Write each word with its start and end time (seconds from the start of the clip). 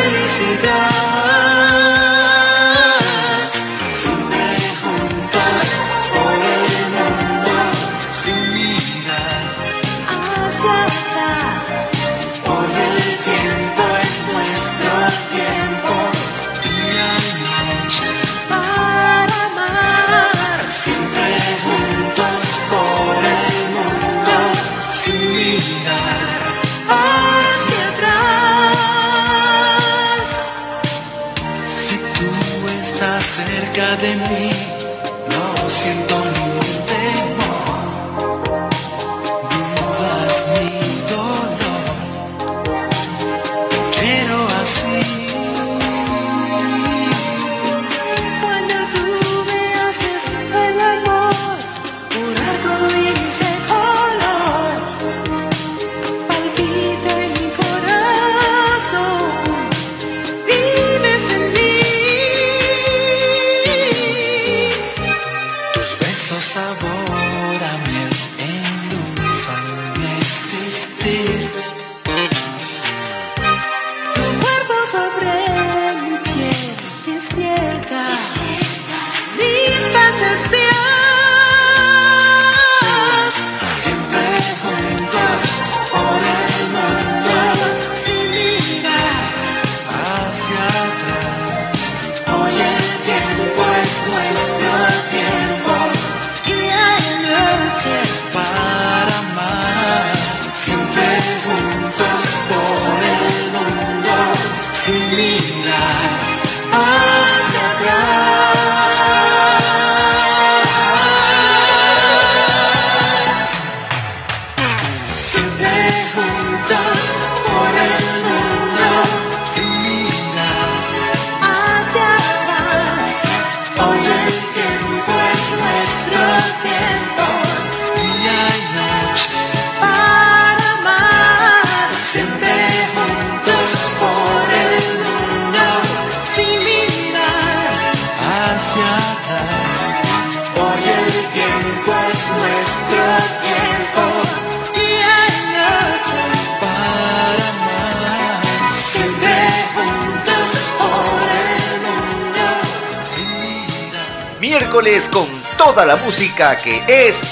Felicidad. 0.00 1.29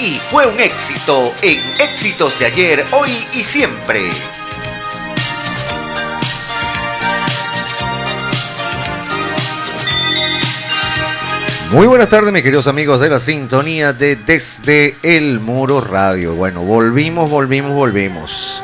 Y 0.00 0.18
fue 0.30 0.46
un 0.46 0.60
éxito 0.60 1.34
en 1.42 1.58
éxitos 1.80 2.38
de 2.38 2.46
ayer, 2.46 2.86
hoy 2.92 3.10
y 3.32 3.42
siempre. 3.42 4.10
Muy 11.72 11.86
buenas 11.86 12.08
tardes, 12.08 12.32
mis 12.32 12.42
queridos 12.42 12.66
amigos 12.66 13.00
de 13.00 13.10
la 13.10 13.18
sintonía 13.18 13.92
de 13.92 14.16
Desde 14.16 14.96
el 15.02 15.40
Muro 15.40 15.80
Radio. 15.80 16.34
Bueno, 16.34 16.62
volvimos, 16.62 17.28
volvimos, 17.28 17.72
volvimos. 17.72 18.62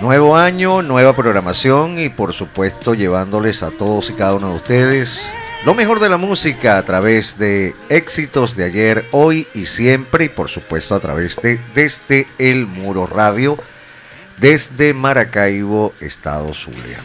Nuevo 0.00 0.36
año, 0.36 0.82
nueva 0.82 1.14
programación 1.14 1.98
y 1.98 2.08
por 2.08 2.32
supuesto 2.32 2.94
llevándoles 2.94 3.62
a 3.62 3.70
todos 3.70 4.10
y 4.10 4.14
cada 4.14 4.34
uno 4.34 4.50
de 4.50 4.56
ustedes 4.56 5.32
lo 5.64 5.74
mejor 5.74 6.00
de 6.00 6.08
la 6.08 6.16
música 6.16 6.76
a 6.76 6.84
través 6.84 7.38
de 7.38 7.76
éxitos 7.88 8.56
de 8.56 8.64
ayer, 8.64 9.06
hoy 9.12 9.46
y 9.54 9.66
siempre 9.66 10.24
y 10.24 10.28
por 10.28 10.48
supuesto 10.48 10.96
a 10.96 11.00
través 11.00 11.36
de 11.36 11.60
Desde 11.72 12.26
el 12.38 12.66
Muro 12.66 13.06
Radio, 13.06 13.56
desde 14.38 14.92
Maracaibo, 14.92 15.94
Estado 16.00 16.52
Zulia. 16.52 16.98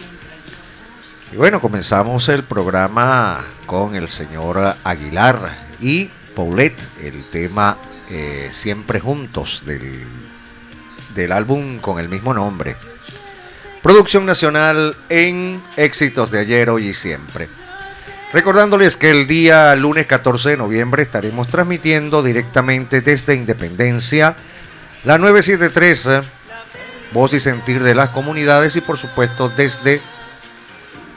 Y 1.31 1.36
bueno, 1.36 1.62
comenzamos 1.62 2.30
el 2.30 2.44
programa 2.44 3.45
con 3.68 3.94
el 3.94 4.09
señor 4.09 4.75
Aguilar 4.83 5.68
y 5.80 6.10
Paulette, 6.36 6.81
el 7.03 7.30
tema 7.30 7.77
eh, 8.10 8.48
Siempre 8.50 9.00
Juntos 9.00 9.62
del, 9.68 10.03
del 11.13 11.31
álbum 11.31 11.77
con 11.77 12.00
el 12.00 12.10
mismo 12.10 12.33
nombre. 12.33 12.75
Producción 13.83 14.25
nacional 14.25 14.98
en 15.10 15.62
éxitos 15.75 16.31
de 16.31 16.39
ayer, 16.39 16.71
hoy 16.71 16.88
y 16.88 16.94
siempre. 16.95 17.48
Recordándoles 18.33 18.97
que 18.97 19.09
el 19.09 19.25
día 19.25 19.74
lunes 19.75 20.06
14 20.06 20.50
de 20.51 20.57
noviembre 20.57 21.01
estaremos 21.01 21.47
transmitiendo 21.47 22.21
directamente 22.21 23.01
desde 23.01 23.35
Independencia 23.35 24.35
la 25.06 25.18
973, 25.18 26.24
voz 27.13 27.33
y 27.33 27.39
sentir 27.39 27.81
de 27.81 27.95
las 27.95 28.09
comunidades 28.09 28.75
y 28.75 28.81
por 28.81 28.97
supuesto 28.97 29.47
desde 29.56 30.01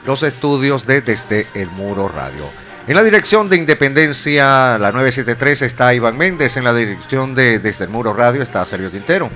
los 0.05 0.23
estudios 0.23 0.85
de 0.85 1.01
Desde 1.01 1.47
el 1.53 1.69
Muro 1.69 2.07
Radio. 2.07 2.45
En 2.87 2.95
la 2.95 3.03
dirección 3.03 3.49
de 3.49 3.57
Independencia, 3.57 4.77
la 4.77 4.91
973 4.91 5.63
está 5.63 5.93
Iván 5.93 6.17
Méndez, 6.17 6.55
en 6.55 6.63
la 6.63 6.73
dirección 6.73 7.35
de 7.35 7.59
Desde 7.59 7.83
el 7.83 7.89
Muro 7.89 8.13
Radio 8.13 8.41
está 8.41 8.63
Sergio 8.63 8.89
Tintero. 8.89 9.29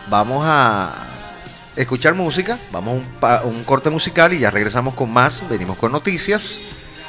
Vamos 0.08 0.42
a 0.46 1.09
escuchar 1.82 2.14
música, 2.14 2.58
vamos 2.72 3.02
a 3.22 3.42
un, 3.44 3.64
corte 3.64 3.90
musical 3.90 4.32
y 4.32 4.38
ya 4.38 4.50
regresamos 4.50 4.94
con 4.94 5.10
más. 5.12 5.42
Venimos 5.48 5.76
con 5.78 5.92
noticias 5.92 6.60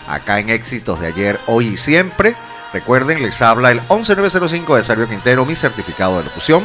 acá 0.07 0.39
en 0.39 0.49
Éxitos 0.49 0.99
de 0.99 1.07
ayer, 1.07 1.39
hoy 1.47 1.67
y 1.67 1.77
siempre. 1.77 2.35
Recuerden, 2.73 3.21
les 3.21 3.41
habla 3.41 3.71
el 3.71 3.81
11905 3.89 4.75
de 4.75 4.83
Sergio 4.83 5.09
Quintero, 5.09 5.45
mi 5.45 5.55
certificado 5.55 6.17
de 6.17 6.25
locución. 6.25 6.63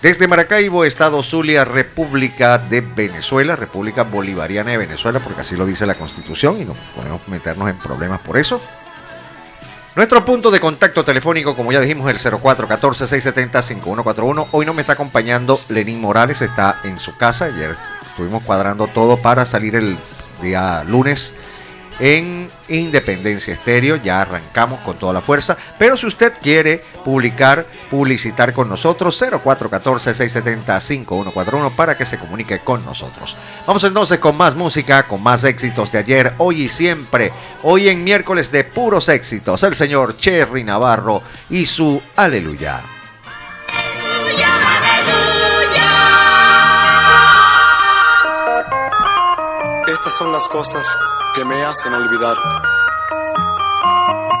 Desde 0.00 0.28
Maracaibo, 0.28 0.84
Estado 0.84 1.22
Zulia, 1.22 1.64
República 1.64 2.58
de 2.58 2.82
Venezuela, 2.82 3.56
República 3.56 4.04
Bolivariana 4.04 4.70
de 4.70 4.76
Venezuela, 4.76 5.18
porque 5.18 5.40
así 5.40 5.56
lo 5.56 5.66
dice 5.66 5.86
la 5.86 5.94
Constitución 5.94 6.60
y 6.60 6.64
no 6.64 6.74
podemos 6.94 7.26
meternos 7.26 7.68
en 7.68 7.78
problemas 7.78 8.20
por 8.20 8.38
eso. 8.38 8.60
Nuestro 9.96 10.24
punto 10.26 10.50
de 10.50 10.60
contacto 10.60 11.06
telefónico, 11.06 11.56
como 11.56 11.72
ya 11.72 11.80
dijimos, 11.80 12.10
el 12.10 12.18
0414-670-5141. 12.18 14.48
Hoy 14.52 14.66
no 14.66 14.74
me 14.74 14.82
está 14.82 14.92
acompañando 14.92 15.58
Lenín 15.70 16.02
Morales, 16.02 16.42
está 16.42 16.80
en 16.84 16.98
su 16.98 17.16
casa. 17.16 17.46
Ayer 17.46 17.74
estuvimos 18.10 18.42
cuadrando 18.42 18.88
todo 18.88 19.16
para 19.16 19.46
salir 19.46 19.74
el 19.74 19.96
día 20.42 20.84
lunes 20.84 21.32
en 21.98 22.48
Independencia 22.68 23.54
Estéreo. 23.54 23.96
Ya 23.96 24.20
arrancamos 24.20 24.78
con 24.80 24.96
toda 24.96 25.12
la 25.12 25.20
fuerza. 25.20 25.56
Pero 25.78 25.96
si 25.96 26.06
usted 26.06 26.32
quiere 26.40 26.82
publicar, 27.04 27.66
publicitar 27.90 28.52
con 28.52 28.68
nosotros, 28.68 29.20
0414-670-5141 29.22 31.72
para 31.72 31.96
que 31.96 32.04
se 32.04 32.18
comunique 32.18 32.58
con 32.60 32.84
nosotros. 32.84 33.36
Vamos 33.66 33.82
entonces 33.84 34.18
con 34.18 34.36
más 34.36 34.54
música, 34.54 35.06
con 35.06 35.22
más 35.22 35.44
éxitos 35.44 35.92
de 35.92 35.98
ayer, 35.98 36.34
hoy 36.38 36.62
y 36.62 36.68
siempre. 36.68 37.32
Hoy 37.62 37.88
en 37.88 38.02
miércoles 38.04 38.50
de 38.50 38.64
puros 38.64 39.08
éxitos, 39.08 39.62
el 39.62 39.74
señor 39.74 40.18
Cherry 40.18 40.64
Navarro 40.64 41.22
y 41.50 41.66
su 41.66 42.02
Aleluya. 42.16 42.82
Estas 49.88 50.16
son 50.16 50.32
las 50.32 50.48
cosas 50.48 50.84
que 51.36 51.44
me 51.44 51.62
hacen 51.66 51.92
olvidar. 51.92 52.36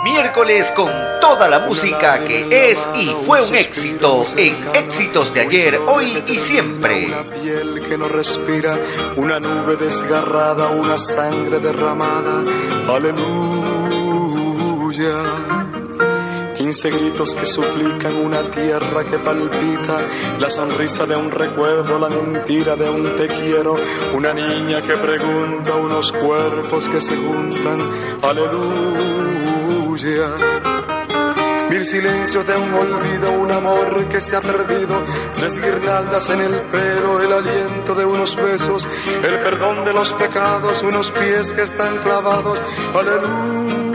Miércoles 0.02 0.72
con 0.74 0.90
toda 1.20 1.46
la 1.50 1.58
música 1.58 2.24
que 2.24 2.70
es 2.70 2.88
y 2.94 3.14
fue 3.26 3.46
un 3.46 3.54
éxito 3.54 4.24
en 4.34 4.56
éxitos 4.74 5.34
de 5.34 5.42
ayer, 5.42 5.78
hoy 5.86 6.24
y 6.26 6.36
siempre. 6.36 7.08
Una 7.08 7.24
piel 7.24 7.82
que 7.86 7.98
no 7.98 8.08
respira, 8.08 8.78
una 9.16 9.38
nube 9.38 9.76
desgarrada, 9.76 10.68
una 10.70 10.96
sangre 10.96 11.58
derramada. 11.58 12.42
Aleluya. 12.88 13.26
Quince 16.66 16.90
gritos 16.90 17.32
que 17.36 17.46
suplican 17.46 18.16
una 18.16 18.42
tierra 18.50 19.04
que 19.04 19.18
palpita, 19.18 19.98
la 20.40 20.50
sonrisa 20.50 21.06
de 21.06 21.14
un 21.14 21.30
recuerdo, 21.30 21.96
la 21.96 22.08
mentira 22.08 22.74
de 22.74 22.90
un 22.90 23.14
te 23.14 23.28
quiero, 23.28 23.76
una 24.14 24.34
niña 24.34 24.82
que 24.82 24.96
pregunta, 24.96 25.76
unos 25.76 26.10
cuerpos 26.10 26.88
que 26.88 27.00
se 27.00 27.16
juntan, 27.16 27.78
aleluya. 28.20 29.46
Mil 31.70 31.86
silencios 31.86 32.44
de 32.44 32.56
un 32.56 32.74
olvido, 32.74 33.30
un 33.30 33.52
amor 33.52 34.08
que 34.08 34.20
se 34.20 34.34
ha 34.34 34.40
perdido, 34.40 35.04
tres 35.34 35.62
guirnaldas 35.62 36.30
en 36.30 36.40
el 36.40 36.62
pelo, 36.62 37.20
el 37.20 37.32
aliento 37.32 37.94
de 37.94 38.04
unos 38.04 38.34
besos, 38.34 38.88
el 39.22 39.38
perdón 39.38 39.84
de 39.84 39.92
los 39.92 40.12
pecados, 40.14 40.82
unos 40.82 41.12
pies 41.12 41.52
que 41.52 41.62
están 41.62 41.98
clavados, 41.98 42.60
aleluya 42.92 43.86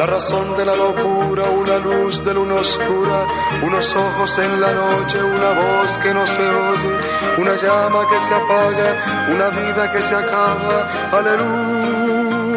la 0.00 0.06
razón 0.06 0.56
de 0.56 0.64
la 0.64 0.74
locura, 0.74 1.42
una 1.44 1.76
luz 1.76 2.24
de 2.24 2.32
luna 2.32 2.54
oscura, 2.54 3.26
unos 3.62 3.94
ojos 3.94 4.38
en 4.38 4.58
la 4.58 4.72
noche, 4.72 5.22
una 5.22 5.50
voz 5.50 5.98
que 5.98 6.14
no 6.14 6.26
se 6.26 6.40
oye, 6.40 6.96
una 7.36 7.54
llama 7.56 8.08
que 8.08 8.18
se 8.18 8.34
apaga, 8.34 9.04
una 9.28 9.50
vida 9.50 9.92
que 9.92 10.00
se 10.00 10.14
acaba, 10.14 10.88
aleluya. 11.12 12.52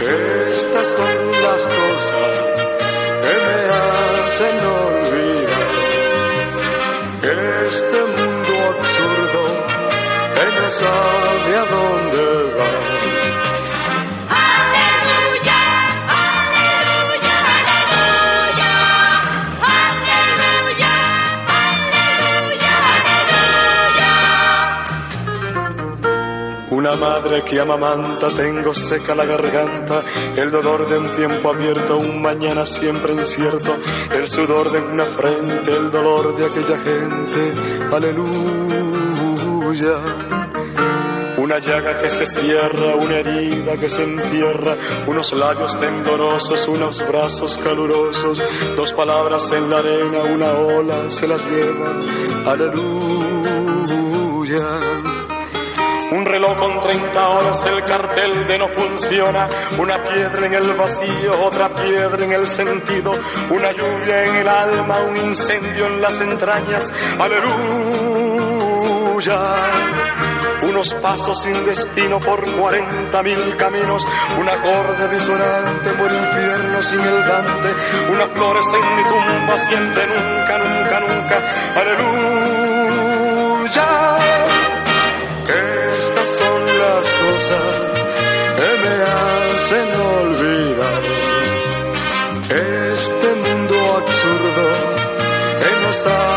Estas 0.00 0.88
son 0.88 1.32
las 1.46 1.68
cosas 1.78 2.32
que 3.22 3.34
me 3.46 3.58
hacen 4.26 4.58
olvidar 4.82 5.66
este 7.68 8.00
mundo 8.16 8.52
absurdo 8.76 9.40
que 10.34 10.46
no 10.60 10.68
sabe 10.68 11.52
a 11.54 11.64
dónde 11.64 12.24
va. 12.58 13.05
Madre 26.94 27.42
que 27.42 27.58
amamanta, 27.58 28.28
tengo 28.30 28.72
seca 28.74 29.14
la 29.14 29.24
garganta, 29.24 30.02
el 30.36 30.50
dolor 30.50 30.88
de 30.88 30.98
un 30.98 31.12
tiempo 31.12 31.50
abierto, 31.50 31.96
un 31.98 32.22
mañana 32.22 32.64
siempre 32.64 33.14
incierto, 33.14 33.76
el 34.12 34.28
sudor 34.28 34.70
de 34.70 34.78
una 34.80 35.04
frente, 35.04 35.72
el 35.72 35.90
dolor 35.90 36.36
de 36.36 36.46
aquella 36.46 36.80
gente, 36.80 37.52
aleluya. 37.92 39.46
Una 41.38 41.58
llaga 41.58 41.98
que 41.98 42.10
se 42.10 42.26
cierra, 42.26 42.96
una 42.96 43.18
herida 43.18 43.76
que 43.76 43.88
se 43.88 44.02
entierra, 44.02 44.76
unos 45.06 45.32
labios 45.32 45.78
temblorosos, 45.78 46.66
unos 46.68 47.06
brazos 47.06 47.56
calurosos, 47.58 48.42
dos 48.74 48.92
palabras 48.92 49.50
en 49.52 49.70
la 49.70 49.78
arena, 49.78 50.22
una 50.22 50.52
ola 50.52 51.10
se 51.10 51.28
las 51.28 51.44
lleva, 51.46 52.00
aleluya. 52.46 53.56
Reloj 56.26 56.58
con 56.58 56.80
30 56.80 57.28
horas, 57.28 57.64
el 57.66 57.82
cartel 57.84 58.46
de 58.48 58.58
no 58.58 58.66
funciona, 58.66 59.48
una 59.78 59.96
piedra 60.02 60.46
en 60.46 60.54
el 60.54 60.74
vacío, 60.74 61.40
otra 61.44 61.68
piedra 61.68 62.24
en 62.24 62.32
el 62.32 62.44
sentido, 62.48 63.12
una 63.48 63.70
lluvia 63.70 64.24
en 64.24 64.34
el 64.34 64.48
alma, 64.48 64.98
un 65.08 65.16
incendio 65.18 65.86
en 65.86 66.02
las 66.02 66.20
entrañas, 66.20 66.92
aleluya. 67.20 68.50
Unos 70.62 70.94
pasos 70.94 71.40
sin 71.40 71.64
destino 71.64 72.18
por 72.18 72.44
cuarenta 72.56 73.22
mil 73.22 73.56
caminos, 73.56 74.04
un 74.40 74.48
acorde 74.48 75.08
disonante 75.08 75.90
por 75.90 76.10
infierno 76.10 76.82
sin 76.82 76.98
el 76.98 77.24
Dante, 77.24 77.72
una 78.10 78.26
flores 78.26 78.66
en 78.72 78.96
mi 78.96 79.04
tumba 79.04 79.58
siempre 79.58 80.06
nunca, 80.08 80.58
nunca, 80.58 81.00
nunca, 81.00 81.36
aleluya. 81.80 82.76
Las 86.96 87.12
cosas 87.12 87.74
que 88.56 88.70
me 88.82 88.96
hacen 89.02 89.88
olvidar. 90.00 91.02
Este 92.48 93.28
mundo 93.44 93.76
absurdo 93.98 94.64
que 95.58 95.70
no 95.82 95.92
sabe 95.92 96.35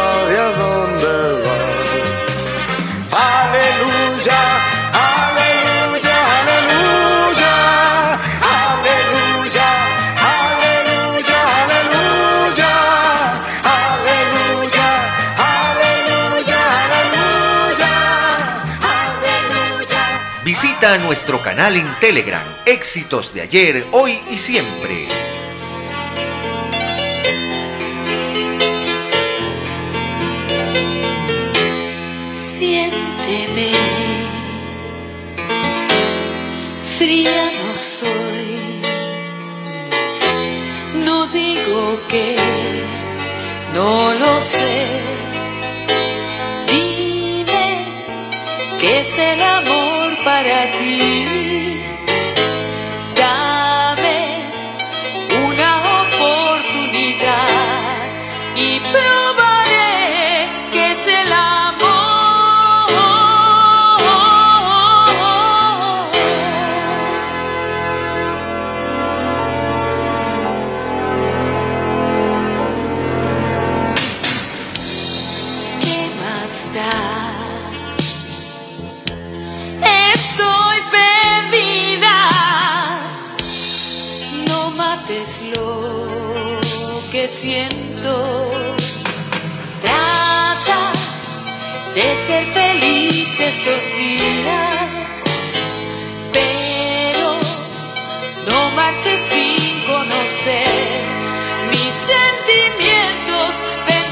Visita 20.89 21.05
nuestro 21.05 21.43
canal 21.43 21.75
en 21.75 21.87
Telegram, 21.99 22.43
éxitos 22.65 23.31
de 23.31 23.41
ayer, 23.41 23.85
hoy 23.91 24.19
y 24.31 24.37
siempre. 24.37 25.07
Siénteme, 32.35 33.71
fría 36.97 37.51
no 37.59 37.77
soy, 37.77 38.81
no 41.05 41.27
digo 41.27 41.99
que 42.07 42.35
no 43.75 44.13
lo 44.15 44.41
sé. 44.41 44.87
Dime 46.65 47.85
qué 48.81 49.01
es 49.01 49.17
el 49.19 49.39
para 50.29 50.69
ti. 50.77 51.78
Estos 93.49 93.97
días. 93.97 95.15
Pero 96.31 97.29
no 98.47 98.69
marches 98.75 99.19
sin 99.31 99.57
conocer 99.87 101.01
mis 101.71 101.93
sentimientos. 102.13 103.49
Ven. 103.87 104.05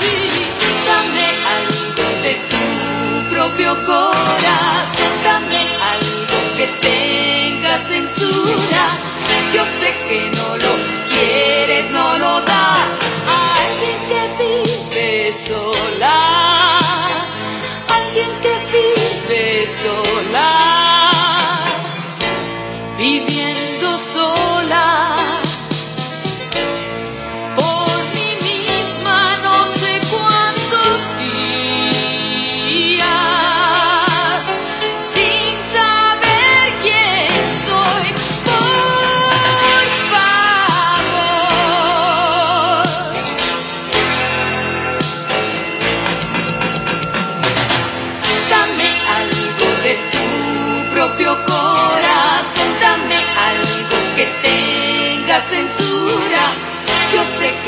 Sí, 0.00 0.18
dame 0.88 1.28
algo 1.56 2.06
de 2.24 2.34
tu 2.50 2.62
propio 3.34 3.70
corazón. 3.86 5.12
Dame 5.24 5.62
algo 5.94 6.38
que 6.58 6.66
tenga 6.88 7.74
censura. 7.92 8.84
Yo 9.54 9.62
sé 9.80 9.90
que 10.08 10.18
no 10.36 10.37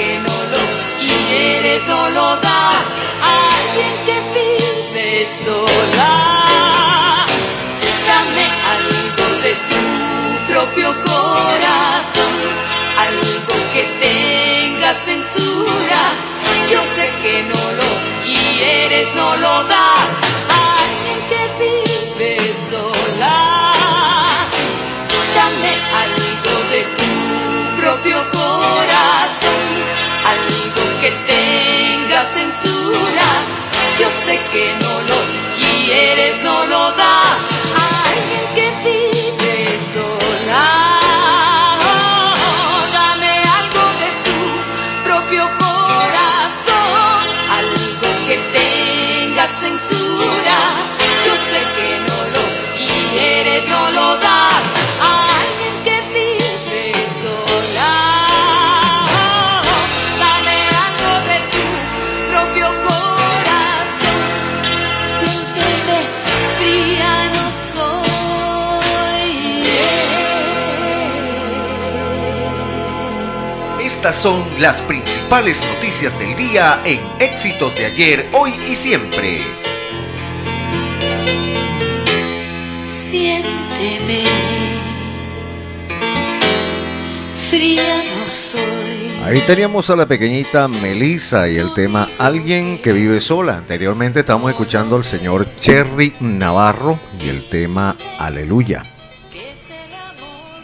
que 0.01 0.19
no 0.19 0.37
lo 0.53 0.63
quieres, 1.01 1.87
no 1.87 2.09
lo 2.11 2.37
das 2.37 2.89
a 3.31 3.33
alguien 3.61 3.93
que 4.07 4.17
vive 4.37 5.27
sola. 5.45 6.13
Dame 8.09 8.45
algo 8.75 9.27
de 9.45 9.53
tu 9.69 9.83
propio 10.53 10.89
corazón, 11.11 12.35
algo 13.07 13.55
que 13.75 13.83
tenga 14.07 14.91
censura. 14.95 16.03
Yo 16.73 16.81
sé 16.97 17.07
que 17.23 17.43
no 17.53 17.63
lo 17.81 17.91
quieres, 18.25 19.07
no 19.15 19.37
lo 19.37 19.65
das 19.65 20.50
propio 28.01 28.19
corazón, 28.31 29.61
algo 30.27 31.01
que 31.01 31.11
tenga 31.27 32.25
censura. 32.25 33.29
Yo 33.99 34.09
sé 34.25 34.41
que 34.53 34.75
no 34.81 35.01
lo 35.09 35.19
quieres, 35.59 36.43
no 36.43 36.67
lo 36.67 36.91
das 36.93 37.50
Estas 74.01 74.17
son 74.17 74.47
las 74.59 74.81
principales 74.81 75.61
noticias 75.75 76.19
del 76.19 76.35
día 76.35 76.81
en 76.87 76.99
Éxitos 77.19 77.77
de 77.77 77.85
ayer, 77.85 78.27
hoy 78.33 78.55
y 78.67 78.75
siempre. 78.75 79.43
Siénteme, 82.89 84.23
fría 87.51 87.83
no 87.83 88.27
soy. 88.27 88.61
Ahí 89.27 89.43
teníamos 89.47 89.91
a 89.91 89.97
la 89.97 90.07
pequeñita 90.07 90.67
Melissa 90.67 91.47
y 91.47 91.59
el 91.59 91.75
tema 91.75 92.09
Alguien 92.19 92.79
que 92.79 92.95
vive 92.95 93.21
sola. 93.21 93.59
Anteriormente 93.59 94.21
estamos 94.21 94.51
escuchando 94.51 94.97
al 94.97 95.05
señor 95.05 95.47
Cherry 95.61 96.15
Navarro 96.21 96.99
y 97.23 97.29
el 97.29 97.51
tema 97.51 97.95
Aleluya. 98.19 98.83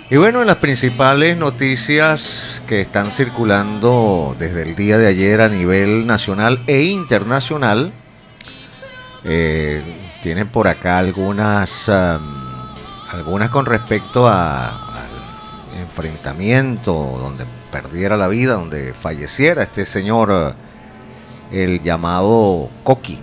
Y 0.09 0.17
bueno, 0.19 0.41
en 0.41 0.47
las 0.47 0.59
principales 0.59 1.37
noticias 1.37 2.63
que 2.69 2.81
están 2.81 3.11
circulando 3.11 4.37
desde 4.39 4.63
el 4.63 4.77
día 4.77 4.99
de 4.99 5.09
ayer 5.09 5.41
a 5.41 5.49
nivel 5.49 6.07
nacional 6.07 6.61
e 6.69 6.83
internacional, 6.83 7.93
eh, 9.25 9.83
tienen 10.23 10.47
por 10.47 10.69
acá 10.69 10.99
algunas, 10.99 11.89
algunas 11.89 13.51
con 13.51 13.67
respecto 13.67 14.29
al 14.29 14.79
enfrentamiento 15.77 16.93
donde 16.93 17.45
perdiera 17.73 18.17
la 18.17 18.29
vida, 18.29 18.55
donde 18.55 18.95
falleciera 18.95 19.65
este 19.65 19.85
señor, 19.85 20.55
el 21.51 21.83
llamado 21.83 22.71
Coqui. 22.85 23.21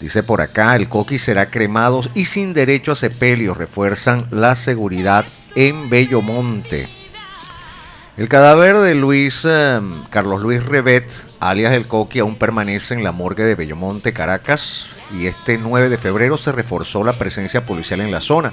Dice 0.00 0.22
por 0.22 0.40
acá, 0.40 0.74
el 0.76 0.88
coqui 0.88 1.18
será 1.18 1.50
cremado 1.50 2.00
y 2.14 2.24
sin 2.24 2.54
derecho 2.54 2.92
a 2.92 2.94
sepelio. 2.94 3.52
Refuerzan 3.52 4.26
la 4.30 4.56
seguridad 4.56 5.26
en 5.54 5.90
Bellomonte. 5.90 6.88
El 8.16 8.28
cadáver 8.28 8.76
de 8.78 8.94
Luis 8.94 9.44
em, 9.44 10.02
Carlos 10.10 10.42
Luis 10.42 10.64
Revet, 10.64 11.10
alias 11.38 11.74
el 11.74 11.86
coqui, 11.86 12.18
aún 12.18 12.36
permanece 12.36 12.94
en 12.94 13.04
la 13.04 13.12
morgue 13.12 13.44
de 13.44 13.54
Bellomonte, 13.54 14.12
Caracas, 14.12 14.96
y 15.14 15.26
este 15.26 15.58
9 15.58 15.88
de 15.88 15.98
febrero 15.98 16.36
se 16.36 16.52
reforzó 16.52 17.04
la 17.04 17.12
presencia 17.12 17.64
policial 17.64 18.00
en 18.00 18.10
la 18.10 18.20
zona. 18.20 18.52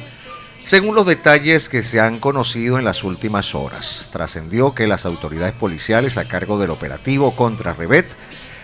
Según 0.64 0.96
los 0.96 1.08
detalles 1.08 1.70
que 1.70 1.82
se 1.82 2.02
han 2.02 2.20
conocido 2.20 2.78
en 2.78 2.84
las 2.84 3.06
últimas 3.06 3.56
horas, 3.56 4.10
trascendió 4.12 4.74
que 4.76 4.86
las 4.86 5.06
autoridades 5.06 5.54
policiales 5.54 6.18
a 6.18 6.28
cargo 6.28 6.60
del 6.60 6.72
operativo 6.72 7.36
contra 7.36 7.74
Revet 7.74 8.18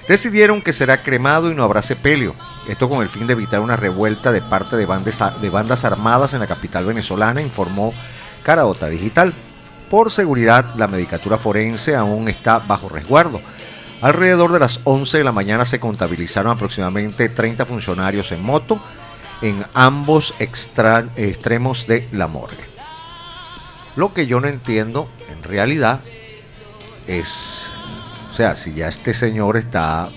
decidieron 0.08 0.62
que 0.62 0.74
será 0.74 1.04
cremado 1.04 1.52
y 1.52 1.56
no 1.56 1.64
habrá 1.64 1.82
sepelio. 1.82 2.36
Esto 2.68 2.90
con 2.90 3.02
el 3.02 3.10
fin 3.10 3.28
de 3.28 3.34
evitar 3.34 3.60
una 3.60 3.76
revuelta 3.76 4.32
de 4.32 4.42
parte 4.42 4.76
de 4.78 4.86
bandas, 4.86 5.86
armadas 5.86 6.34
en 6.34 6.40
la 6.40 6.48
capital 6.48 6.86
venezolana, 6.86 7.42
informó 7.42 7.94
Caraota 8.44 8.88
Digital. 8.88 9.34
Por 9.90 10.12
seguridad, 10.12 10.74
la 10.76 10.88
medicatura 10.88 11.38
forense 11.38 11.96
aún 11.96 12.30
está 12.30 12.60
bajo 12.60 12.90
resguardo. 12.90 13.42
Alrededor 14.02 14.52
de 14.52 14.60
las 14.60 14.80
11 14.84 15.20
de 15.20 15.24
la 15.24 15.32
mañana 15.32 15.66
se 15.66 15.80
contabilizaron 15.80 16.52
aproximadamente 16.52 17.30
30 17.30 17.66
funcionarios 17.66 18.32
en 18.32 18.44
moto 18.44 18.82
en 19.42 19.66
ambos 19.74 20.34
extremos 20.40 21.86
de 21.88 22.08
la 22.12 22.28
morgue. 22.28 22.64
Lo 23.96 24.14
que 24.14 24.26
yo 24.26 24.40
no 24.40 24.48
entiendo 24.48 25.10
en 25.30 25.44
realidad 25.44 26.00
es 27.08 27.72
o 28.34 28.36
sea, 28.36 28.56
si 28.56 28.74
ya 28.74 28.88
este 28.88 29.14
señor 29.14 29.58
está 29.58 30.10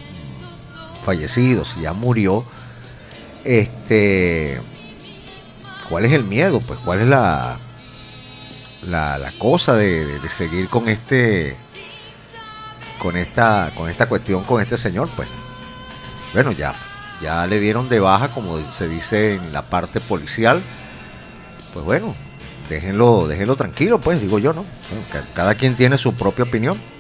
fallecido, 1.05 1.67
si 1.67 1.83
ya 1.83 1.93
murió, 1.93 2.43
este, 3.45 4.59
¿cuál 5.91 6.07
es 6.07 6.13
el 6.15 6.25
miedo? 6.25 6.61
Pues, 6.61 6.79
¿cuál 6.83 7.01
es 7.01 7.09
la, 7.09 7.59
la, 8.89 9.33
cosa 9.39 9.75
de, 9.75 10.19
seguir 10.31 10.71
con 10.71 10.89
este, 10.89 11.59
con 13.03 13.19
esta, 13.19 13.71
con 13.77 13.91
esta 13.91 14.09
cuestión, 14.09 14.45
con 14.45 14.63
este 14.63 14.79
señor? 14.79 15.11
Pues, 15.15 15.29
bueno, 16.33 16.53
ya, 16.53 16.75
ya 17.21 17.47
le 17.47 17.61
dieron 17.61 17.91
de 17.91 18.01
baja, 18.01 18.33
como 18.33 18.73
se 18.73 18.89
dice 18.89 19.35
en 19.35 19.53
la 19.53 19.61
parte 19.61 20.01
policial. 20.01 20.63
Pues 21.75 21.85
bueno, 21.85 22.15
déjenlo, 22.71 23.29
déjenlo 23.29 23.57
tranquilo, 23.57 24.01
pues, 24.01 24.23
digo 24.23 24.39
yo, 24.39 24.55
¿no? 24.55 24.65
Cada 25.35 25.55
quien 25.55 25.77
tiene 25.77 25.99
su 25.99 26.15
propia 26.15 26.45
opinión. 26.47 26.96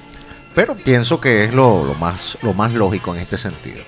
Pero 0.56 0.74
pienso 0.74 1.20
que 1.20 1.44
es 1.44 1.52
lo, 1.52 1.94
más, 2.00 2.38
lógico 2.72 3.14
en 3.14 3.20
este 3.20 3.36
sentido. 3.36 3.82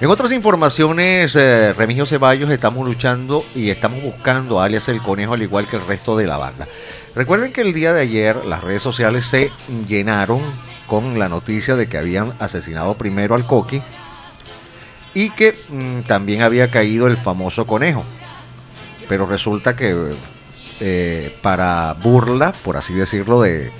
En 0.00 0.08
otras 0.08 0.32
informaciones, 0.32 1.36
eh, 1.36 1.74
Remigio 1.74 2.06
Ceballos 2.06 2.48
estamos 2.50 2.86
luchando 2.86 3.44
y 3.54 3.68
estamos 3.68 4.02
buscando 4.02 4.58
a 4.58 4.64
alias 4.64 4.88
el 4.88 5.02
conejo 5.02 5.34
al 5.34 5.42
igual 5.42 5.66
que 5.66 5.76
el 5.76 5.86
resto 5.86 6.16
de 6.16 6.26
la 6.26 6.38
banda. 6.38 6.66
Recuerden 7.14 7.52
que 7.52 7.60
el 7.60 7.74
día 7.74 7.92
de 7.92 8.00
ayer 8.00 8.46
las 8.46 8.64
redes 8.64 8.80
sociales 8.80 9.26
se 9.26 9.52
llenaron 9.86 10.40
con 10.86 11.18
la 11.18 11.28
noticia 11.28 11.76
de 11.76 11.86
que 11.90 11.98
habían 11.98 12.32
asesinado 12.38 12.94
primero 12.94 13.34
al 13.34 13.44
Coqui 13.44 13.82
y 15.12 15.28
que 15.28 15.54
mm, 15.68 16.06
también 16.06 16.40
había 16.40 16.70
caído 16.70 17.06
el 17.06 17.18
famoso 17.18 17.66
conejo. 17.66 18.02
Pero 19.10 19.26
resulta 19.26 19.76
que 19.76 20.14
eh, 20.80 21.36
para 21.42 21.94
burla, 22.02 22.52
por 22.64 22.78
así 22.78 22.94
decirlo, 22.94 23.42
de, 23.42 23.70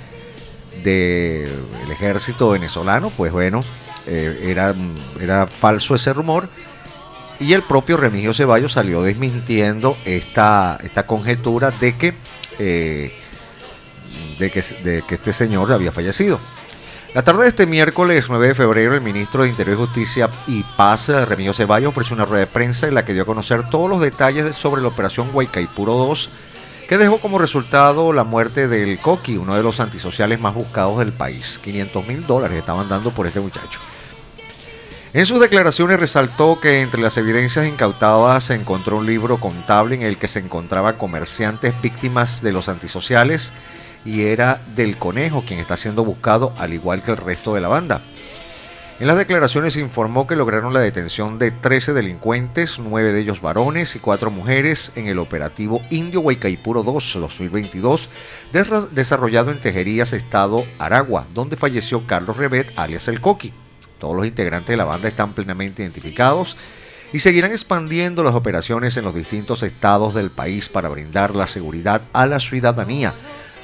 del 0.83 1.91
ejército 1.91 2.49
venezolano, 2.49 3.09
pues 3.09 3.31
bueno, 3.31 3.63
eh, 4.07 4.47
era, 4.47 4.73
era 5.19 5.47
falso 5.47 5.95
ese 5.95 6.13
rumor. 6.13 6.49
Y 7.39 7.53
el 7.53 7.63
propio 7.63 7.97
Remigio 7.97 8.33
Ceballos 8.33 8.73
salió 8.73 9.01
desmintiendo 9.01 9.97
esta, 10.05 10.77
esta 10.83 11.07
conjetura 11.07 11.71
de 11.71 11.97
que, 11.97 12.13
eh, 12.59 13.13
de, 14.37 14.51
que, 14.51 14.61
de 14.83 15.01
que 15.07 15.15
este 15.15 15.33
señor 15.33 15.71
había 15.71 15.91
fallecido. 15.91 16.39
La 17.15 17.23
tarde 17.23 17.43
de 17.43 17.49
este 17.49 17.65
miércoles 17.65 18.25
9 18.29 18.49
de 18.49 18.55
febrero, 18.55 18.93
el 18.93 19.01
ministro 19.01 19.43
de 19.43 19.49
Interior 19.49 19.75
y 19.75 19.81
Justicia 19.81 20.29
y 20.47 20.63
Paz, 20.77 21.09
Remigio 21.09 21.53
Ceballos, 21.53 21.89
ofreció 21.89 22.15
una 22.15 22.25
rueda 22.25 22.45
de 22.45 22.47
prensa 22.47 22.87
en 22.87 22.95
la 22.95 23.03
que 23.03 23.13
dio 23.13 23.23
a 23.23 23.25
conocer 23.25 23.67
todos 23.69 23.89
los 23.89 23.99
detalles 23.99 24.55
sobre 24.55 24.81
la 24.81 24.87
operación 24.87 25.29
Huaycaipuro 25.33 25.93
2 25.93 26.29
que 26.91 26.97
dejó 26.97 27.21
como 27.21 27.39
resultado 27.39 28.11
la 28.11 28.25
muerte 28.25 28.67
del 28.67 28.99
Coqui, 28.99 29.37
uno 29.37 29.55
de 29.55 29.63
los 29.63 29.79
antisociales 29.79 30.41
más 30.41 30.53
buscados 30.53 30.99
del 30.99 31.13
país. 31.13 31.57
500 31.63 32.05
mil 32.05 32.27
dólares 32.27 32.57
estaban 32.57 32.89
dando 32.89 33.11
por 33.11 33.25
este 33.25 33.39
muchacho. 33.39 33.79
En 35.13 35.25
sus 35.25 35.39
declaraciones 35.39 36.01
resaltó 36.01 36.59
que 36.59 36.81
entre 36.81 37.01
las 37.01 37.15
evidencias 37.15 37.65
incautadas 37.65 38.43
se 38.43 38.55
encontró 38.55 38.97
un 38.97 39.05
libro 39.05 39.37
contable 39.37 39.95
en 39.95 40.01
el 40.01 40.17
que 40.17 40.27
se 40.27 40.39
encontraba 40.39 40.97
comerciantes 40.97 41.73
víctimas 41.81 42.41
de 42.41 42.51
los 42.51 42.67
antisociales 42.67 43.53
y 44.03 44.23
era 44.23 44.59
del 44.75 44.97
conejo 44.97 45.45
quien 45.47 45.61
está 45.61 45.77
siendo 45.77 46.03
buscado 46.03 46.51
al 46.57 46.73
igual 46.73 47.03
que 47.03 47.11
el 47.11 47.17
resto 47.17 47.55
de 47.55 47.61
la 47.61 47.69
banda. 47.69 48.01
En 49.01 49.07
las 49.07 49.17
declaraciones 49.17 49.77
informó 49.77 50.27
que 50.27 50.35
lograron 50.35 50.75
la 50.75 50.79
detención 50.79 51.39
de 51.39 51.49
13 51.49 51.93
delincuentes, 51.93 52.77
9 52.77 53.13
de 53.13 53.19
ellos 53.19 53.41
varones 53.41 53.95
y 53.95 53.99
4 53.99 54.29
mujeres 54.29 54.91
en 54.93 55.07
el 55.07 55.17
operativo 55.17 55.81
Indio 55.89 56.21
Huaycaipuro 56.21 56.83
2 56.83 57.17
2022, 57.19 58.09
desarrollado 58.91 59.49
en 59.49 59.59
Tejerías, 59.59 60.13
Estado 60.13 60.63
Aragua, 60.77 61.25
donde 61.33 61.55
falleció 61.55 62.05
Carlos 62.05 62.37
Rebet, 62.37 62.73
alias 62.75 63.07
El 63.07 63.21
Coqui. 63.21 63.51
Todos 63.97 64.15
los 64.15 64.27
integrantes 64.27 64.69
de 64.69 64.77
la 64.77 64.85
banda 64.85 65.07
están 65.07 65.33
plenamente 65.33 65.81
identificados 65.81 66.55
y 67.11 67.17
seguirán 67.17 67.53
expandiendo 67.53 68.23
las 68.23 68.35
operaciones 68.35 68.97
en 68.97 69.03
los 69.03 69.15
distintos 69.15 69.63
estados 69.63 70.13
del 70.13 70.29
país 70.29 70.69
para 70.69 70.89
brindar 70.89 71.35
la 71.35 71.47
seguridad 71.47 72.03
a 72.13 72.27
la 72.27 72.39
ciudadanía 72.39 73.15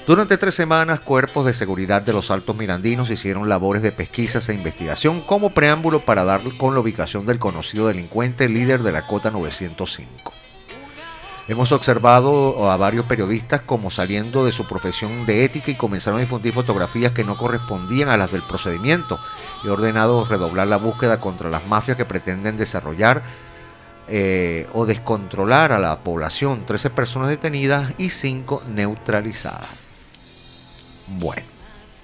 durante 0.07 0.37
tres 0.37 0.55
semanas, 0.55 1.01
cuerpos 1.01 1.45
de 1.45 1.53
seguridad 1.53 2.01
de 2.01 2.13
los 2.13 2.31
Altos 2.31 2.55
Mirandinos 2.55 3.09
hicieron 3.09 3.49
labores 3.49 3.81
de 3.81 3.91
pesquisas 3.91 4.47
e 4.47 4.53
investigación 4.53 5.19
como 5.19 5.49
preámbulo 5.49 5.99
para 5.99 6.23
dar 6.23 6.39
con 6.57 6.73
la 6.73 6.79
ubicación 6.79 7.25
del 7.25 7.39
conocido 7.39 7.89
delincuente 7.89 8.47
líder 8.47 8.83
de 8.83 8.93
la 8.93 9.05
Cota 9.05 9.31
905. 9.31 10.33
Hemos 11.49 11.73
observado 11.73 12.71
a 12.71 12.77
varios 12.77 13.05
periodistas 13.05 13.61
como 13.61 13.91
saliendo 13.91 14.45
de 14.45 14.53
su 14.53 14.65
profesión 14.65 15.25
de 15.25 15.43
ética 15.43 15.71
y 15.71 15.75
comenzaron 15.75 16.19
a 16.19 16.23
difundir 16.23 16.53
fotografías 16.53 17.11
que 17.11 17.25
no 17.25 17.37
correspondían 17.37 18.07
a 18.07 18.15
las 18.15 18.31
del 18.31 18.43
procedimiento. 18.43 19.19
He 19.65 19.69
ordenado 19.69 20.25
redoblar 20.25 20.67
la 20.67 20.77
búsqueda 20.77 21.19
contra 21.19 21.49
las 21.49 21.67
mafias 21.67 21.97
que 21.97 22.05
pretenden 22.05 22.55
desarrollar 22.55 23.23
eh, 24.07 24.67
o 24.73 24.85
descontrolar 24.85 25.73
a 25.73 25.79
la 25.79 25.99
población. 25.99 26.65
13 26.65 26.91
personas 26.91 27.27
detenidas 27.27 27.93
y 27.97 28.07
5 28.07 28.63
neutralizadas. 28.67 29.86
Bueno, 31.07 31.43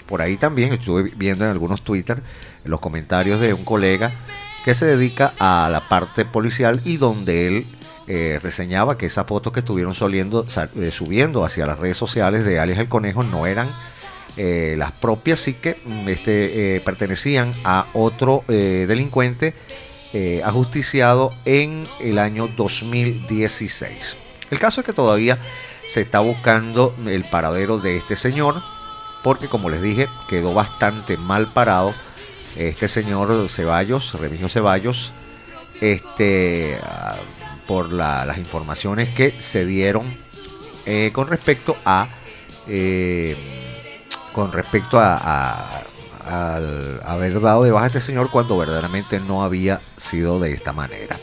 por 0.06 0.22
ahí 0.22 0.38
también 0.38 0.74
estuve 0.74 1.04
viendo 1.16 1.46
en 1.46 1.52
algunos 1.52 1.82
Twitter 1.82 2.22
los 2.64 2.80
comentarios 2.80 3.40
de 3.40 3.54
un 3.54 3.66
colega 3.66 4.12
que 4.64 4.74
se 4.74 4.86
dedica 4.86 5.34
a 5.40 5.70
la 5.70 5.82
parte 5.82 6.26
policial 6.26 6.80
y 6.86 6.98
donde 6.98 7.48
él 7.48 7.66
eh, 8.08 8.40
reseñaba 8.42 8.98
que 8.98 9.06
esas 9.06 9.26
fotos 9.26 9.54
que 9.54 9.60
estuvieron 9.60 9.94
soliendo, 9.94 10.46
eh, 10.76 10.92
subiendo 10.92 11.46
hacia 11.46 11.66
las 11.66 11.80
redes 11.80 11.98
sociales 11.98 12.44
de 12.44 12.60
Alias 12.60 12.80
el 12.80 12.90
Conejo 12.90 13.24
no 13.24 13.46
eran 13.46 13.68
eh, 14.36 14.76
las 14.78 14.92
propias, 14.92 15.40
sí 15.40 15.54
que 15.54 15.78
mm, 15.86 16.10
este, 16.10 16.82
pertenecían 16.84 17.54
a 17.64 17.86
otro 17.94 18.44
delincuente 18.48 19.54
ajusticiado 20.44 21.34
en 21.46 21.86
el 22.00 22.20
año 22.20 22.48
2016. 22.48 24.16
El 24.52 24.60
caso 24.60 24.82
es 24.82 24.86
que 24.86 24.94
todavía 24.94 25.40
se 25.88 26.02
está 26.02 26.20
buscando 26.20 26.96
el 27.08 27.24
paradero 27.24 27.80
de 27.80 27.98
este 27.98 28.16
señor 28.16 28.62
porque 29.24 29.48
como 29.48 29.70
les 29.70 29.82
dije, 29.82 30.10
quedó 30.28 30.54
bastante 30.54 31.18
mal 31.18 31.48
parado 31.48 31.94
este 32.56 32.88
señor 32.88 33.50
Ceballos, 33.50 34.14
Remigio 34.20 34.50
Ceballos, 34.50 35.12
este, 35.82 36.80
ah, 36.84 37.16
por 37.68 37.92
las 37.92 38.38
informaciones 38.38 39.10
que 39.10 39.40
se 39.42 39.66
dieron 39.66 40.06
eh, 40.86 41.12
con 41.14 41.28
respecto 41.28 41.76
a 41.86 42.08
eh, 42.68 43.36
con 44.34 44.52
respecto 44.52 45.00
a, 45.00 45.82
haber 47.06 47.42
dado 47.42 47.64
de 47.64 47.72
baja 47.72 47.84
a 47.84 47.88
este 47.88 48.02
señor 48.02 48.32
cuando 48.32 48.58
verdaderamente 48.58 49.20
no 49.20 49.44
había 49.44 49.82
sido 49.98 50.40
de 50.40 50.54
esta 50.54 50.72
manera. 50.72 51.18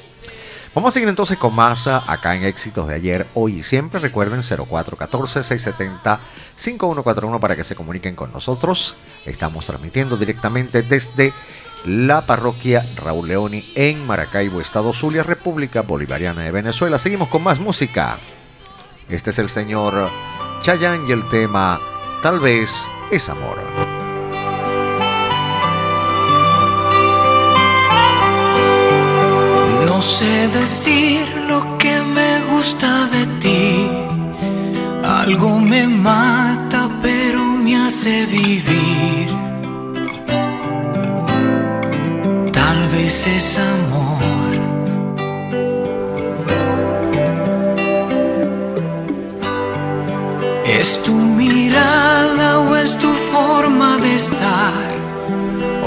Vamos 0.74 0.90
a 0.90 0.94
seguir 0.94 1.08
entonces 1.08 1.36
con 1.36 1.54
más 1.54 1.86
acá 1.88 2.34
en 2.36 2.44
éxitos 2.44 2.86
de 2.86 2.94
ayer, 2.94 3.26
hoy 3.34 3.58
y 3.58 3.64
siempre. 3.64 3.98
Recuerden 3.98 4.42
0414-670-5141 4.42 7.40
para 7.40 7.56
que 7.56 7.64
se 7.64 7.74
comuniquen 7.74 8.14
con 8.14 8.32
nosotros. 8.32 8.96
Estamos 9.26 9.66
transmitiendo 9.66 10.16
directamente 10.16 10.82
desde 10.82 11.32
la 11.86 12.26
parroquia 12.26 12.84
Raúl 12.96 13.28
Leoni 13.28 13.64
en 13.74 14.06
Maracaibo, 14.06 14.60
Estado 14.60 14.92
Zulia, 14.92 15.22
República 15.24 15.82
Bolivariana 15.82 16.42
de 16.42 16.52
Venezuela. 16.52 17.00
Seguimos 17.00 17.28
con 17.28 17.42
más 17.42 17.58
música. 17.58 18.20
Este 19.08 19.30
es 19.30 19.40
el 19.40 19.48
señor 19.48 20.12
Chayanne 20.62 21.08
y 21.08 21.12
el 21.12 21.26
tema 21.28 21.80
Tal 22.22 22.38
vez 22.38 22.88
es 23.10 23.28
amor. 23.28 23.89
No 30.00 30.06
sé 30.06 30.48
decir 30.48 31.28
lo 31.46 31.76
que 31.76 31.94
me 32.00 32.40
gusta 32.50 33.06
de 33.08 33.26
ti. 33.42 33.86
Algo 35.04 35.58
me 35.58 35.86
mata 35.86 36.88
pero 37.02 37.44
me 37.44 37.76
hace 37.76 38.24
vivir. 38.24 39.28
Tal 42.50 42.88
vez 42.94 43.26
es 43.26 43.58
amor. 43.74 44.52
¿Es 50.64 50.98
tu 51.00 51.12
mirada 51.12 52.60
o 52.60 52.74
es 52.74 52.96
tu 52.96 53.12
forma 53.32 53.98
de 53.98 54.16
estar? 54.16 54.89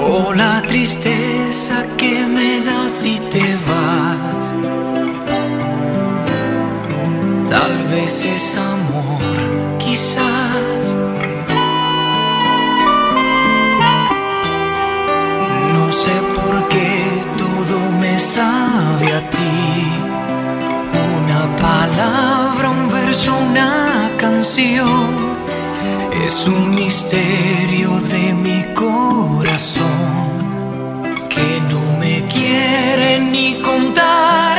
O 0.05 0.33
la 0.33 0.61
tristeza 0.61 1.85
que 1.97 2.25
me 2.25 2.59
das 2.59 2.91
si 2.91 3.19
te 3.31 3.45
vas. 3.67 4.43
Tal 7.49 7.83
vez 7.83 8.25
es 8.25 8.57
amor, 8.57 9.77
quizás. 9.79 10.83
No 15.75 15.91
sé 15.93 16.15
por 16.35 16.67
qué 16.67 17.23
todo 17.37 17.79
me 18.01 18.19
sabe 18.19 19.07
a 19.13 19.21
ti. 19.31 19.55
Una 21.19 21.55
palabra, 21.55 22.69
un 22.69 22.91
verso, 22.91 23.33
una 23.49 24.11
canción. 24.17 25.32
Es 26.25 26.47
un 26.47 26.73
misterio 26.73 27.99
de 27.99 28.33
mi 28.33 28.63
corazón 28.73 29.83
que 31.29 31.62
no 31.69 31.81
me 31.99 32.25
quiere 32.27 33.19
ni 33.19 33.59
contar 33.62 34.52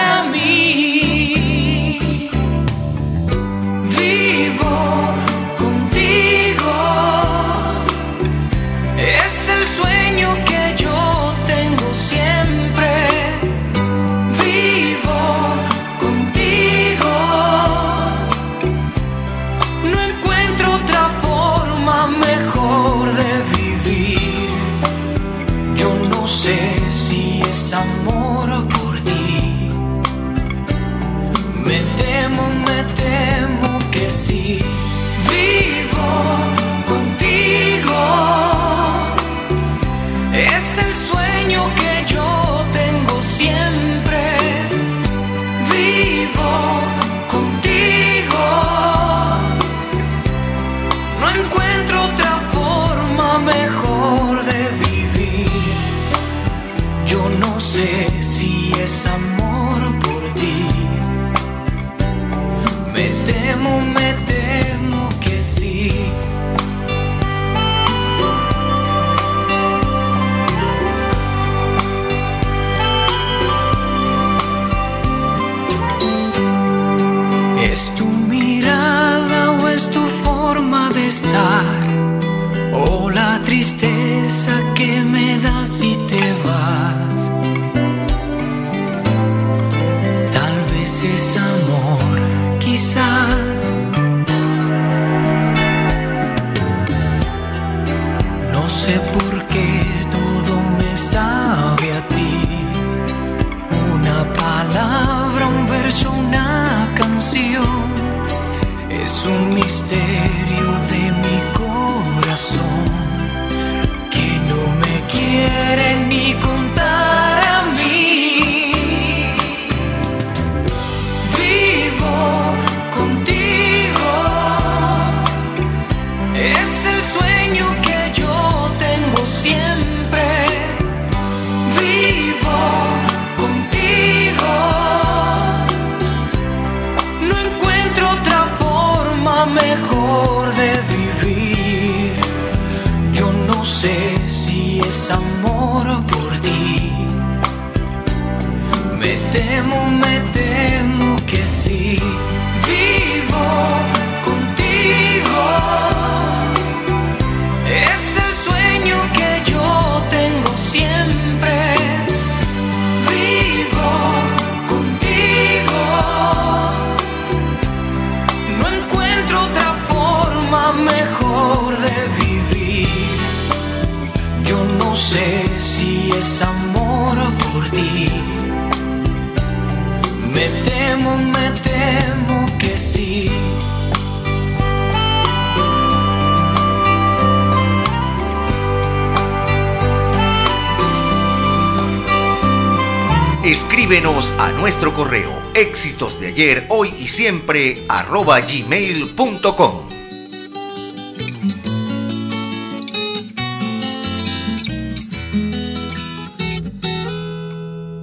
Escríbenos 193.94 194.34
a 194.38 194.50
nuestro 194.50 194.92
correo 194.92 195.30
éxitos 195.54 196.18
de 196.18 196.26
ayer, 196.26 196.66
hoy 196.68 196.92
y 196.98 197.06
siempre 197.06 197.76
arroba 197.88 198.40
gmail.com. 198.40 199.88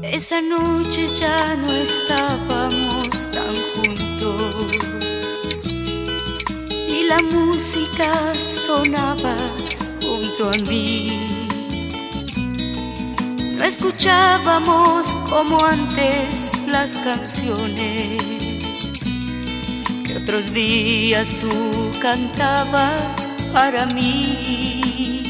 Esa 0.02 0.40
noche 0.40 1.08
ya 1.20 1.58
no 1.58 1.74
estábamos 1.74 3.10
tan 3.34 3.54
juntos 3.76 4.42
y 6.88 7.04
la 7.04 7.22
música 7.22 8.34
sonaba 8.36 9.36
junto 10.02 10.52
a 10.52 10.54
mí 10.70 11.31
escuchábamos 13.72 15.08
como 15.30 15.64
antes 15.64 16.52
las 16.68 16.92
canciones 17.08 18.22
que 20.06 20.18
otros 20.22 20.54
días 20.54 21.30
tú 21.40 21.90
cantabas 22.02 23.14
para 23.54 23.86
mí. 23.86 25.24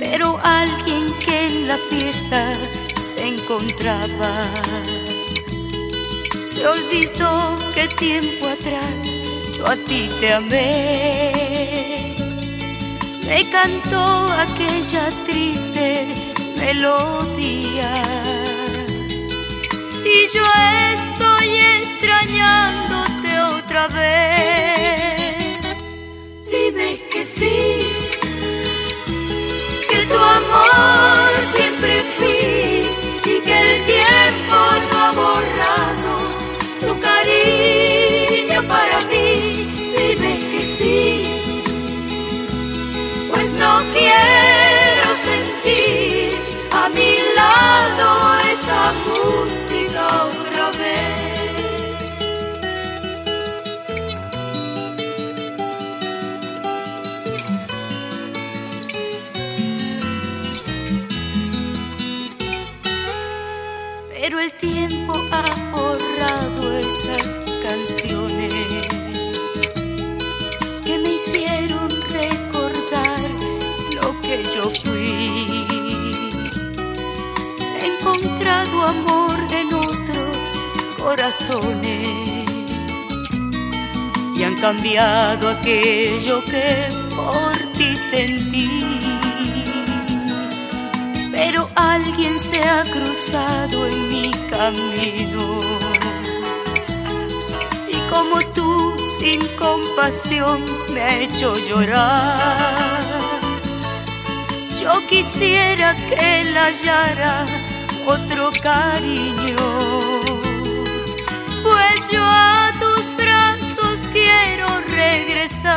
Pero 0.00 0.40
alguien 0.42 1.06
que 1.24 1.46
en 1.46 1.68
la 1.68 1.78
fiesta 1.88 2.52
se 3.00 3.28
encontraba 3.28 4.34
se 6.42 6.66
olvidó 6.66 7.54
que 7.76 7.86
tiempo 7.94 8.48
atrás 8.48 9.04
yo 9.56 9.68
a 9.68 9.76
ti 9.76 10.10
te 10.18 10.32
amé. 10.32 11.32
Me 13.28 13.48
cantó 13.50 14.26
aquella 14.32 15.08
triste 15.26 16.21
melodía. 16.64 17.92
Y 20.14 20.18
yo 20.34 20.44
estoy 20.94 21.48
extrañándote 21.78 23.30
otra 23.58 23.88
vez. 23.88 25.58
Dime 26.50 26.88
que 27.10 27.22
sí, 27.24 27.58
que 29.90 30.00
tu 30.10 30.18
amor 30.38 31.30
siempre 31.56 31.92
fui 32.16 32.42
y 33.32 33.40
que 33.46 33.56
el 33.66 33.72
tiempo 33.94 34.56
no 34.88 34.96
ha 35.04 35.10
borrado 35.22 36.12
tu 36.80 36.90
cariño 37.00 37.61
y 84.36 84.42
han 84.42 84.54
cambiado 84.56 85.48
aquello 85.48 86.44
que 86.44 86.88
por 87.16 87.56
ti 87.72 87.96
sentí. 87.96 88.68
Pero 91.32 91.70
alguien 91.74 92.38
se 92.38 92.60
ha 92.62 92.82
cruzado 92.82 93.86
en 93.86 94.08
mi 94.08 94.30
camino 94.50 95.58
y 97.88 97.96
como 98.10 98.40
tú 98.54 98.94
sin 99.18 99.40
compasión 99.58 100.62
me 100.92 101.00
ha 101.00 101.18
hecho 101.18 101.56
llorar. 101.56 103.00
Yo 104.82 104.92
quisiera 105.08 105.94
que 106.10 106.44
la 106.52 106.66
hallara 106.66 107.46
otro 108.06 108.50
cariño. 108.62 109.71
Yo 112.12 112.22
a 112.22 112.70
tus 112.78 113.16
brazos 113.16 113.98
quiero 114.12 114.66
regresar. 114.88 115.72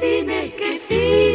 Dime 0.00 0.52
que 0.58 0.78
sí, 0.86 1.34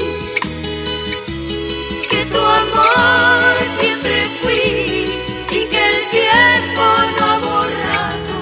que 2.10 2.26
tu 2.26 2.38
amor 2.38 3.56
siempre 3.80 4.28
fui 4.42 5.06
y 5.50 5.66
que 5.68 5.82
el 5.90 6.00
tiempo 6.12 6.84
no 7.18 7.26
ha 7.26 7.38
borrado. 7.40 8.36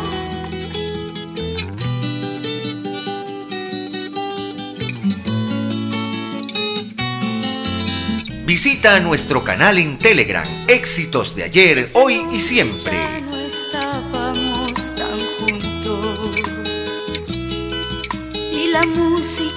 Visita 8.45 8.99
nuestro 8.99 9.43
canal 9.43 9.77
en 9.77 9.97
Telegram, 9.97 10.47
éxitos 10.67 11.33
de 11.35 11.43
ayer, 11.43 11.89
hoy 11.93 12.25
y 12.31 12.39
siempre. 12.41 13.26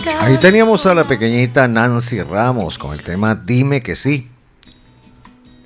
Ahí 0.06 0.38
teníamos 0.38 0.86
a 0.86 0.94
la 0.94 1.04
pequeñita 1.04 1.68
Nancy 1.68 2.22
Ramos 2.22 2.78
con 2.78 2.94
el 2.94 3.02
tema 3.02 3.34
Dime 3.34 3.82
que 3.82 3.96
sí. 3.96 4.30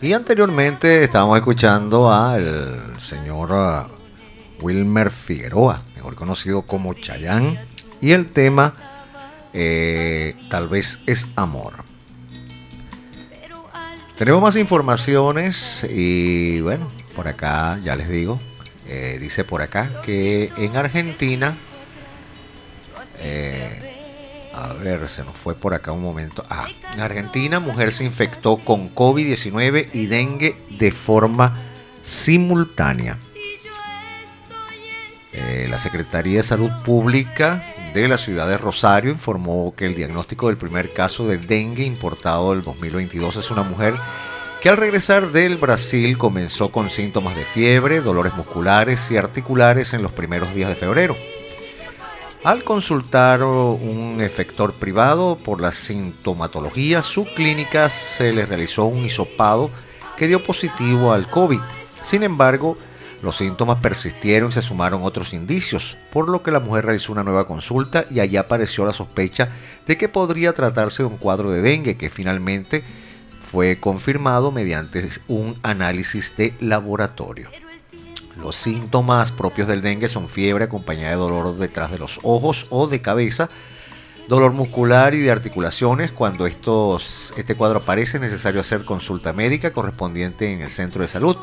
Y 0.00 0.12
anteriormente 0.12 1.04
estábamos 1.04 1.38
escuchando 1.38 2.12
al 2.12 3.00
señor 3.00 3.50
ah, 3.52 3.88
Wilmer 4.60 5.10
Figueroa, 5.10 5.82
mejor 5.94 6.16
conocido 6.16 6.62
como 6.62 6.94
Chayán, 6.94 7.58
y 8.00 8.12
el 8.12 8.30
tema 8.30 8.74
eh, 9.52 10.36
Tal 10.50 10.68
vez 10.68 10.98
es 11.06 11.28
amor. 11.36 11.74
Tenemos 14.16 14.42
más 14.42 14.56
informaciones 14.56 15.86
y 15.88 16.60
bueno, 16.60 16.88
por 17.14 17.28
acá 17.28 17.78
ya 17.84 17.94
les 17.94 18.08
digo, 18.08 18.40
eh, 18.88 19.18
dice 19.20 19.44
por 19.44 19.62
acá 19.62 19.90
que 20.04 20.52
en 20.56 20.76
Argentina, 20.76 21.56
eh, 23.20 23.93
a 24.56 24.72
ver, 24.72 25.08
se 25.08 25.24
nos 25.24 25.36
fue 25.36 25.54
por 25.54 25.74
acá 25.74 25.92
un 25.92 26.02
momento. 26.02 26.44
Ah, 26.48 26.68
en 26.92 27.00
Argentina, 27.00 27.58
mujer 27.58 27.92
se 27.92 28.04
infectó 28.04 28.56
con 28.56 28.88
COVID-19 28.94 29.88
y 29.92 30.06
dengue 30.06 30.56
de 30.78 30.92
forma 30.92 31.54
simultánea. 32.02 33.18
Eh, 35.32 35.66
la 35.68 35.78
Secretaría 35.78 36.38
de 36.38 36.42
Salud 36.44 36.70
Pública 36.84 37.64
de 37.92 38.06
la 38.06 38.18
ciudad 38.18 38.48
de 38.48 38.56
Rosario 38.56 39.10
informó 39.10 39.74
que 39.76 39.86
el 39.86 39.96
diagnóstico 39.96 40.46
del 40.46 40.56
primer 40.56 40.92
caso 40.92 41.26
de 41.26 41.38
dengue 41.38 41.84
importado 41.84 42.54
del 42.54 42.62
2022 42.62 43.36
es 43.36 43.50
una 43.50 43.62
mujer 43.62 43.94
que 44.60 44.68
al 44.68 44.76
regresar 44.76 45.32
del 45.32 45.56
Brasil 45.56 46.16
comenzó 46.16 46.70
con 46.70 46.88
síntomas 46.88 47.34
de 47.34 47.44
fiebre, 47.44 48.00
dolores 48.00 48.34
musculares 48.34 49.10
y 49.10 49.16
articulares 49.16 49.92
en 49.92 50.02
los 50.02 50.12
primeros 50.12 50.54
días 50.54 50.68
de 50.68 50.76
febrero. 50.76 51.16
Al 52.44 52.62
consultar 52.62 53.42
un 53.42 54.20
efector 54.20 54.74
privado 54.74 55.38
por 55.42 55.62
la 55.62 55.72
sintomatología, 55.72 57.00
su 57.00 57.24
clínica 57.24 57.88
se 57.88 58.34
le 58.34 58.44
realizó 58.44 58.84
un 58.84 59.06
hisopado 59.06 59.70
que 60.18 60.28
dio 60.28 60.42
positivo 60.42 61.14
al 61.14 61.26
COVID. 61.26 61.60
Sin 62.02 62.22
embargo, 62.22 62.76
los 63.22 63.38
síntomas 63.38 63.80
persistieron 63.80 64.50
y 64.50 64.52
se 64.52 64.60
sumaron 64.60 65.04
otros 65.04 65.32
indicios, 65.32 65.96
por 66.12 66.28
lo 66.28 66.42
que 66.42 66.50
la 66.50 66.60
mujer 66.60 66.84
realizó 66.84 67.12
una 67.12 67.24
nueva 67.24 67.46
consulta 67.46 68.04
y 68.10 68.20
allí 68.20 68.36
apareció 68.36 68.84
la 68.84 68.92
sospecha 68.92 69.48
de 69.86 69.96
que 69.96 70.10
podría 70.10 70.52
tratarse 70.52 71.02
de 71.02 71.08
un 71.08 71.16
cuadro 71.16 71.50
de 71.50 71.62
dengue 71.62 71.96
que 71.96 72.10
finalmente 72.10 72.84
fue 73.50 73.80
confirmado 73.80 74.52
mediante 74.52 75.08
un 75.28 75.58
análisis 75.62 76.36
de 76.36 76.52
laboratorio. 76.60 77.48
Los 78.40 78.56
síntomas 78.56 79.30
propios 79.32 79.68
del 79.68 79.80
dengue 79.80 80.08
son 80.08 80.28
fiebre 80.28 80.64
acompañada 80.64 81.10
de 81.10 81.16
dolor 81.16 81.56
detrás 81.56 81.90
de 81.90 81.98
los 81.98 82.18
ojos 82.22 82.66
o 82.70 82.88
de 82.88 83.00
cabeza, 83.00 83.48
dolor 84.28 84.52
muscular 84.52 85.14
y 85.14 85.20
de 85.20 85.30
articulaciones. 85.30 86.10
Cuando 86.10 86.46
estos, 86.46 87.32
este 87.36 87.54
cuadro 87.54 87.78
aparece 87.78 88.16
es 88.16 88.22
necesario 88.22 88.60
hacer 88.60 88.84
consulta 88.84 89.32
médica 89.32 89.72
correspondiente 89.72 90.52
en 90.52 90.62
el 90.62 90.70
centro 90.70 91.02
de 91.02 91.08
salud. 91.08 91.36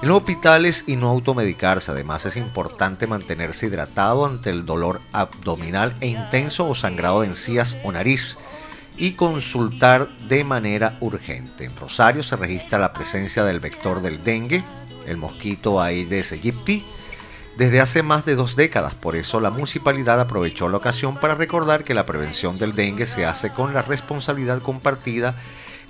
En 0.00 0.08
los 0.08 0.18
hospitales 0.18 0.84
y 0.86 0.96
no 0.96 1.08
automedicarse. 1.08 1.90
Además 1.92 2.26
es 2.26 2.36
importante 2.36 3.06
mantenerse 3.06 3.66
hidratado 3.66 4.26
ante 4.26 4.50
el 4.50 4.66
dolor 4.66 5.00
abdominal 5.12 5.94
e 6.00 6.08
intenso 6.08 6.68
o 6.68 6.74
sangrado 6.74 7.20
de 7.20 7.28
encías 7.28 7.76
o 7.84 7.92
nariz. 7.92 8.36
y 8.98 9.12
consultar 9.12 10.06
de 10.28 10.44
manera 10.44 10.98
urgente. 11.00 11.64
En 11.64 11.74
Rosario 11.76 12.22
se 12.22 12.36
registra 12.36 12.78
la 12.78 12.92
presencia 12.92 13.42
del 13.42 13.58
vector 13.58 14.02
del 14.02 14.22
dengue, 14.22 14.62
el 15.06 15.16
mosquito 15.16 15.80
Aedes 15.80 16.32
aegypti, 16.32 16.84
desde 17.56 17.80
hace 17.80 18.02
más 18.02 18.24
de 18.24 18.34
dos 18.34 18.56
décadas. 18.56 18.94
Por 18.94 19.16
eso 19.16 19.40
la 19.40 19.50
municipalidad 19.50 20.20
aprovechó 20.20 20.68
la 20.68 20.78
ocasión 20.78 21.16
para 21.16 21.34
recordar 21.34 21.84
que 21.84 21.94
la 21.94 22.04
prevención 22.04 22.58
del 22.58 22.74
dengue 22.74 23.06
se 23.06 23.26
hace 23.26 23.50
con 23.50 23.74
la 23.74 23.82
responsabilidad 23.82 24.62
compartida 24.62 25.34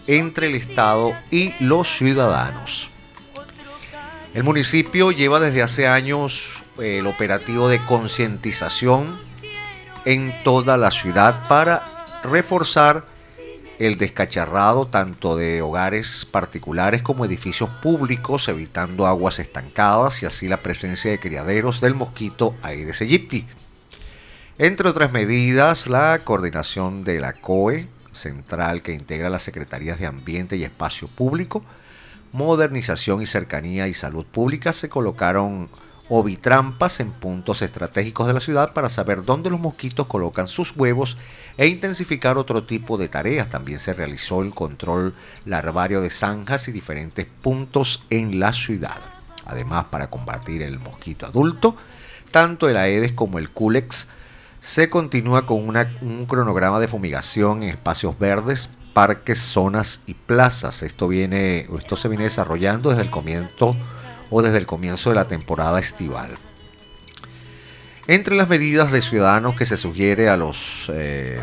entre 0.07 0.49
el 0.49 0.55
Estado 0.55 1.13
y 1.31 1.55
los 1.61 1.89
ciudadanos. 1.97 2.91
El 4.35 4.45
municipio 4.45 5.13
lleva 5.13 5.41
desde 5.41 5.63
hace 5.63 5.87
años 5.87 6.63
eh, 6.79 6.99
el 6.99 7.07
operativo 7.07 7.69
de 7.69 7.81
concientización 7.81 9.19
en 10.05 10.35
toda 10.43 10.77
la 10.77 10.91
ciudad 10.91 11.47
para 11.49 11.83
reforzar 12.25 13.12
el 13.87 13.99
descacharrado 13.99 14.87
tanto 14.87 15.37
de 15.37 15.61
hogares 15.61 16.25
particulares 16.31 17.03
como 17.03 17.25
edificios 17.25 17.69
públicos, 17.69 18.47
evitando 18.47 19.09
aguas 19.09 19.41
estancadas 19.41 20.23
y 20.23 20.27
así 20.27 20.47
la 20.47 20.59
presencia 20.59 21.11
de 21.11 21.19
criaderos 21.19 21.81
del 21.81 21.97
mosquito 21.97 22.55
Aedes 22.63 23.01
aegypti. 23.01 23.45
Entre 24.57 24.89
otras 24.89 25.13
medidas, 25.13 25.89
la 25.89 26.21
coordinación 26.23 27.03
de 27.03 27.19
la 27.19 27.33
COE, 27.33 27.89
central 28.13 28.83
que 28.83 28.93
integra 28.93 29.31
las 29.31 29.43
Secretarías 29.43 29.99
de 29.99 30.07
Ambiente 30.07 30.57
y 30.57 30.63
Espacio 30.63 31.09
Público, 31.09 31.65
Modernización 32.31 33.21
y 33.21 33.27
Cercanía 33.27 33.89
y 33.89 33.95
Salud 33.95 34.27
Pública, 34.27 34.73
se 34.73 34.89
colocaron 34.89 35.69
ovitrampas 36.15 37.01
en 37.01 37.11
puntos 37.11 37.63
estratégicos 37.63 38.27
de 38.27 38.35
la 38.35 38.41
ciudad 38.41 38.75
para 38.75 38.91
saber 38.91 39.25
dónde 39.25 39.49
los 39.49 39.59
mosquitos 39.59 40.07
colocan 40.07 40.47
sus 40.47 40.77
huevos 40.77 41.17
e 41.57 41.69
intensificar 41.69 42.37
otro 42.37 42.65
tipo 42.65 42.99
de 42.99 43.09
tareas. 43.09 43.49
También 43.49 43.79
se 43.79 43.95
realizó 43.95 44.43
el 44.43 44.55
control 44.55 45.15
larvario 45.47 46.03
de 46.03 46.11
zanjas 46.11 46.69
y 46.69 46.73
diferentes 46.73 47.27
puntos 47.41 48.05
en 48.11 48.39
la 48.39 48.53
ciudad. 48.53 49.01
Además, 49.47 49.87
para 49.87 50.09
combatir 50.09 50.61
el 50.61 50.79
mosquito 50.79 51.25
adulto, 51.25 51.77
tanto 52.31 52.69
el 52.69 52.77
Aedes 52.77 53.13
como 53.13 53.39
el 53.39 53.49
Culex 53.49 54.09
se 54.61 54.91
continúa 54.91 55.47
con 55.47 55.61
un 55.67 56.27
cronograma 56.27 56.79
de 56.79 56.89
fumigación 56.89 57.63
en 57.63 57.71
espacios 57.71 58.19
verdes, 58.19 58.69
parques, 58.93 59.39
zonas 59.39 60.03
y 60.05 60.13
plazas. 60.13 60.83
Esto 60.83 61.09
viene, 61.09 61.67
esto 61.75 61.97
se 61.97 62.09
viene 62.09 62.25
desarrollando 62.25 62.91
desde 62.91 63.03
el 63.03 63.11
comienzo 63.11 63.75
o 64.33 64.43
desde 64.43 64.59
el 64.59 64.67
comienzo 64.67 65.11
de 65.11 65.17
la 65.17 65.29
temporada 65.29 65.79
estival. 65.79 66.31
Entre 68.09 68.35
las 68.35 68.49
medidas 68.49 68.91
de 68.91 69.03
ciudadanos 69.03 69.55
que 69.55 69.67
se 69.67 69.77
sugiere 69.77 70.29
a 70.29 70.37
los 70.37 70.91
eh, 70.93 71.41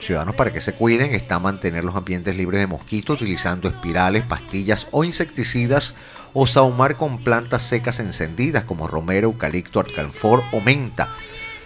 ciudadanos 0.00 0.34
para 0.34 0.50
que 0.50 0.60
se 0.60 0.72
cuiden 0.72 1.14
está 1.14 1.38
mantener 1.38 1.84
los 1.84 1.94
ambientes 1.94 2.34
libres 2.34 2.60
de 2.60 2.66
mosquitos 2.66 3.16
utilizando 3.16 3.68
espirales, 3.68 4.24
pastillas 4.24 4.88
o 4.90 5.04
insecticidas 5.04 5.94
o 6.32 6.46
saumar 6.46 6.96
con 6.96 7.18
plantas 7.18 7.62
secas 7.62 8.00
encendidas 8.00 8.64
como 8.64 8.88
romero, 8.88 9.28
eucalipto, 9.28 9.80
alcanfor 9.80 10.42
o 10.52 10.60
menta. 10.60 11.14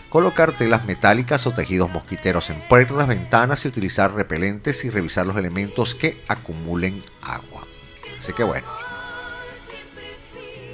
Colocar 0.09 0.53
telas 0.53 0.85
metálicas 0.85 1.47
o 1.47 1.53
tejidos 1.53 1.91
mosquiteros 1.91 2.51
en 2.51 2.61
puertas, 2.69 3.07
ventanas 3.07 3.65
y 3.65 3.69
utilizar 3.69 4.13
repelentes 4.13 4.85
y 4.85 4.91
revisar 4.91 5.27
los 5.27 5.37
elementos 5.37 5.95
que 5.95 6.23
acumulen 6.29 7.03
agua. 7.23 7.63
Así 8.19 8.33
que 8.33 8.45
bueno, 8.45 8.67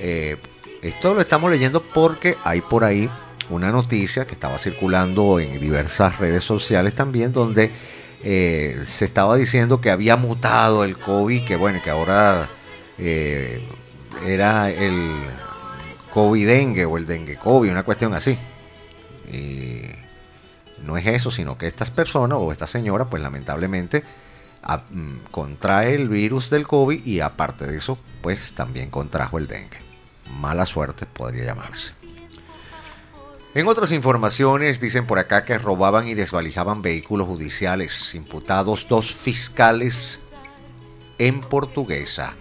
eh, 0.00 0.38
esto 0.80 1.12
lo 1.14 1.20
estamos 1.20 1.50
leyendo 1.50 1.82
porque 1.82 2.36
hay 2.42 2.62
por 2.62 2.84
ahí 2.84 3.10
una 3.50 3.70
noticia 3.70 4.26
que 4.26 4.32
estaba 4.32 4.58
circulando 4.58 5.38
en 5.38 5.60
diversas 5.60 6.18
redes 6.18 6.42
sociales 6.42 6.94
también 6.94 7.34
donde 7.34 7.70
eh, 8.22 8.82
se 8.86 9.04
estaba 9.04 9.36
diciendo 9.36 9.82
que 9.82 9.90
había 9.90 10.16
mutado 10.16 10.84
el 10.84 10.96
COVID, 10.96 11.44
que 11.44 11.56
bueno, 11.56 11.80
que 11.84 11.90
ahora 11.90 12.48
eh, 12.96 13.66
era 14.26 14.70
el 14.70 15.16
COVID 16.14 16.46
dengue 16.46 16.86
o 16.86 16.96
el 16.96 17.06
dengue 17.06 17.36
COVID, 17.36 17.70
una 17.70 17.82
cuestión 17.82 18.14
así. 18.14 18.38
Y 19.30 19.82
no 20.82 20.96
es 20.96 21.06
eso, 21.06 21.30
sino 21.30 21.58
que 21.58 21.66
estas 21.66 21.90
personas 21.90 22.38
o 22.40 22.52
esta 22.52 22.66
señora, 22.66 23.10
pues 23.10 23.22
lamentablemente 23.22 24.02
mm, 24.90 25.16
contrae 25.30 25.94
el 25.94 26.08
virus 26.08 26.48
del 26.48 26.66
COVID 26.66 27.04
y 27.04 27.20
aparte 27.20 27.66
de 27.66 27.76
eso, 27.76 27.98
pues 28.22 28.54
también 28.54 28.90
contrajo 28.90 29.36
el 29.36 29.46
dengue 29.46 29.89
mala 30.38 30.66
suerte 30.66 31.06
podría 31.06 31.44
llamarse. 31.44 31.94
En 33.52 33.66
otras 33.66 33.90
informaciones 33.90 34.80
dicen 34.80 35.06
por 35.06 35.18
acá 35.18 35.44
que 35.44 35.58
robaban 35.58 36.06
y 36.06 36.14
desvalijaban 36.14 36.82
vehículos 36.82 37.26
judiciales, 37.26 38.14
imputados 38.14 38.86
dos 38.88 39.12
fiscales 39.12 40.20
en 41.18 41.40
Portuguesa. 41.40 42.34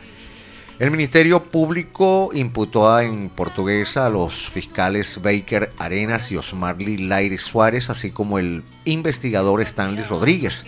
El 0.78 0.91
Ministerio 0.91 1.43
Público 1.43 2.30
imputó 2.34 2.99
en 2.99 3.30
Portuguesa 3.30 4.06
a 4.06 4.10
los 4.10 4.49
fiscales 4.49 5.19
Baker 5.21 5.73
Arenas 5.78 6.32
y 6.32 6.38
Osmarly 6.38 6.97
Laire 6.97 7.38
Suárez, 7.38 7.89
así 7.89 8.12
como 8.12 8.39
el 8.39 8.63
investigador 8.86 9.62
Stanley 9.62 10.04
Rodríguez 10.04 10.63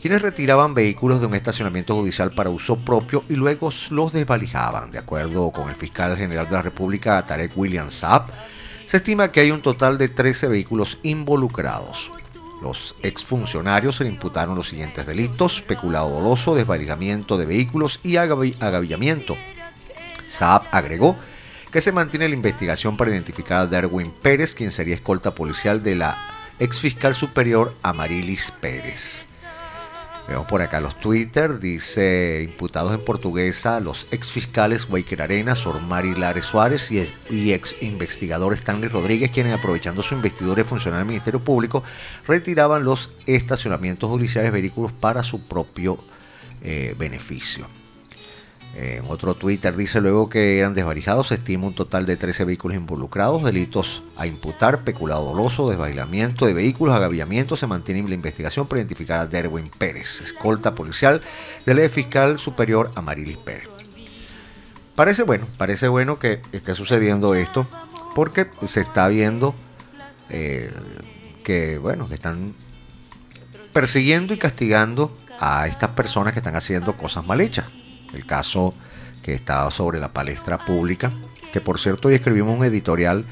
quienes 0.00 0.22
retiraban 0.22 0.74
vehículos 0.74 1.20
de 1.20 1.26
un 1.26 1.34
estacionamiento 1.34 1.94
judicial 1.94 2.32
para 2.32 2.50
uso 2.50 2.76
propio 2.76 3.24
y 3.28 3.34
luego 3.34 3.70
los 3.90 4.12
desvalijaban. 4.12 4.90
De 4.90 4.98
acuerdo 4.98 5.50
con 5.50 5.68
el 5.68 5.76
fiscal 5.76 6.16
general 6.16 6.46
de 6.46 6.52
la 6.52 6.62
República, 6.62 7.24
Tarek 7.24 7.56
William 7.56 7.90
Saab, 7.90 8.26
se 8.86 8.98
estima 8.98 9.32
que 9.32 9.40
hay 9.40 9.50
un 9.50 9.60
total 9.60 9.98
de 9.98 10.08
13 10.08 10.48
vehículos 10.48 10.98
involucrados. 11.02 12.10
Los 12.62 12.96
exfuncionarios 13.02 13.96
se 13.96 14.04
le 14.04 14.10
imputaron 14.10 14.56
los 14.56 14.68
siguientes 14.68 15.06
delitos: 15.06 15.62
peculado 15.62 16.10
doloso, 16.10 16.54
desvalijamiento 16.54 17.36
de 17.36 17.46
vehículos 17.46 18.00
y 18.02 18.16
agavillamiento. 18.16 19.36
Saab 20.26 20.62
agregó 20.72 21.16
que 21.70 21.80
se 21.80 21.92
mantiene 21.92 22.28
la 22.28 22.34
investigación 22.34 22.96
para 22.96 23.10
identificar 23.10 23.58
a 23.58 23.66
Darwin 23.66 24.10
Pérez, 24.10 24.54
quien 24.54 24.70
sería 24.70 24.94
escolta 24.94 25.34
policial 25.34 25.82
de 25.82 25.96
la 25.96 26.16
exfiscal 26.58 27.14
superior 27.14 27.74
Amarilis 27.82 28.50
Pérez. 28.50 29.27
Vemos 30.28 30.46
por 30.46 30.60
acá 30.60 30.78
los 30.78 30.98
Twitter, 30.98 31.58
dice 31.58 32.42
imputados 32.44 32.92
en 32.92 33.02
portuguesa 33.02 33.80
los 33.80 34.06
ex 34.10 34.30
fiscales 34.30 34.86
Weiker 34.90 35.22
Arenas, 35.22 35.66
Ormari 35.66 36.14
Lares 36.14 36.44
Suárez 36.44 36.90
y, 36.90 37.52
ex 37.52 37.74
investigador 37.80 38.52
Stanley 38.52 38.90
Rodríguez, 38.90 39.30
quienes 39.30 39.54
aprovechando 39.54 40.02
su 40.02 40.14
investidura 40.14 40.56
de 40.56 40.68
funcionar 40.68 41.00
del 41.00 41.08
Ministerio 41.08 41.40
Público, 41.40 41.82
retiraban 42.26 42.84
los 42.84 43.10
estacionamientos 43.24 44.10
judiciales 44.10 44.52
vehículos 44.52 44.92
para 44.92 45.22
su 45.22 45.40
propio 45.40 45.98
eh, 46.62 46.94
beneficio. 46.98 47.66
En 48.80 49.06
otro 49.08 49.34
Twitter 49.34 49.76
dice 49.76 50.00
luego 50.00 50.30
que 50.30 50.60
eran 50.60 50.72
desvalijados, 50.72 51.28
se 51.28 51.34
estima 51.34 51.66
un 51.66 51.74
total 51.74 52.06
de 52.06 52.16
13 52.16 52.44
vehículos 52.44 52.76
involucrados, 52.76 53.42
delitos 53.42 54.04
a 54.16 54.28
imputar, 54.28 54.84
peculado 54.84 55.24
doloso, 55.24 55.68
desbailamiento 55.68 56.46
de 56.46 56.54
vehículos, 56.54 56.94
agavillamiento, 56.94 57.56
se 57.56 57.66
mantiene 57.66 58.08
la 58.08 58.14
investigación 58.14 58.68
para 58.68 58.78
identificar 58.78 59.18
a 59.18 59.26
Derwin 59.26 59.68
Pérez, 59.68 60.20
escolta 60.20 60.76
policial 60.76 61.22
del 61.66 61.90
fiscal 61.90 62.38
superior 62.38 62.92
Amarilis 62.94 63.38
Pérez. 63.38 63.68
Parece 64.94 65.24
bueno, 65.24 65.48
parece 65.56 65.88
bueno 65.88 66.20
que 66.20 66.40
esté 66.52 66.76
sucediendo 66.76 67.34
esto 67.34 67.66
porque 68.14 68.46
se 68.64 68.82
está 68.82 69.08
viendo 69.08 69.56
eh, 70.30 70.70
que, 71.42 71.78
bueno, 71.78 72.06
que 72.06 72.14
están 72.14 72.54
persiguiendo 73.72 74.34
y 74.34 74.38
castigando 74.38 75.16
a 75.40 75.66
estas 75.66 75.90
personas 75.90 76.32
que 76.32 76.38
están 76.38 76.54
haciendo 76.54 76.92
cosas 76.92 77.26
mal 77.26 77.40
hechas 77.40 77.66
el 78.14 78.26
caso 78.26 78.74
que 79.22 79.34
está 79.34 79.70
sobre 79.70 80.00
la 80.00 80.12
palestra 80.12 80.58
pública, 80.58 81.12
que 81.52 81.60
por 81.60 81.78
cierto 81.78 82.08
hoy 82.08 82.14
escribimos 82.14 82.56
un 82.56 82.64
editorial 82.64 83.24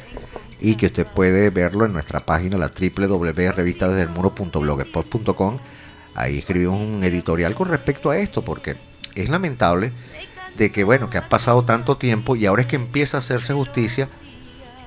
y 0.61 0.77
que 0.77 0.87
usted 0.87 1.07
puede 1.07 1.51
verlo 1.51 1.85
en 1.87 1.93
nuestra 1.93 2.27
página, 2.27 2.57
la 2.57 2.69
www.revistadesdelmuro.blogspot.com. 2.69 5.59
Ahí 6.15 6.39
escribimos 6.39 6.81
un 6.81 7.03
editorial 7.05 7.55
con 7.55 7.69
respecto 7.69 8.09
a 8.11 8.17
esto, 8.17 8.43
porque 8.43 8.77
es 9.15 9.29
lamentable 9.29 9.93
de 10.57 10.73
que, 10.73 10.83
bueno, 10.85 11.11
que 11.11 11.19
ha 11.19 11.29
pasado 11.29 11.63
tanto 11.65 11.97
tiempo 11.97 12.37
y 12.37 12.47
ahora 12.47 12.63
es 12.63 12.69
que 12.69 12.77
empieza 12.77 13.19
a 13.19 13.21
hacerse 13.21 13.53
justicia, 13.53 14.09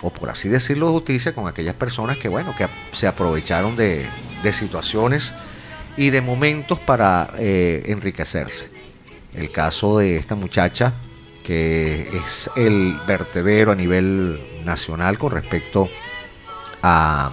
o 0.02 0.12
por 0.12 0.30
así 0.30 0.50
decirlo, 0.50 0.92
justicia 0.92 1.36
con 1.36 1.48
aquellas 1.48 1.76
personas 1.76 2.18
que, 2.18 2.30
bueno, 2.30 2.56
que 2.58 2.68
se 2.94 3.06
aprovecharon 3.06 3.76
de, 3.76 4.08
situaciones 4.52 5.36
y 5.98 6.10
de 6.10 6.22
momentos 6.22 6.80
para 6.80 7.32
eh, 7.38 7.84
enriquecerse 7.88 8.79
el 9.34 9.52
caso 9.52 10.00
de 10.00 10.16
esta 10.16 10.36
muchacha, 10.36 10.94
que 11.44 12.10
es 12.16 12.50
el 12.56 13.00
vertedero 13.08 13.72
a 13.72 13.76
nivel 13.76 14.40
nacional 14.64 15.18
con 15.18 15.32
respecto 15.32 15.90
a 16.82 17.32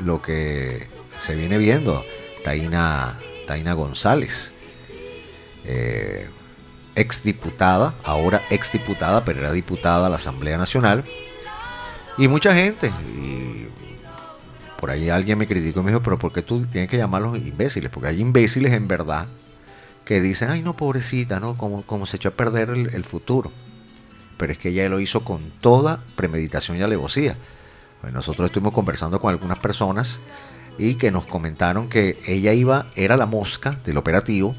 lo 0.00 0.20
que 0.20 0.86
se 1.20 1.36
viene 1.36 1.58
viendo, 1.58 2.04
Taina, 2.44 3.18
Taina 3.46 3.72
González, 3.74 4.52
eh, 5.64 6.28
exdiputada, 6.94 7.94
ahora 8.02 8.42
exdiputada, 8.50 9.24
pero 9.24 9.40
era 9.40 9.52
diputada 9.52 10.06
a 10.06 10.10
la 10.10 10.16
Asamblea 10.16 10.58
Nacional, 10.58 11.04
y 12.18 12.28
mucha 12.28 12.54
gente, 12.54 12.92
por 14.78 14.90
ahí 14.90 15.08
alguien 15.08 15.38
me 15.38 15.46
criticó 15.46 15.80
y 15.80 15.82
me 15.84 15.90
dijo, 15.92 16.02
pero 16.02 16.18
¿por 16.18 16.32
qué 16.32 16.42
tú 16.42 16.66
tienes 16.66 16.90
que 16.90 16.98
llamarlos 16.98 17.38
imbéciles? 17.38 17.90
Porque 17.90 18.08
hay 18.08 18.20
imbéciles 18.20 18.72
en 18.72 18.88
verdad 18.88 19.28
que 20.04 20.20
dicen, 20.20 20.50
ay 20.50 20.62
no, 20.62 20.74
pobrecita, 20.74 21.40
¿no? 21.40 21.56
Como, 21.56 21.82
como 21.82 22.06
se 22.06 22.16
echó 22.16 22.30
a 22.30 22.32
perder 22.32 22.70
el, 22.70 23.04
futuro. 23.04 23.52
Pero 24.36 24.52
es 24.52 24.58
que 24.58 24.70
ella 24.70 24.88
lo 24.88 25.00
hizo 25.00 25.22
con 25.24 25.52
toda 25.60 26.00
premeditación 26.16 26.76
y 26.78 26.82
alevosía. 26.82 27.36
Pues 28.00 28.12
nosotros 28.12 28.46
estuvimos 28.46 28.72
conversando 28.72 29.20
con 29.20 29.30
algunas 29.30 29.58
personas 29.58 30.20
y 30.78 30.96
que 30.96 31.10
nos 31.10 31.24
comentaron 31.24 31.88
que 31.88 32.18
ella 32.26 32.52
iba, 32.52 32.86
era 32.96 33.16
la 33.16 33.26
mosca 33.26 33.78
del 33.84 33.96
operativo, 33.98 34.56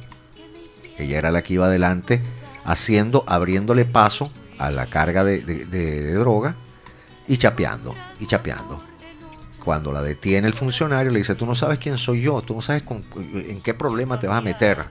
ella 0.98 1.18
era 1.18 1.32
la 1.32 1.42
que 1.42 1.56
iba 1.56 1.66
adelante 1.66 2.22
haciendo, 2.64 3.24
abriéndole 3.28 3.84
paso 3.84 4.32
a 4.58 4.72
la 4.72 4.86
carga 4.86 5.24
de- 5.24 5.42
de 5.42 6.14
droga 6.14 6.56
y 7.28 7.38
chapeando, 7.38 7.94
y 8.20 8.28
chapeando. 8.28 8.80
Cuando 9.64 9.92
la 9.92 10.02
detiene 10.02 10.48
el 10.48 10.54
funcionario, 10.54 11.12
le 11.12 11.20
dice, 11.20 11.36
tú 11.36 11.46
no 11.46 11.56
sabes 11.56 11.80
quién 11.80 11.98
soy 11.98 12.22
yo, 12.22 12.42
tú 12.42 12.54
no 12.56 12.62
sabes 12.62 12.84
con- 12.84 13.04
en 13.34 13.62
qué 13.62 13.74
problema 13.74 14.20
te 14.20 14.28
vas 14.28 14.38
a 14.38 14.42
meter. 14.42 14.86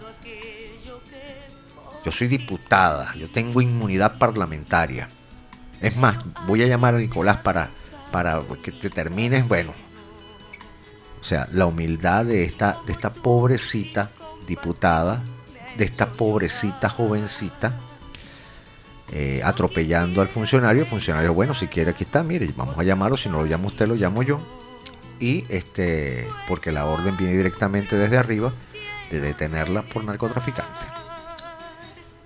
Yo 2.04 2.10
soy 2.10 2.28
diputada, 2.28 3.14
yo 3.14 3.30
tengo 3.30 3.60
inmunidad 3.60 4.18
parlamentaria. 4.18 5.08
Es 5.80 5.96
más, 5.96 6.18
voy 6.46 6.62
a 6.62 6.66
llamar 6.66 6.94
a 6.94 6.98
Nicolás 6.98 7.38
para, 7.38 7.68
para 8.10 8.42
que 8.62 8.72
te 8.72 8.90
termines, 8.90 9.46
bueno. 9.46 9.72
O 11.20 11.24
sea, 11.24 11.46
la 11.52 11.66
humildad 11.66 12.24
de 12.24 12.44
esta, 12.44 12.78
de 12.86 12.92
esta 12.92 13.12
pobrecita 13.12 14.10
diputada, 14.46 15.22
de 15.76 15.84
esta 15.84 16.08
pobrecita 16.08 16.88
jovencita, 16.88 17.78
eh, 19.12 19.40
atropellando 19.44 20.20
al 20.20 20.28
funcionario. 20.28 20.82
El 20.82 20.88
funcionario, 20.88 21.34
bueno, 21.34 21.54
si 21.54 21.68
quiere, 21.68 21.92
aquí 21.92 22.04
está, 22.04 22.22
mire, 22.22 22.52
vamos 22.56 22.76
a 22.78 22.82
llamarlo, 22.82 23.16
si 23.16 23.28
no 23.28 23.38
lo 23.38 23.46
llama 23.46 23.66
usted, 23.66 23.86
lo 23.86 23.94
llamo 23.94 24.22
yo. 24.22 24.38
Y 25.20 25.44
este, 25.48 26.26
porque 26.48 26.72
la 26.72 26.86
orden 26.86 27.16
viene 27.16 27.36
directamente 27.36 27.96
desde 27.96 28.18
arriba 28.18 28.52
de 29.10 29.20
detenerla 29.20 29.82
por 29.82 30.02
narcotraficante. 30.02 30.91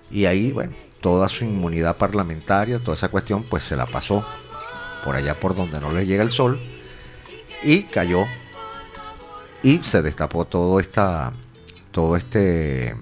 Y 0.09 0.25
ahí, 0.25 0.51
bueno, 0.51 0.73
toda 1.01 1.29
su 1.29 1.45
inmunidad 1.45 1.97
parlamentaria, 1.97 2.79
toda 2.79 2.95
esa 2.95 3.09
cuestión, 3.09 3.43
pues 3.43 3.63
se 3.63 3.75
la 3.75 3.85
pasó 3.85 4.25
por 5.03 5.15
allá 5.15 5.35
por 5.35 5.55
donde 5.55 5.79
no 5.79 5.91
le 5.91 6.05
llega 6.05 6.23
el 6.23 6.31
sol 6.31 6.59
y 7.63 7.83
cayó 7.83 8.25
y 9.63 9.79
se 9.83 10.01
destapó 10.01 10.45
todo 10.45 10.79
esta 10.79 11.31
todo 11.91 12.15
este 12.17 12.95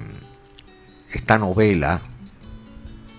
esta 1.12 1.38
novela 1.40 2.02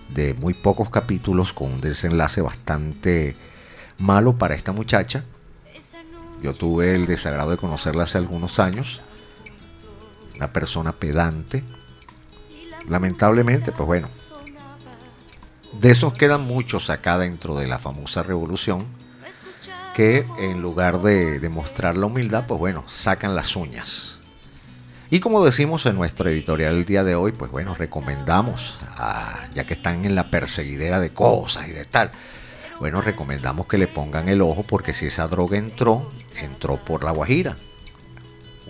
de 0.09 0.33
muy 0.33 0.53
pocos 0.53 0.89
capítulos 0.89 1.53
con 1.53 1.73
un 1.73 1.81
desenlace 1.81 2.41
bastante 2.41 3.35
malo 3.97 4.37
para 4.37 4.55
esta 4.55 4.71
muchacha. 4.71 5.25
Yo 6.41 6.53
tuve 6.53 6.95
el 6.95 7.07
desagrado 7.07 7.51
de 7.51 7.57
conocerla 7.57 8.03
hace 8.03 8.17
algunos 8.17 8.59
años. 8.59 9.01
Una 10.35 10.53
persona 10.53 10.91
pedante. 10.91 11.63
Lamentablemente, 12.87 13.71
pues 13.71 13.85
bueno. 13.85 14.07
De 15.79 15.91
esos 15.91 16.13
quedan 16.13 16.41
muchos 16.41 16.89
acá 16.89 17.17
dentro 17.17 17.55
de 17.55 17.67
la 17.67 17.77
famosa 17.77 18.23
revolución 18.23 18.85
que 19.93 20.25
en 20.39 20.61
lugar 20.61 21.01
de, 21.01 21.39
de 21.39 21.49
mostrar 21.49 21.97
la 21.97 22.05
humildad, 22.05 22.45
pues 22.47 22.59
bueno, 22.59 22.83
sacan 22.87 23.35
las 23.35 23.55
uñas. 23.55 24.17
Y 25.09 25.21
como 25.21 25.43
decimos 25.43 25.85
en 25.85 25.95
nuestro 25.95 26.29
editorial 26.29 26.75
el 26.75 26.85
día 26.85 27.03
de 27.03 27.15
hoy, 27.15 27.31
pues 27.31 27.49
bueno, 27.49 27.73
recomendamos, 27.73 28.77
ya 29.53 29.63
que 29.65 29.75
están 29.75 30.03
en 30.03 30.15
la 30.15 30.29
perseguidera 30.29 30.99
de 30.99 31.11
cosas 31.11 31.67
y 31.67 31.71
de 31.71 31.85
tal, 31.85 32.11
bueno, 32.79 33.01
recomendamos 33.01 33.67
que 33.67 33.77
le 33.77 33.87
pongan 33.87 34.27
el 34.27 34.41
ojo 34.41 34.63
porque 34.63 34.93
si 34.93 35.07
esa 35.07 35.27
droga 35.27 35.57
entró, 35.57 36.09
entró 36.35 36.75
por 36.77 37.05
la 37.05 37.11
Guajira, 37.11 37.55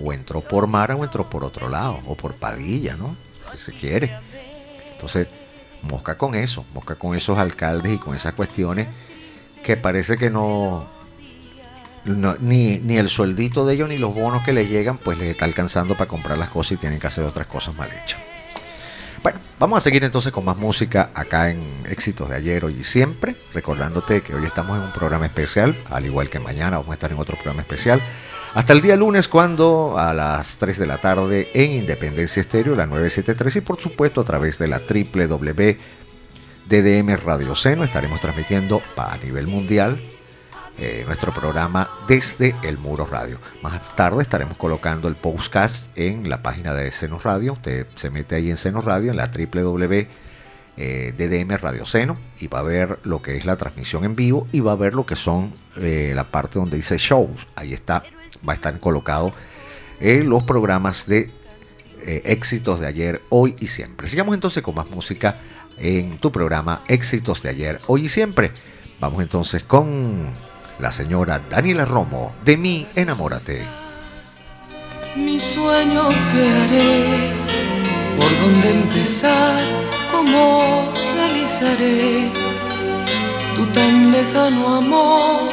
o 0.01 0.13
entró 0.13 0.41
por 0.41 0.67
Mara 0.67 0.95
o 0.95 1.03
entró 1.03 1.27
por 1.27 1.43
otro 1.43 1.69
lado, 1.69 1.97
o 2.05 2.15
por 2.15 2.35
Padilla, 2.35 2.95
¿no? 2.95 3.15
Se 3.57 3.73
quiere. 3.73 4.17
Entonces, 4.93 5.27
mosca 5.83 6.17
con 6.17 6.35
eso, 6.35 6.65
mosca 6.73 6.95
con 6.95 7.15
esos 7.15 7.37
alcaldes 7.37 7.93
y 7.93 7.97
con 7.97 8.15
esas 8.15 8.33
cuestiones 8.33 8.87
que 9.63 9.77
parece 9.77 10.17
que 10.17 10.29
no, 10.29 10.87
no, 12.05 12.35
ni, 12.39 12.79
ni 12.79 12.97
el 12.97 13.09
sueldito 13.09 13.65
de 13.65 13.73
ellos 13.73 13.89
ni 13.89 13.97
los 13.97 14.15
bonos 14.15 14.43
que 14.43 14.53
les 14.53 14.69
llegan, 14.69 14.97
pues 14.97 15.17
les 15.17 15.31
está 15.31 15.45
alcanzando 15.45 15.95
para 15.95 16.07
comprar 16.07 16.37
las 16.37 16.49
cosas 16.49 16.73
y 16.73 16.77
tienen 16.77 16.99
que 16.99 17.07
hacer 17.07 17.23
otras 17.25 17.47
cosas 17.47 17.75
mal 17.75 17.89
hechas. 17.91 18.19
Bueno, 19.23 19.39
vamos 19.59 19.77
a 19.77 19.81
seguir 19.81 20.03
entonces 20.03 20.31
con 20.31 20.45
más 20.45 20.57
música 20.57 21.09
acá 21.13 21.49
en 21.49 21.61
Éxitos 21.89 22.29
de 22.29 22.35
ayer, 22.35 22.63
hoy 22.63 22.77
y 22.79 22.83
siempre. 22.83 23.35
Recordándote 23.53 24.21
que 24.21 24.35
hoy 24.35 24.45
estamos 24.45 24.77
en 24.77 24.83
un 24.83 24.93
programa 24.93 25.25
especial, 25.25 25.75
al 25.89 26.05
igual 26.05 26.29
que 26.29 26.39
mañana 26.39 26.77
vamos 26.77 26.91
a 26.91 26.93
estar 26.93 27.11
en 27.11 27.17
otro 27.17 27.35
programa 27.35 27.61
especial. 27.61 28.01
Hasta 28.53 28.73
el 28.73 28.81
día 28.81 28.95
lunes, 28.95 29.27
cuando 29.27 29.97
a 29.97 30.13
las 30.13 30.57
3 30.57 30.79
de 30.79 30.87
la 30.87 30.97
tarde 30.97 31.49
en 31.53 31.73
Independencia 31.73 32.41
Estéreo, 32.41 32.75
la 32.75 32.85
973, 32.87 33.57
y 33.57 33.61
por 33.61 33.79
supuesto 33.79 34.21
a 34.21 34.23
través 34.23 34.57
de 34.57 34.67
la 34.67 34.79
www 34.79 35.77
DDM 36.67 37.15
Radio 37.23 37.55
Seno 37.55 37.85
estaremos 37.85 38.19
transmitiendo 38.19 38.81
a 38.97 39.15
nivel 39.17 39.47
mundial 39.47 40.01
eh, 40.77 41.03
nuestro 41.05 41.33
programa 41.33 41.89
desde 42.07 42.55
el 42.63 42.77
Muro 42.77 43.05
Radio. 43.05 43.37
Más 43.61 43.95
tarde 43.95 44.21
estaremos 44.21 44.57
colocando 44.57 45.07
el 45.07 45.15
podcast 45.15 45.87
en 45.97 46.29
la 46.29 46.41
página 46.41 46.73
de 46.73 46.91
Seno 46.91 47.19
Radio. 47.19 47.53
Usted 47.53 47.87
se 47.95 48.09
mete 48.09 48.35
ahí 48.35 48.49
en 48.49 48.57
Seno 48.57 48.81
Radio, 48.81 49.11
en 49.11 49.17
la 49.17 49.31
www 49.31 50.07
DDM 50.77 51.57
Radio 51.57 51.85
Seno, 51.85 52.15
y 52.39 52.47
va 52.47 52.59
a 52.59 52.63
ver 52.63 52.99
lo 53.03 53.21
que 53.21 53.35
es 53.35 53.45
la 53.45 53.55
transmisión 53.55 54.03
en 54.03 54.15
vivo 54.15 54.47
y 54.51 54.59
va 54.59 54.73
a 54.73 54.75
ver 54.75 54.93
lo 54.93 55.07
que 55.07 55.15
son 55.15 55.51
eh, 55.77 56.13
la 56.15 56.25
parte 56.25 56.59
donde 56.59 56.77
dice 56.77 56.97
shows. 56.97 57.47
Ahí 57.55 57.73
está, 57.73 58.03
va 58.47 58.53
a 58.53 58.55
estar 58.55 58.79
colocado 58.79 59.31
eh, 59.99 60.23
los 60.23 60.43
programas 60.43 61.07
de 61.07 61.31
eh, 62.01 62.21
éxitos 62.25 62.79
de 62.79 62.87
ayer, 62.87 63.21
hoy 63.29 63.55
y 63.59 63.67
siempre. 63.67 64.07
Sigamos 64.07 64.35
entonces 64.35 64.63
con 64.63 64.75
más 64.75 64.89
música 64.89 65.39
en 65.77 66.17
tu 66.19 66.31
programa 66.31 66.81
Éxitos 66.87 67.41
de 67.41 67.49
ayer, 67.49 67.81
hoy 67.87 68.05
y 68.05 68.09
siempre. 68.09 68.51
Vamos 68.99 69.21
entonces 69.21 69.63
con 69.63 70.31
la 70.79 70.91
señora 70.91 71.41
Daniela 71.49 71.85
Romo, 71.85 72.33
de 72.45 72.57
mí 72.57 72.87
enamórate. 72.95 73.63
Mi 75.15 75.39
sueño 75.39 76.09
que 76.31 76.49
haré, 76.49 77.33
por 78.15 78.39
dónde 78.39 78.69
empezar, 78.69 79.59
cómo 80.11 80.93
realizaré 81.15 82.29
tu 83.55 83.65
tan 83.67 84.11
lejano 84.11 84.75
amor. 84.75 85.49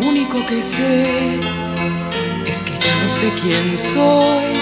Lo 0.00 0.08
único 0.08 0.46
que 0.46 0.62
sé 0.62 1.40
es 2.52 2.62
que 2.62 2.72
ya 2.84 2.94
no 3.02 3.08
sé 3.08 3.32
quién 3.40 3.66
soy, 3.78 4.52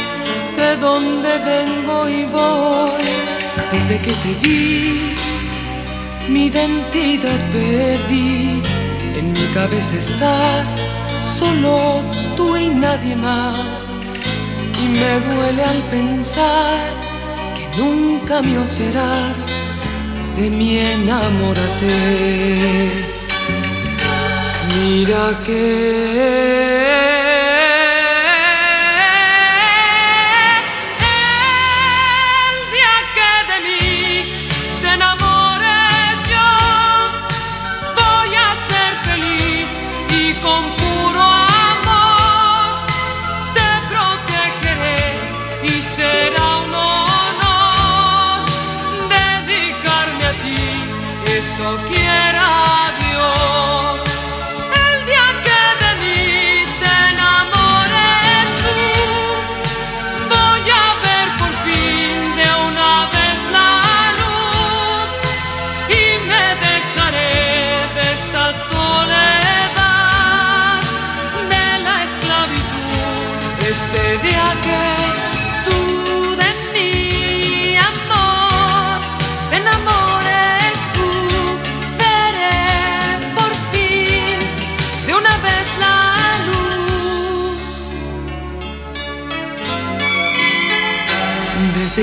de 0.56 0.76
dónde 0.76 1.30
vengo 1.52 2.08
y 2.08 2.22
voy. 2.36 3.08
Desde 3.72 3.98
que 4.04 4.12
te 4.22 4.32
vi, 4.42 5.14
mi 6.28 6.46
identidad 6.46 7.40
perdí. 7.52 8.62
En 9.18 9.32
mi 9.32 9.46
cabeza 9.58 9.94
estás, 10.06 10.68
solo 11.38 12.02
tú 12.36 12.56
y 12.56 12.68
nadie 12.68 13.16
más. 13.16 13.96
Y 14.82 14.84
me 15.00 15.12
duele 15.28 15.62
al 15.74 15.82
pensar 15.96 16.80
que 17.56 17.64
nunca 17.82 18.40
mío 18.40 18.64
serás. 18.66 19.38
De 20.36 20.48
mí 20.48 20.78
enamórate. 20.78 21.96
Mira 24.72 25.24
que 25.44 27.29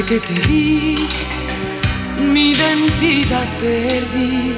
que 0.07 0.19
te 0.21 0.33
vi, 0.47 1.05
mi 2.31 2.51
identidad 2.51 3.47
perdí. 3.59 4.55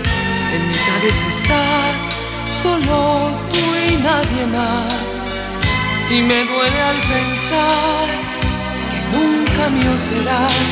En 0.54 0.62
mi 0.70 0.78
cabeza 0.90 1.26
estás, 1.28 2.16
solo 2.62 3.32
tú 3.52 3.58
y 3.58 3.96
nadie 3.98 4.46
más. 4.58 5.28
Y 6.12 6.22
me 6.22 6.46
duele 6.46 6.82
al 6.92 7.00
pensar 7.16 8.06
que 8.92 9.00
nunca 9.18 9.70
mío 9.70 9.94
serás. 9.98 10.70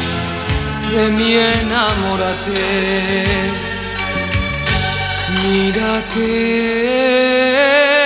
De 0.91 1.09
mí 1.09 1.29
enamórate. 1.35 2.63
Mira 5.43 5.91
que 6.13 7.96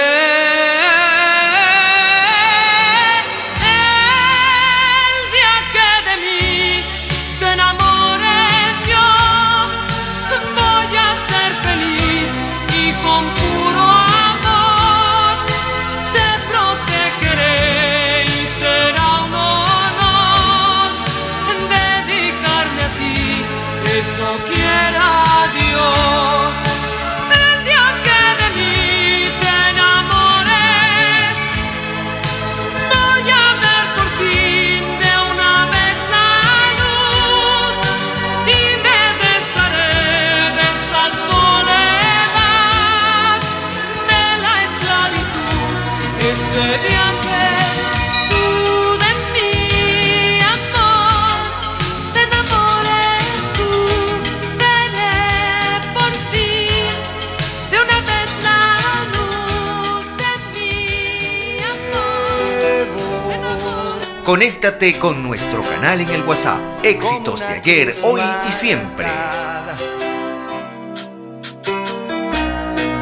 Conéctate 64.62 65.00
con 65.00 65.24
nuestro 65.24 65.64
canal 65.64 66.02
en 66.02 66.10
el 66.10 66.22
WhatsApp. 66.22 66.60
Éxitos 66.84 67.40
de 67.40 67.48
ayer, 67.48 67.96
hoy 68.04 68.22
y 68.48 68.52
siempre. 68.52 69.08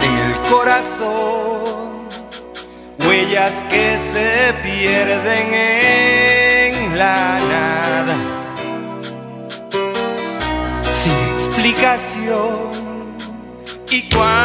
En 0.01 0.17
el 0.17 0.39
corazón, 0.49 2.07
huellas 3.05 3.61
que 3.69 3.99
se 3.99 4.53
pierden 4.63 5.53
en 5.53 6.97
la 6.97 7.39
nada. 7.49 8.15
Sin 10.89 11.11
explicación. 11.11 12.69
Y 13.91 14.07
cuando 14.07 14.38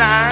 sign. 0.00 0.29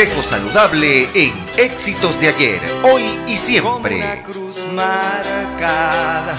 Consejo 0.00 0.22
saludable 0.22 1.08
en 1.14 1.34
Éxitos 1.58 2.18
de 2.22 2.28
ayer, 2.28 2.60
hoy 2.84 3.02
y 3.26 3.32
una 3.32 3.36
siempre. 3.36 4.22
cruz 4.24 4.56
marcada 4.72 6.34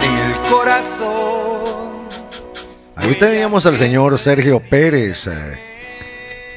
en 0.00 0.16
el 0.16 0.38
corazón. 0.48 2.08
Ahí 2.94 3.16
teníamos 3.16 3.66
al 3.66 3.78
señor 3.78 4.16
Sergio 4.16 4.60
Pérez, 4.60 5.26
eh, 5.26 5.58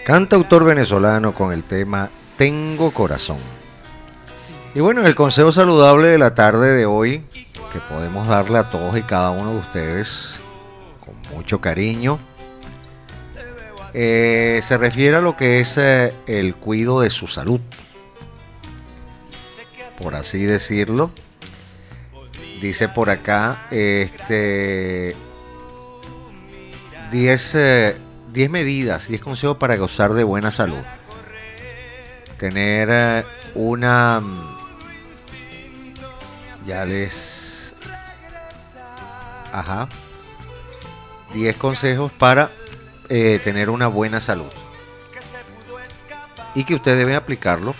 cantautor 0.05 0.63
venezolano 0.63 1.33
con 1.33 1.51
el 1.51 1.63
tema 1.63 2.11
Tengo 2.37 2.91
Corazón. 2.91 3.39
Y 4.75 4.79
bueno, 4.79 5.03
el 5.07 5.15
consejo 5.15 5.51
saludable 5.51 6.09
de 6.09 6.19
la 6.19 6.35
tarde 6.35 6.73
de 6.73 6.85
hoy, 6.85 7.23
que 7.73 7.79
podemos 7.89 8.27
darle 8.27 8.59
a 8.59 8.69
todos 8.69 8.95
y 8.95 9.01
cada 9.01 9.31
uno 9.31 9.53
de 9.53 9.57
ustedes 9.57 10.39
con 11.03 11.15
mucho 11.35 11.59
cariño, 11.59 12.19
eh, 13.93 14.59
se 14.63 14.77
refiere 14.77 15.17
a 15.17 15.21
lo 15.21 15.35
que 15.35 15.59
es 15.59 15.77
eh, 15.77 16.13
el 16.27 16.55
cuido 16.55 17.01
de 17.01 17.09
su 17.09 17.27
salud, 17.27 17.59
por 19.99 20.15
así 20.15 20.43
decirlo. 20.43 21.11
Dice 22.61 22.87
por 22.89 23.09
acá, 23.09 23.67
este, 23.71 25.15
10, 27.11 27.55
eh, 27.55 27.97
10 28.31 28.49
medidas, 28.51 29.07
10 29.07 29.21
consejos 29.21 29.57
para 29.57 29.75
gozar 29.77 30.13
de 30.13 30.23
buena 30.23 30.51
salud. 30.51 30.81
Tener 32.37 32.89
eh, 32.91 33.25
una... 33.55 34.19
mm, 34.19 34.57
Ya 36.67 36.85
les... 36.85 37.73
Ajá. 39.51 39.89
10 41.33 41.55
consejos 41.57 42.11
para 42.11 42.51
eh, 43.13 43.39
tener 43.43 43.69
una 43.69 43.87
buena 43.87 44.21
salud. 44.21 44.49
Y 46.55 46.63
que 46.63 46.75
ustedes 46.75 46.97
deben 46.97 47.15
aplicarlo. 47.15 47.75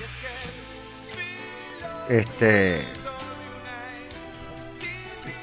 Este... 2.09 2.83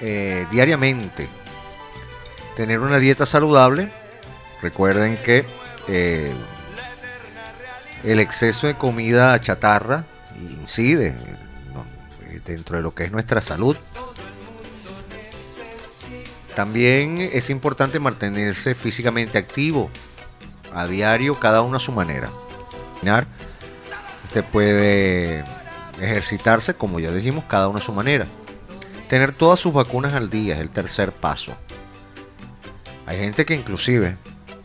eh, 0.02 0.46
diariamente 0.50 1.26
tener 2.54 2.80
una 2.80 2.98
dieta 2.98 3.24
saludable. 3.24 3.90
Recuerden 4.60 5.16
que 5.16 5.46
eh, 5.88 6.34
el 8.04 8.20
exceso 8.20 8.66
de 8.66 8.74
comida 8.74 9.40
chatarra 9.40 10.04
incide 10.36 11.16
dentro 12.44 12.76
de 12.76 12.82
lo 12.82 12.94
que 12.94 13.04
es 13.04 13.12
nuestra 13.12 13.40
salud. 13.40 13.76
También 16.58 17.20
es 17.20 17.50
importante 17.50 18.00
mantenerse 18.00 18.74
físicamente 18.74 19.38
activo 19.38 19.88
a 20.74 20.88
diario, 20.88 21.38
cada 21.38 21.62
uno 21.62 21.76
a 21.76 21.78
su 21.78 21.92
manera. 21.92 22.30
Usted 24.24 24.44
puede 24.44 25.44
ejercitarse, 26.00 26.74
como 26.74 26.98
ya 26.98 27.12
dijimos, 27.12 27.44
cada 27.46 27.68
uno 27.68 27.78
a 27.78 27.80
su 27.80 27.92
manera. 27.92 28.26
Tener 29.08 29.32
todas 29.32 29.60
sus 29.60 29.72
vacunas 29.72 30.14
al 30.14 30.30
día 30.30 30.54
es 30.54 30.60
el 30.60 30.70
tercer 30.70 31.12
paso. 31.12 31.54
Hay 33.06 33.18
gente 33.18 33.46
que 33.46 33.54
inclusive, 33.54 34.16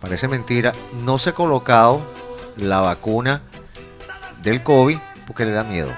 parece 0.01 0.27
mentira, 0.27 0.73
no 1.05 1.19
se 1.19 1.29
ha 1.29 1.33
colocado 1.33 2.01
la 2.57 2.81
vacuna 2.81 3.43
del 4.41 4.63
COVID 4.63 4.97
porque 5.27 5.45
le 5.45 5.51
da 5.51 5.63
miedo. 5.63 5.91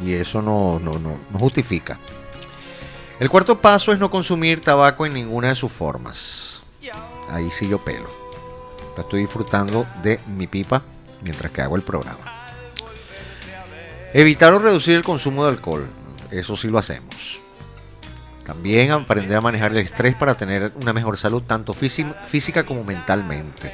Y 0.00 0.14
eso 0.14 0.42
no, 0.42 0.80
no, 0.80 0.98
no, 0.98 1.20
no 1.30 1.38
justifica. 1.38 2.00
El 3.22 3.30
cuarto 3.30 3.60
paso 3.60 3.92
es 3.92 4.00
no 4.00 4.10
consumir 4.10 4.60
tabaco 4.62 5.06
en 5.06 5.12
ninguna 5.14 5.46
de 5.50 5.54
sus 5.54 5.70
formas. 5.70 6.60
Ahí 7.30 7.52
sí 7.52 7.68
yo 7.68 7.78
pelo. 7.78 8.10
Estoy 8.98 9.20
disfrutando 9.20 9.86
de 10.02 10.18
mi 10.26 10.48
pipa 10.48 10.82
mientras 11.22 11.52
que 11.52 11.62
hago 11.62 11.76
el 11.76 11.82
programa. 11.82 12.48
Evitar 14.12 14.52
o 14.52 14.58
reducir 14.58 14.96
el 14.96 15.04
consumo 15.04 15.44
de 15.44 15.50
alcohol. 15.50 15.88
Eso 16.32 16.56
sí 16.56 16.66
lo 16.66 16.78
hacemos. 16.78 17.38
También 18.44 18.90
aprender 18.90 19.36
a 19.36 19.40
manejar 19.40 19.70
el 19.70 19.78
estrés 19.78 20.16
para 20.16 20.34
tener 20.36 20.72
una 20.82 20.92
mejor 20.92 21.16
salud 21.16 21.44
tanto 21.44 21.74
físi- 21.74 22.12
física 22.26 22.64
como 22.64 22.82
mentalmente. 22.82 23.72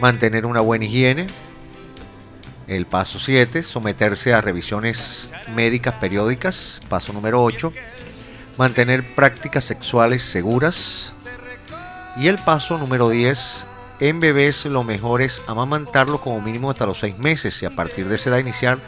Mantener 0.00 0.46
una 0.46 0.60
buena 0.60 0.84
higiene. 0.84 1.26
El 2.68 2.86
paso 2.86 3.18
7, 3.18 3.64
someterse 3.64 4.32
a 4.32 4.40
revisiones 4.40 5.32
médicas 5.56 5.94
periódicas. 5.96 6.80
Paso 6.88 7.12
número 7.12 7.42
8, 7.42 7.72
mantener 8.58 9.14
prácticas 9.14 9.64
sexuales 9.64 10.22
seguras. 10.22 11.14
Y 12.16 12.26
el 12.26 12.36
paso 12.38 12.76
número 12.76 13.08
10, 13.08 13.66
en 14.00 14.20
bebés 14.20 14.66
lo 14.66 14.82
mejor 14.82 15.22
es 15.22 15.40
amamantarlo 15.46 16.20
como 16.20 16.40
mínimo 16.40 16.70
hasta 16.70 16.84
los 16.84 16.98
6 16.98 17.18
meses 17.18 17.62
y 17.62 17.66
a 17.66 17.70
partir 17.70 18.08
de 18.08 18.16
esa 18.16 18.30
edad 18.30 18.38
iniciar 18.38 18.78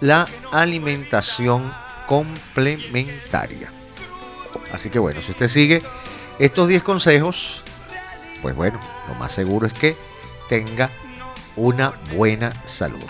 la 0.00 0.28
alimentación 0.52 1.72
complementaria. 2.06 3.72
Así 4.72 4.90
que 4.90 4.98
bueno, 4.98 5.22
si 5.22 5.30
usted 5.30 5.48
sigue 5.48 5.82
estos 6.38 6.68
10 6.68 6.82
consejos, 6.82 7.62
pues 8.42 8.54
bueno, 8.54 8.78
lo 9.08 9.14
más 9.14 9.32
seguro 9.32 9.66
es 9.66 9.72
que 9.72 9.96
tenga 10.48 10.90
una 11.56 11.94
buena 12.14 12.52
salud. 12.66 13.04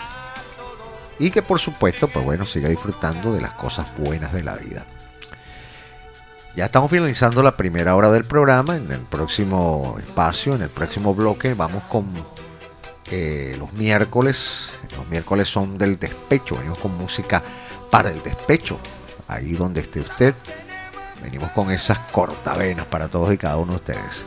Y 1.19 1.31
que 1.31 1.41
por 1.41 1.59
supuesto, 1.59 2.07
pues 2.07 2.23
bueno, 2.23 2.45
siga 2.45 2.69
disfrutando 2.69 3.33
de 3.33 3.41
las 3.41 3.51
cosas 3.51 3.87
buenas 3.97 4.31
de 4.31 4.43
la 4.43 4.55
vida. 4.55 4.85
Ya 6.59 6.65
estamos 6.65 6.91
finalizando 6.91 7.41
la 7.41 7.55
primera 7.55 7.95
hora 7.95 8.11
del 8.11 8.25
programa. 8.25 8.75
En 8.75 8.91
el 8.91 8.99
próximo 8.99 9.95
espacio, 9.97 10.55
en 10.55 10.61
el 10.63 10.67
próximo 10.67 11.15
bloque, 11.15 11.53
vamos 11.53 11.83
con 11.83 12.05
eh, 13.09 13.55
los 13.57 13.71
miércoles. 13.71 14.73
Los 14.97 15.07
miércoles 15.07 15.47
son 15.47 15.77
del 15.77 15.97
despecho. 15.97 16.57
Venimos 16.57 16.79
con 16.79 16.97
música 16.97 17.41
para 17.89 18.11
el 18.11 18.21
despecho. 18.21 18.77
Ahí 19.29 19.53
donde 19.53 19.79
esté 19.79 20.01
usted. 20.01 20.35
Venimos 21.23 21.49
con 21.51 21.71
esas 21.71 21.97
cortavenas 22.11 22.87
para 22.87 23.07
todos 23.07 23.33
y 23.33 23.37
cada 23.37 23.55
uno 23.55 23.71
de 23.71 23.77
ustedes. 23.77 24.25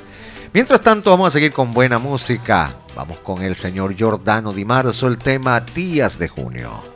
Mientras 0.54 0.80
tanto, 0.80 1.10
vamos 1.10 1.28
a 1.28 1.32
seguir 1.32 1.52
con 1.52 1.74
buena 1.74 1.98
música. 1.98 2.74
Vamos 2.96 3.18
con 3.18 3.42
el 3.42 3.56
señor 3.56 3.94
Giordano 3.94 4.54
Di 4.54 4.64
Marzo, 4.64 5.06
el 5.06 5.18
tema 5.18 5.60
Días 5.60 6.18
de 6.18 6.28
Junio. 6.28 6.91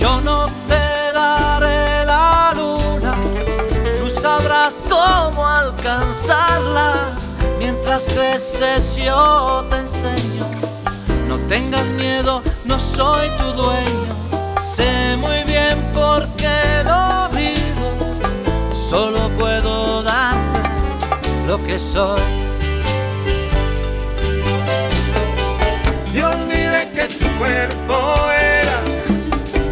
Yo 0.00 0.20
no 0.22 0.48
te 0.66 1.12
daré 1.14 2.04
la 2.04 2.52
luna, 2.56 3.14
tú 4.00 4.10
sabrás 4.10 4.82
cómo 4.90 5.46
alcanzarla. 5.46 7.12
Mientras 7.60 8.08
creces 8.08 8.96
yo 8.96 9.64
te 9.70 9.76
enseño, 9.76 10.44
no 11.28 11.38
tengas 11.46 11.86
miedo, 11.90 12.42
no 12.64 12.80
soy 12.80 13.30
tu 13.38 13.52
dueño. 13.52 14.12
Sé 14.60 15.16
muy 15.18 15.44
bien 15.44 15.78
por 15.94 16.26
qué 16.30 16.82
lo 16.84 17.28
digo, 17.28 18.74
solo 18.74 19.28
puedo 19.38 20.02
darte 20.02 20.58
lo 21.46 21.62
que 21.62 21.78
soy. 21.78 22.41
Cuerpo 27.42 27.98
era 28.30 28.78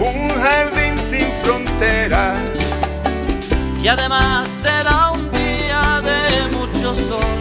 un 0.01 0.29
jardín 0.43 0.99
sin 1.09 1.33
fronteras. 1.43 2.37
y 3.83 3.87
además 3.87 4.49
será 4.63 5.13
un 5.13 5.31
día 5.31 6.03
de 6.11 6.57
mucho 6.57 6.95
sol. 6.97 7.39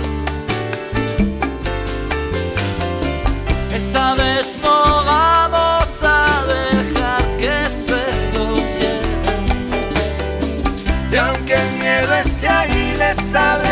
Esta 3.73 4.13
vez 4.13 4.55
no 4.61 5.03
vamos 5.13 5.89
a 6.03 6.43
dejar 6.55 7.21
que 7.41 7.55
se 7.83 8.03
lo. 8.33 8.47
Y 11.11 11.15
aunque 11.17 11.55
el 11.55 11.69
miedo 11.81 12.13
esté 12.23 12.47
ahí, 12.47 12.95
le 12.99 13.15
sabremos 13.15 13.68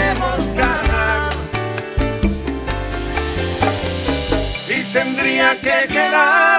tendría 5.85 6.56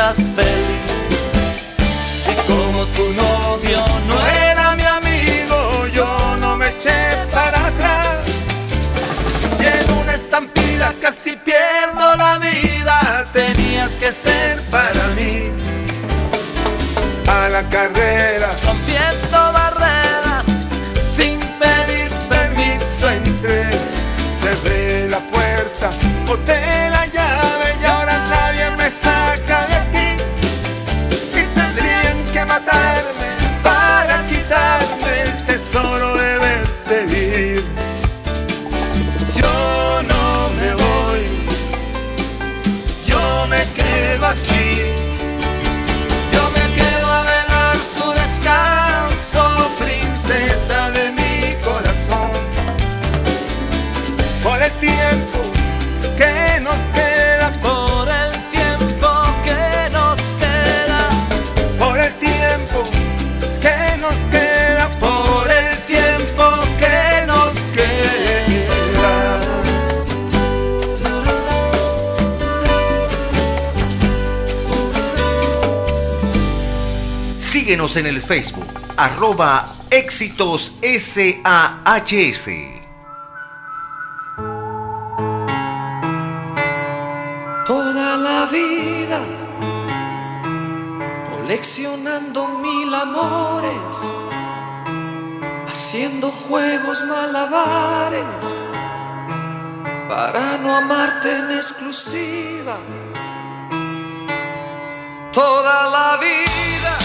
Y 0.00 0.06
como 2.50 2.86
tu 2.86 3.12
novio 3.12 3.84
no 4.08 4.26
era 4.26 4.74
mi 4.74 4.82
amigo, 4.82 5.86
yo 5.88 6.36
no 6.40 6.56
me 6.56 6.68
eché 6.68 7.18
para 7.30 7.66
atrás. 7.66 8.24
Y 9.58 9.92
una 9.92 10.14
estampida 10.14 10.94
casi 11.02 11.36
pierdo 11.36 12.16
la 12.16 12.38
vida, 12.38 13.26
tenías 13.34 13.90
que 13.90 14.10
ser 14.10 14.62
para 14.70 15.06
mí. 15.08 15.50
A 17.28 17.50
la 17.50 17.68
carrera. 17.68 18.56
Síguenos 77.70 77.94
en 77.94 78.06
el 78.06 78.20
Facebook, 78.20 78.66
arroba 78.96 79.72
éxitos 79.90 80.74
SAHS. 80.82 82.48
Toda 87.64 88.16
la 88.16 88.46
vida 88.46 89.20
coleccionando 91.30 92.48
mil 92.58 92.92
amores, 92.92 94.14
haciendo 95.68 96.28
juegos 96.28 97.04
malabares 97.04 98.60
para 100.08 100.58
no 100.58 100.74
amarte 100.74 101.36
en 101.36 101.52
exclusiva. 101.52 102.78
Toda 105.30 105.86
la 105.86 106.16
vida 106.16 106.99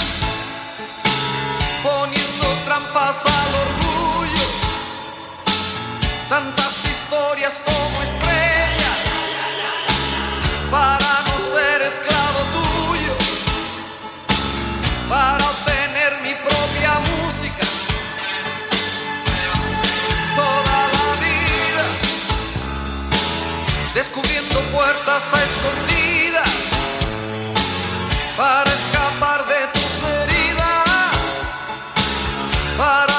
poniendo 1.86 2.48
trampas 2.66 3.26
al 3.26 3.52
orgullo. 3.66 4.46
Tantas 6.28 6.74
historias 6.86 7.62
como 7.64 8.02
estrellas 8.02 8.98
para 10.72 11.12
no 11.28 11.36
ser 11.54 11.84
esclavo 11.84 12.40
tuyo, 12.58 13.14
para 15.08 15.46
obtener 15.46 16.12
mi 16.24 16.34
propia 16.48 16.94
música. 17.12 17.66
Toda 20.36 20.78
la 20.96 21.08
vida 21.26 21.86
descubriendo 23.94 24.60
puertas 24.76 25.24
escondidas 25.50 26.50
para 28.36 28.70
escapar 28.74 29.46
de 29.46 29.75
para 32.78 33.15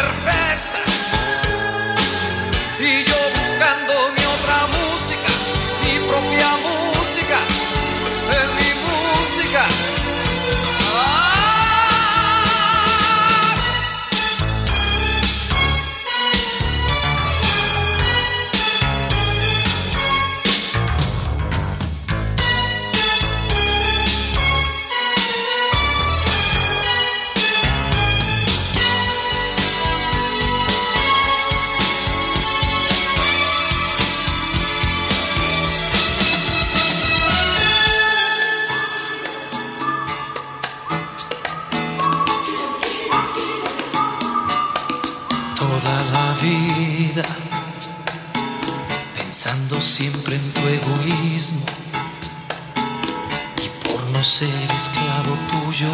perfecto. 0.00 0.37
Y 53.64 53.68
por 53.88 54.02
no 54.10 54.22
ser 54.22 54.70
esclavo 54.76 55.36
tuyo, 55.50 55.88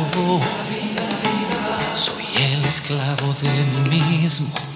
soy 1.95 2.25
el 2.43 2.65
esclavo 2.65 3.35
de 3.41 3.65
mí 3.89 4.01
mismo. 4.19 4.74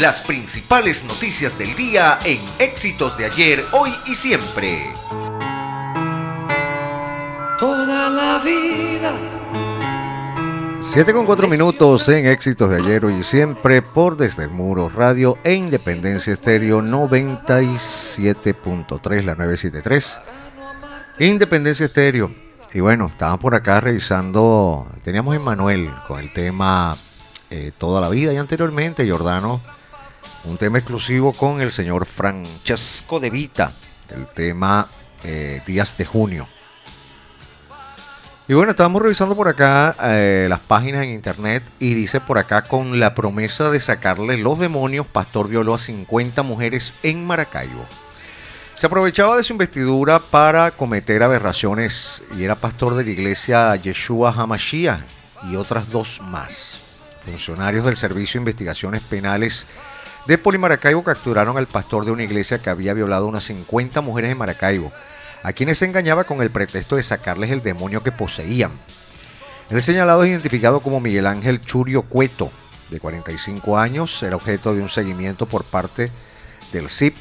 Las 0.00 0.20
principales 0.22 1.04
noticias 1.04 1.56
del 1.58 1.76
día 1.76 2.18
en 2.24 2.40
Éxitos 2.58 3.18
de 3.18 3.26
ayer, 3.26 3.62
hoy 3.72 3.92
y 4.06 4.14
siempre. 4.14 4.90
Toda 7.58 8.08
la 8.08 8.40
vida. 8.42 9.12
7 10.80 11.12
con 11.12 11.26
4 11.26 11.48
minutos 11.48 12.08
en 12.08 12.28
Éxitos 12.28 12.70
de 12.70 12.76
ayer, 12.76 13.04
hoy 13.04 13.16
y 13.16 13.22
siempre 13.22 13.82
por 13.82 14.16
Desde 14.16 14.44
el 14.44 14.50
Muro 14.50 14.88
Radio 14.88 15.36
e 15.44 15.52
Independencia 15.52 16.32
Estéreo 16.32 16.80
97.3, 16.80 19.22
la 19.22 19.34
973. 19.34 20.18
Independencia 21.18 21.84
Estéreo. 21.84 22.30
Y 22.72 22.80
bueno, 22.80 23.08
estábamos 23.08 23.40
por 23.40 23.54
acá 23.54 23.82
revisando, 23.82 24.86
teníamos 25.04 25.36
a 25.36 25.40
Manuel 25.40 25.90
con 26.08 26.20
el 26.20 26.32
tema 26.32 26.96
eh, 27.50 27.70
Toda 27.76 28.00
la 28.00 28.08
Vida 28.08 28.32
y 28.32 28.38
anteriormente 28.38 29.06
Jordano, 29.10 29.60
un 30.50 30.58
tema 30.58 30.78
exclusivo 30.78 31.32
con 31.32 31.60
el 31.60 31.70
señor 31.70 32.06
Francesco 32.06 33.20
de 33.20 33.30
Vita, 33.30 33.70
el 34.10 34.26
tema 34.26 34.88
eh, 35.22 35.62
Días 35.64 35.96
de 35.96 36.04
Junio. 36.04 36.46
Y 38.48 38.54
bueno, 38.54 38.72
estábamos 38.72 39.00
revisando 39.00 39.36
por 39.36 39.46
acá 39.46 39.94
eh, 40.02 40.46
las 40.50 40.58
páginas 40.58 41.04
en 41.04 41.10
internet 41.10 41.62
y 41.78 41.94
dice 41.94 42.20
por 42.20 42.36
acá 42.36 42.62
con 42.62 42.98
la 42.98 43.14
promesa 43.14 43.70
de 43.70 43.78
sacarle 43.78 44.38
los 44.38 44.58
demonios, 44.58 45.06
Pastor 45.06 45.48
violó 45.48 45.74
a 45.74 45.78
50 45.78 46.42
mujeres 46.42 46.94
en 47.04 47.24
Maracaibo. 47.24 47.86
Se 48.74 48.86
aprovechaba 48.86 49.36
de 49.36 49.44
su 49.44 49.52
investidura 49.52 50.18
para 50.18 50.72
cometer 50.72 51.22
aberraciones 51.22 52.24
y 52.36 52.42
era 52.42 52.56
pastor 52.56 52.96
de 52.96 53.04
la 53.04 53.10
iglesia 53.10 53.76
Yeshua 53.76 54.32
Hamashiach 54.32 55.04
y 55.48 55.54
otras 55.54 55.90
dos 55.90 56.20
más. 56.24 56.80
Funcionarios 57.24 57.84
del 57.84 57.96
Servicio 57.96 58.38
de 58.38 58.42
Investigaciones 58.42 59.02
Penales 59.02 59.66
de 60.26 60.38
Polimaracaibo 60.38 61.02
capturaron 61.02 61.56
al 61.56 61.66
pastor 61.66 62.04
de 62.04 62.10
una 62.10 62.22
iglesia 62.22 62.58
que 62.58 62.70
había 62.70 62.94
violado 62.94 63.26
unas 63.26 63.44
50 63.44 64.00
mujeres 64.00 64.30
en 64.30 64.38
Maracaibo 64.38 64.92
a 65.42 65.52
quienes 65.52 65.78
se 65.78 65.86
engañaba 65.86 66.24
con 66.24 66.42
el 66.42 66.50
pretexto 66.50 66.96
de 66.96 67.02
sacarles 67.02 67.50
el 67.50 67.62
demonio 67.62 68.02
que 68.02 68.12
poseían. 68.12 68.72
El 69.70 69.82
señalado 69.82 70.24
es 70.24 70.30
identificado 70.30 70.80
como 70.80 71.00
Miguel 71.00 71.26
Ángel 71.26 71.60
Churio 71.60 72.02
Cueto, 72.02 72.50
de 72.90 72.98
45 72.98 73.78
años, 73.78 74.22
era 74.22 74.36
objeto 74.36 74.74
de 74.74 74.82
un 74.82 74.88
seguimiento 74.88 75.46
por 75.46 75.64
parte 75.64 76.10
del 76.72 76.88
CIP 76.88 77.16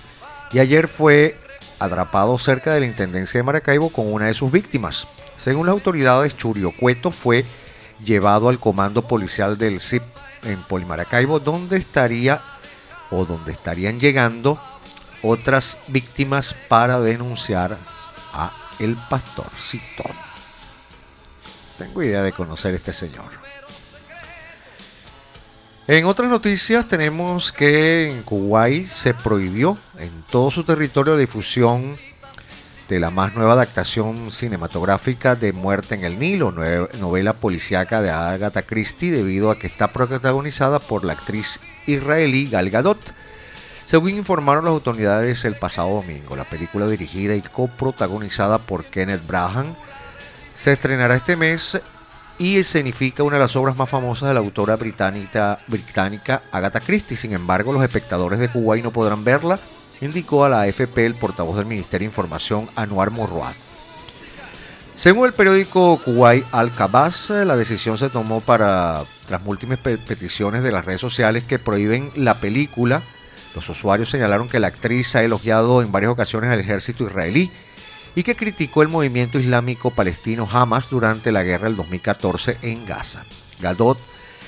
y 0.51 0.59
ayer 0.59 0.87
fue 0.87 1.37
atrapado 1.79 2.37
cerca 2.39 2.73
de 2.73 2.81
la 2.81 2.87
Intendencia 2.87 3.39
de 3.39 3.43
Maracaibo 3.43 3.89
con 3.89 4.11
una 4.11 4.25
de 4.25 4.33
sus 4.33 4.51
víctimas. 4.51 5.07
Según 5.37 5.67
las 5.67 5.73
autoridades, 5.73 6.35
Churio 6.35 6.73
Cueto 6.77 7.11
fue 7.11 7.45
llevado 8.03 8.49
al 8.49 8.59
comando 8.59 9.07
policial 9.07 9.57
del 9.57 9.79
CIP 9.79 10.03
en 10.43 10.57
Polimaracaibo, 10.63 11.39
donde 11.39 11.77
estaría 11.77 12.41
o 13.11 13.25
donde 13.25 13.51
estarían 13.51 13.99
llegando 13.99 14.59
otras 15.21 15.77
víctimas 15.87 16.55
para 16.67 16.99
denunciar 16.99 17.77
a 18.33 18.51
el 18.79 18.95
pastorcito. 19.09 20.03
Tengo 21.77 22.03
idea 22.03 22.23
de 22.23 22.31
conocer 22.31 22.73
a 22.73 22.77
este 22.77 22.93
señor. 22.93 23.49
En 25.87 26.05
otras 26.05 26.29
noticias 26.29 26.87
tenemos 26.87 27.51
que 27.51 28.11
en 28.11 28.21
Kuwait 28.21 28.87
se 28.87 29.13
prohibió 29.13 29.77
en 29.97 30.23
todo 30.29 30.51
su 30.51 30.63
territorio 30.63 31.13
la 31.13 31.19
difusión 31.19 31.97
de 32.87 32.99
la 32.99 33.09
más 33.09 33.35
nueva 33.35 33.53
adaptación 33.53 34.29
cinematográfica 34.29 35.35
de 35.35 35.51
Muerte 35.51 35.95
en 35.95 36.03
el 36.03 36.19
Nilo, 36.19 36.51
novela 36.99 37.33
policíaca 37.33 38.01
de 38.01 38.11
Agatha 38.11 38.63
Christie, 38.63 39.11
debido 39.11 39.51
a 39.51 39.57
que 39.57 39.67
está 39.67 39.87
protagonizada 39.87 40.79
por 40.79 41.05
la 41.05 41.13
actriz 41.13 41.59
israelí 41.93 42.49
Gal 42.49 42.69
Gadot. 42.69 42.99
Según 43.85 44.11
informaron 44.11 44.65
las 44.65 44.73
autoridades 44.73 45.45
el 45.45 45.55
pasado 45.55 45.89
domingo, 45.89 46.35
la 46.35 46.43
película 46.43 46.87
dirigida 46.87 47.35
y 47.35 47.41
coprotagonizada 47.41 48.59
por 48.59 48.85
Kenneth 48.85 49.25
Branagh 49.25 49.75
se 50.53 50.73
estrenará 50.73 51.15
este 51.15 51.35
mes 51.35 51.79
y 52.37 52.57
escenifica 52.57 53.23
una 53.23 53.37
de 53.37 53.43
las 53.43 53.55
obras 53.55 53.75
más 53.75 53.89
famosas 53.89 54.29
de 54.29 54.33
la 54.33 54.39
autora 54.39 54.75
británica, 54.75 55.59
británica 55.67 56.41
Agatha 56.51 56.79
Christie. 56.79 57.17
Sin 57.17 57.33
embargo, 57.33 57.73
los 57.73 57.83
espectadores 57.83 58.39
de 58.39 58.49
Kuwait 58.49 58.83
no 58.83 58.91
podrán 58.91 59.23
verla, 59.23 59.59
indicó 60.01 60.45
a 60.45 60.49
la 60.49 60.61
AFP 60.61 61.05
el 61.05 61.15
portavoz 61.15 61.57
del 61.57 61.65
Ministerio 61.65 62.05
de 62.05 62.11
Información 62.11 62.69
Anwar 62.75 63.11
Morroat. 63.11 63.55
Según 64.95 65.27
el 65.27 65.33
periódico 65.33 65.97
Kuwait 66.03 66.43
Al-Kabas, 66.51 67.29
la 67.29 67.55
decisión 67.55 67.97
se 67.97 68.09
tomó 68.09 68.41
para 68.41 69.03
tras 69.29 69.43
múltiples 69.43 69.77
peticiones 69.77 70.63
de 70.63 70.71
las 70.71 70.85
redes 70.85 71.01
sociales 71.01 71.43
que 71.43 71.59
prohíben 71.59 72.09
la 72.15 72.39
película. 72.39 73.03
Los 73.53 73.69
usuarios 73.69 74.09
señalaron 74.09 74.49
que 74.49 74.59
la 74.59 74.69
actriz 74.69 75.15
ha 75.15 75.21
elogiado 75.21 75.83
en 75.83 75.91
varias 75.91 76.11
ocasiones 76.11 76.49
al 76.49 76.59
ejército 76.59 77.03
israelí 77.03 77.51
y 78.15 78.23
que 78.23 78.35
criticó 78.35 78.81
el 78.81 78.87
movimiento 78.87 79.37
islámico 79.37 79.91
palestino 79.91 80.49
Hamas 80.51 80.89
durante 80.89 81.31
la 81.31 81.43
guerra 81.43 81.65
del 81.65 81.75
2014 81.75 82.57
en 82.63 82.87
Gaza. 82.87 83.23
Gadot 83.61 83.99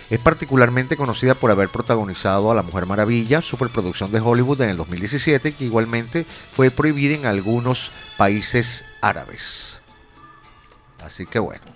es 0.10 0.20
particularmente 0.20 0.98
conocida 0.98 1.36
por 1.36 1.52
haber 1.52 1.70
protagonizado 1.70 2.50
a 2.50 2.56
La 2.56 2.64
Mujer 2.64 2.88
Maravilla, 2.88 3.40
superproducción 3.40 4.12
de 4.12 4.20
Hollywood 4.20 4.62
en 4.62 4.70
el 4.70 4.78
2017, 4.78 5.52
que 5.52 5.66
igualmente 5.66 6.26
fue 6.56 6.72
prohibida 6.72 7.14
en 7.14 7.28
algunos 7.28 7.92
países 8.18 8.84
árabes. 9.00 9.80
Así 11.04 11.28
que 11.28 11.38
bueno. 11.38 11.71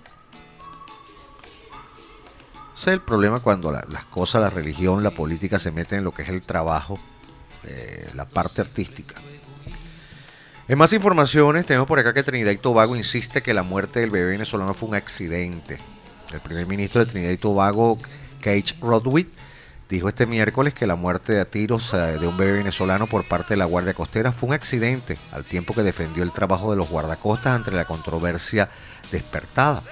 El 2.86 3.00
problema 3.00 3.40
cuando 3.40 3.72
las 3.72 4.04
cosas, 4.04 4.40
la 4.40 4.50
religión, 4.50 5.02
la 5.02 5.10
política 5.10 5.58
se 5.58 5.72
meten 5.72 5.98
en 5.98 6.04
lo 6.04 6.12
que 6.12 6.22
es 6.22 6.28
el 6.28 6.40
trabajo, 6.42 6.96
eh, 7.64 8.08
la 8.14 8.26
parte 8.26 8.60
artística. 8.60 9.16
En 10.68 10.78
más 10.78 10.92
informaciones, 10.92 11.66
tenemos 11.66 11.88
por 11.88 11.98
acá 11.98 12.14
que 12.14 12.22
Trinidad 12.22 12.52
y 12.52 12.58
Tobago 12.58 12.94
insiste 12.94 13.42
que 13.42 13.54
la 13.54 13.64
muerte 13.64 14.00
del 14.00 14.10
bebé 14.10 14.32
venezolano 14.32 14.72
fue 14.72 14.88
un 14.88 14.94
accidente. 14.94 15.78
El 16.32 16.40
primer 16.40 16.66
ministro 16.66 17.04
de 17.04 17.10
Trinidad 17.10 17.32
y 17.32 17.38
Tobago, 17.38 17.98
Cage 18.40 18.76
Rodwick, 18.80 19.28
dijo 19.88 20.08
este 20.08 20.26
miércoles 20.26 20.72
que 20.72 20.86
la 20.86 20.96
muerte 20.96 21.40
a 21.40 21.44
tiros 21.44 21.92
eh, 21.92 22.18
de 22.18 22.26
un 22.26 22.36
bebé 22.36 22.52
venezolano 22.54 23.06
por 23.06 23.24
parte 23.24 23.54
de 23.54 23.58
la 23.58 23.64
Guardia 23.64 23.94
Costera 23.94 24.30
fue 24.30 24.48
un 24.48 24.54
accidente, 24.54 25.18
al 25.32 25.44
tiempo 25.44 25.74
que 25.74 25.82
defendió 25.82 26.22
el 26.22 26.32
trabajo 26.32 26.70
de 26.70 26.76
los 26.76 26.88
guardacostas 26.88 27.54
ante 27.54 27.72
la 27.72 27.84
controversia 27.84 28.68
despertada. 29.10 29.82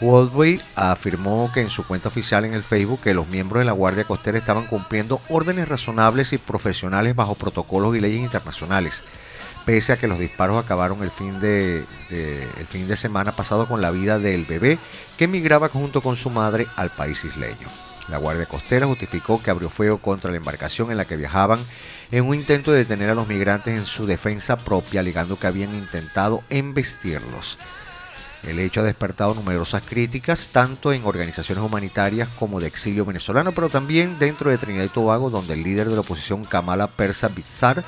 Rodwick 0.00 0.62
afirmó 0.76 1.50
que 1.52 1.60
en 1.60 1.70
su 1.70 1.84
cuenta 1.86 2.08
oficial 2.08 2.44
en 2.44 2.54
el 2.54 2.62
Facebook 2.62 3.00
que 3.02 3.14
los 3.14 3.26
miembros 3.28 3.60
de 3.60 3.64
la 3.64 3.72
Guardia 3.72 4.04
Costera 4.04 4.38
estaban 4.38 4.66
cumpliendo 4.66 5.20
órdenes 5.28 5.68
razonables 5.68 6.32
y 6.32 6.38
profesionales 6.38 7.16
bajo 7.16 7.34
protocolos 7.34 7.96
y 7.96 8.00
leyes 8.00 8.22
internacionales 8.22 9.04
pese 9.68 9.92
a 9.92 9.98
que 9.98 10.08
los 10.08 10.18
disparos 10.18 10.64
acabaron 10.64 11.02
el 11.02 11.10
fin 11.10 11.40
de, 11.40 11.84
el 12.08 12.66
fin 12.68 12.88
de 12.88 12.96
semana 12.96 13.32
pasado 13.32 13.68
con 13.68 13.82
la 13.82 13.90
vida 13.90 14.18
del 14.18 14.46
bebé 14.46 14.78
que 15.18 15.28
migraba 15.28 15.68
junto 15.68 16.00
con 16.00 16.16
su 16.16 16.30
madre 16.30 16.66
al 16.76 16.88
país 16.88 17.22
isleño. 17.26 17.68
La 18.08 18.16
Guardia 18.16 18.46
Costera 18.46 18.86
justificó 18.86 19.42
que 19.42 19.50
abrió 19.50 19.68
fuego 19.68 19.98
contra 19.98 20.30
la 20.30 20.38
embarcación 20.38 20.90
en 20.90 20.96
la 20.96 21.04
que 21.04 21.18
viajaban 21.18 21.60
en 22.10 22.24
un 22.24 22.34
intento 22.34 22.72
de 22.72 22.78
detener 22.78 23.10
a 23.10 23.14
los 23.14 23.28
migrantes 23.28 23.78
en 23.78 23.84
su 23.84 24.06
defensa 24.06 24.56
propia, 24.56 25.00
alegando 25.00 25.38
que 25.38 25.48
habían 25.48 25.74
intentado 25.74 26.42
embestirlos. 26.48 27.58
El 28.44 28.58
hecho 28.60 28.80
ha 28.80 28.84
despertado 28.84 29.34
numerosas 29.34 29.82
críticas, 29.82 30.48
tanto 30.52 30.92
en 30.92 31.04
organizaciones 31.04 31.64
humanitarias 31.64 32.28
como 32.38 32.60
de 32.60 32.68
exilio 32.68 33.04
venezolano, 33.04 33.52
pero 33.52 33.68
también 33.68 34.18
dentro 34.18 34.50
de 34.50 34.58
Trinidad 34.58 34.84
y 34.84 34.88
Tobago, 34.88 35.28
donde 35.28 35.54
el 35.54 35.62
líder 35.62 35.88
de 35.88 35.94
la 35.94 36.00
oposición 36.00 36.44
Kamala 36.44 36.86
Persa 36.86 37.28
Bizar 37.28 37.82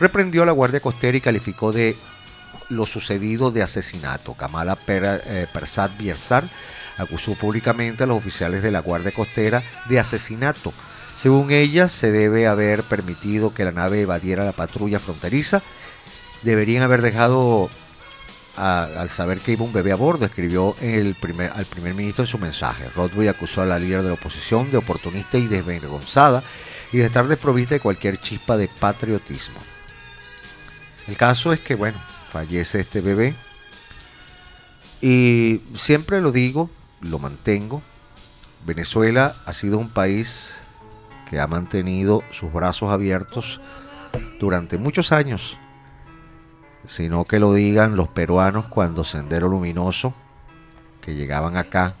reprendió 0.00 0.42
a 0.42 0.46
la 0.46 0.52
Guardia 0.52 0.80
Costera 0.80 1.16
y 1.16 1.20
calificó 1.20 1.72
de 1.72 1.96
lo 2.68 2.86
sucedido 2.86 3.50
de 3.50 3.62
asesinato. 3.62 4.34
Kamala 4.34 4.76
eh, 4.86 5.46
Persat 5.52 5.92
acusó 6.98 7.34
públicamente 7.34 8.02
a 8.02 8.06
los 8.06 8.18
oficiales 8.18 8.62
de 8.62 8.70
la 8.70 8.80
Guardia 8.80 9.12
Costera 9.12 9.62
de 9.88 10.00
asesinato. 10.00 10.72
Según 11.16 11.50
ella, 11.50 11.88
se 11.88 12.12
debe 12.12 12.46
haber 12.46 12.82
permitido 12.82 13.54
que 13.54 13.64
la 13.64 13.72
nave 13.72 14.02
evadiera 14.02 14.44
la 14.44 14.52
patrulla 14.52 14.98
fronteriza. 14.98 15.62
Deberían 16.42 16.82
haber 16.82 17.02
dejado 17.02 17.70
al 18.58 19.08
saber 19.10 19.38
que 19.38 19.52
iba 19.52 19.64
un 19.64 19.72
bebé 19.72 19.92
a 19.92 19.96
bordo, 19.96 20.26
escribió 20.26 20.74
el 20.80 21.14
primer, 21.14 21.52
al 21.54 21.64
primer 21.64 21.94
ministro 21.94 22.24
en 22.24 22.28
su 22.28 22.38
mensaje. 22.38 22.88
Rodway 22.96 23.28
acusó 23.28 23.62
a 23.62 23.66
la 23.66 23.78
líder 23.78 24.02
de 24.02 24.08
la 24.08 24.14
oposición 24.14 24.70
de 24.70 24.78
oportunista 24.78 25.38
y 25.38 25.46
desvergonzada 25.46 26.42
y 26.92 26.98
de 26.98 27.06
estar 27.06 27.28
desprovista 27.28 27.74
de 27.74 27.80
cualquier 27.80 28.18
chispa 28.18 28.56
de 28.56 28.68
patriotismo. 28.68 29.58
El 31.06 31.16
caso 31.16 31.52
es 31.52 31.60
que, 31.60 31.74
bueno, 31.74 31.98
fallece 32.32 32.80
este 32.80 33.00
bebé. 33.00 33.34
Y 35.00 35.60
siempre 35.76 36.20
lo 36.20 36.32
digo, 36.32 36.70
lo 37.00 37.18
mantengo. 37.18 37.82
Venezuela 38.66 39.36
ha 39.46 39.52
sido 39.52 39.78
un 39.78 39.88
país 39.88 40.58
que 41.30 41.38
ha 41.40 41.46
mantenido 41.46 42.22
sus 42.32 42.52
brazos 42.52 42.90
abiertos 42.90 43.60
durante 44.40 44.78
muchos 44.78 45.12
años. 45.12 45.58
Sino 46.88 47.22
que 47.24 47.38
lo 47.38 47.52
digan 47.52 47.94
los 47.94 48.08
peruanos 48.08 48.66
cuando 48.66 49.04
Sendero 49.04 49.48
Luminoso, 49.48 50.14
que 51.00 51.14
llegaban 51.14 51.56
acá 51.56 51.94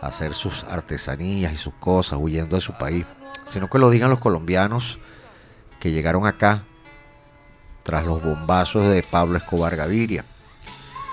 a 0.00 0.06
hacer 0.06 0.32
sus 0.32 0.64
artesanías 0.64 1.52
y 1.52 1.56
sus 1.56 1.74
cosas 1.74 2.18
huyendo 2.22 2.56
de 2.56 2.62
su 2.62 2.72
país. 2.72 3.04
sino 3.44 3.68
que 3.68 3.78
lo 3.78 3.90
digan 3.90 4.08
los 4.08 4.20
colombianos 4.20 4.98
que 5.80 5.90
llegaron 5.90 6.26
acá 6.26 6.62
tras 7.82 8.06
los 8.06 8.22
bombazos 8.22 8.88
de 8.88 9.02
Pablo 9.02 9.36
Escobar 9.36 9.74
Gaviria, 9.76 10.24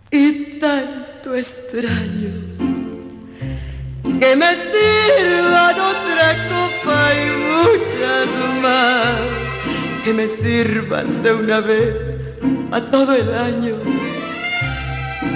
y 0.09 0.59
tanto 0.59 1.35
extraño. 1.35 2.33
Que 4.19 4.35
me 4.35 4.51
sirvan 4.71 5.75
otra 5.93 6.27
copa 6.49 6.97
y 7.21 7.25
muchas 7.53 8.27
más, 8.61 9.19
que 10.03 10.13
me 10.13 10.27
sirvan 10.41 11.21
de 11.21 11.33
una 11.33 11.59
vez 11.59 11.95
a 12.71 12.81
todo 12.81 13.13
el 13.13 13.31
año. 13.33 13.75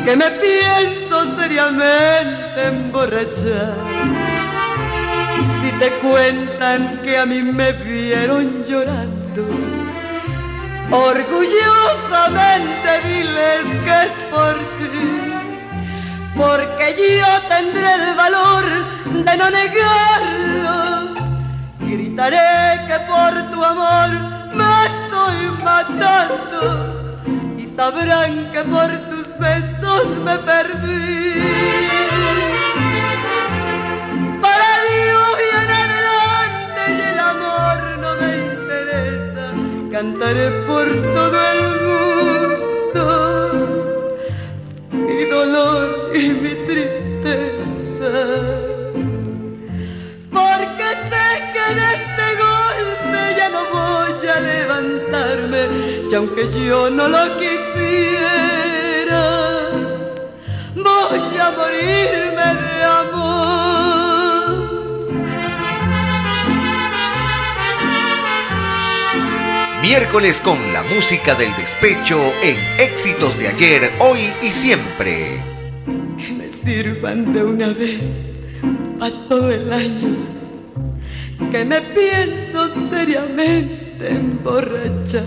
Que 0.05 0.15
me 0.15 0.31
pienso 0.31 1.37
seriamente 1.37 2.67
emborrachar. 2.67 3.73
Si 5.61 5.71
te 5.79 5.91
cuentan 5.99 6.99
que 7.03 7.17
a 7.17 7.25
mí 7.25 7.41
me 7.41 7.73
vieron 7.73 8.63
llorando 8.65 9.19
Orgullosamente 10.91 12.89
diles 13.05 13.61
que 13.85 13.95
es 14.05 14.13
por 14.31 14.55
ti, 14.79 15.09
porque 16.35 16.95
yo 16.97 17.31
tendré 17.47 17.93
el 17.93 18.15
valor 18.15 18.65
de 19.23 19.37
no 19.37 19.51
negarlo. 19.51 21.13
Gritaré 21.79 22.87
que 22.87 22.99
por 23.01 23.51
tu 23.51 23.63
amor 23.63 24.09
me 24.55 24.85
estoy 24.87 25.51
matando 25.63 26.61
y 27.55 27.67
sabrán 27.75 28.51
que 28.51 28.61
por 28.63 28.89
tus 29.09 29.18
besos 29.39 30.05
me 30.25 30.35
perdí. 30.39 31.33
Para 34.41 34.69
Dios 34.89 35.29
y 35.45 35.49
en 35.63 35.71
adelante 35.83 36.81
y 36.97 37.01
el 37.11 37.19
amor 37.33 37.77
no 38.03 38.09
me 38.21 38.29
interesa 38.51 39.45
cantaré 39.91 40.47
por 40.67 40.87
todo 41.17 41.39
el 41.53 41.61
mundo 41.87 43.03
mi 44.91 45.19
dolor 45.25 45.85
y 46.15 46.23
mi 46.43 46.53
tristeza. 46.67 48.13
Porque 50.31 50.87
sé 51.09 51.27
que 51.53 51.65
de 51.79 51.87
este 51.99 52.27
golpe 52.45 53.19
ya 53.37 53.47
no 53.55 53.61
voy 53.77 54.21
a 54.27 54.39
levantarme, 54.39 55.61
y 56.09 56.11
aunque 56.15 56.43
yo 56.67 56.79
no 56.89 57.05
lo 57.07 57.23
quisiera, 57.39 58.28
Miércoles 69.99 70.39
con 70.39 70.57
la 70.71 70.81
música 70.83 71.35
del 71.35 71.53
despecho 71.57 72.17
en 72.41 72.55
éxitos 72.79 73.37
de 73.37 73.49
ayer, 73.49 73.91
hoy 73.99 74.33
y 74.41 74.49
siempre. 74.49 75.43
que 76.17 76.31
me 76.31 76.53
sirvan 76.63 77.33
de 77.33 77.43
una 77.43 77.67
vez 77.67 77.99
a 79.01 79.11
todo 79.27 79.51
el 79.51 79.73
año, 79.73 80.15
que 81.51 81.65
me 81.65 81.81
pienso 81.81 82.69
seriamente 82.89 84.09
emborrachar. 84.09 85.25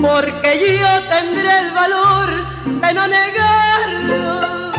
Porque 0.00 0.78
yo 0.80 1.02
tendré 1.08 1.58
el 1.58 1.72
valor 1.72 2.28
de 2.64 2.94
no 2.94 3.06
negarlo. 3.06 4.72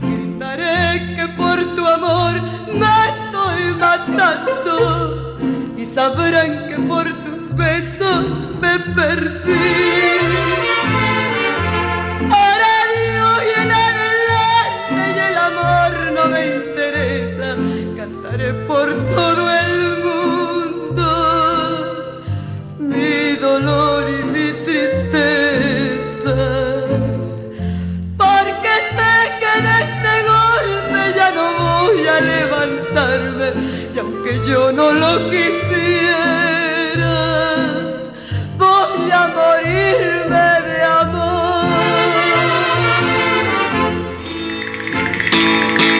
Gritaré 0.00 1.14
que 1.16 1.28
por 1.36 1.76
tu 1.76 1.86
amor 1.86 2.32
me 2.72 2.94
estoy 3.10 3.74
matando 3.78 5.36
y 5.76 5.86
sabrán 5.94 6.68
que 6.68 6.76
por 6.88 7.04
tus 7.04 7.54
besos 7.54 8.24
me 8.60 8.78
perdí. 8.94 10.13
Y 33.94 33.98
aunque 33.98 34.40
yo 34.48 34.72
no 34.72 34.92
lo 34.92 35.30
quisiera, 35.30 35.52
voy 38.58 39.10
a 39.10 39.28
morirme 39.28 40.46
de 40.66 40.82
amor. 40.82 41.64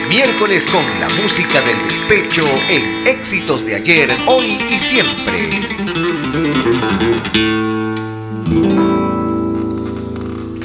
Miércoles 0.09 0.67
con 0.67 0.83
la 0.99 1.07
música 1.21 1.61
del 1.61 1.77
despecho 1.87 2.43
en 2.69 3.07
éxitos 3.07 3.65
de 3.65 3.75
ayer, 3.75 4.09
hoy 4.25 4.57
y 4.69 4.77
siempre. 4.77 5.49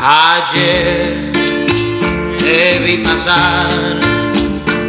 Ayer 0.00 1.32
te 2.38 2.78
vi 2.80 2.96
pasar 3.04 3.70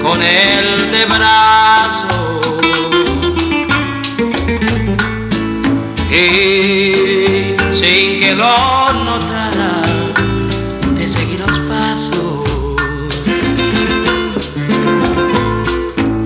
con 0.02 0.22
él 0.24 0.92
de 0.92 1.06
brazo 1.06 2.21
sin 7.72 8.20
que 8.20 8.36
lo 8.36 8.94
notara 8.94 9.82
te 10.96 11.08
seguí 11.08 11.36
los 11.38 11.60
pasos. 11.62 12.44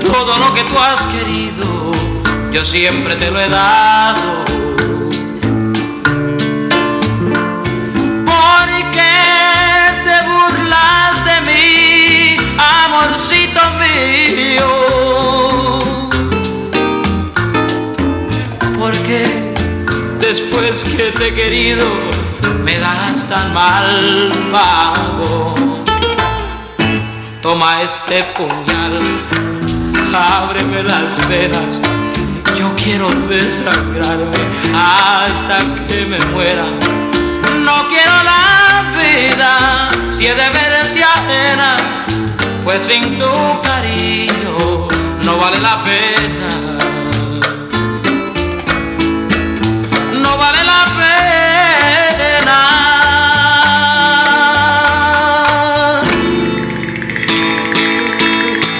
todo 0.00 0.36
lo 0.36 0.52
que 0.52 0.64
tú 0.64 0.78
has 0.78 1.06
querido, 1.06 1.92
yo 2.52 2.62
siempre 2.66 3.16
te 3.16 3.30
lo 3.30 3.40
he 3.40 3.48
dado. 3.48 4.57
Burlas 10.68 11.24
de 11.24 11.40
mí, 11.50 12.36
amorcito 12.58 13.60
mío? 13.78 14.70
Porque 18.78 19.54
después 20.20 20.84
que 20.84 21.12
te 21.12 21.28
he 21.28 21.34
querido 21.34 21.86
me 22.64 22.78
das 22.78 23.26
tan 23.28 23.52
mal 23.54 24.30
pago. 24.52 25.54
Toma 27.42 27.82
este 27.82 28.24
puñal, 28.36 29.00
ábreme 30.14 30.82
las 30.82 31.28
venas. 31.28 31.80
Yo 32.56 32.74
quiero 32.76 33.08
desangrarme 33.28 34.42
hasta 34.74 35.58
que 35.86 36.04
me 36.04 36.18
muera. 36.32 36.66
No 37.60 37.86
quiero 37.88 38.22
la 38.24 38.67
vida 39.18 39.88
si 40.10 40.26
he 40.26 40.34
de 40.34 40.50
verte 40.50 41.02
ajena, 41.02 41.76
pues 42.64 42.82
sin 42.82 43.18
tu 43.18 43.32
cariño 43.62 44.88
no 45.24 45.38
vale 45.38 45.58
la 45.60 45.84
pena. 45.84 46.48
no 50.22 50.36
vale 50.36 50.64
la 50.64 50.84
pena. 51.00 52.58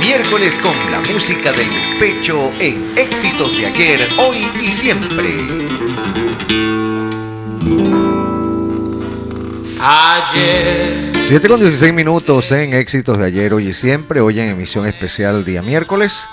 Miércoles 0.00 0.58
con 0.58 0.76
la 0.90 1.00
música 1.12 1.52
del 1.52 1.68
despecho 1.68 2.52
en 2.58 2.92
éxitos 2.96 3.56
de 3.56 3.66
ayer, 3.66 4.08
hoy 4.18 4.50
y 4.60 4.68
siempre. 4.68 5.67
Ayer 9.90 11.12
7 11.16 11.48
con 11.48 11.60
16 11.60 11.94
minutos 11.94 12.52
en 12.52 12.74
éxitos 12.74 13.16
de 13.16 13.24
ayer, 13.24 13.54
hoy 13.54 13.68
y 13.68 13.72
siempre, 13.72 14.20
hoy 14.20 14.38
en 14.38 14.50
emisión 14.50 14.86
especial 14.86 15.46
día 15.46 15.62
miércoles, 15.62 16.28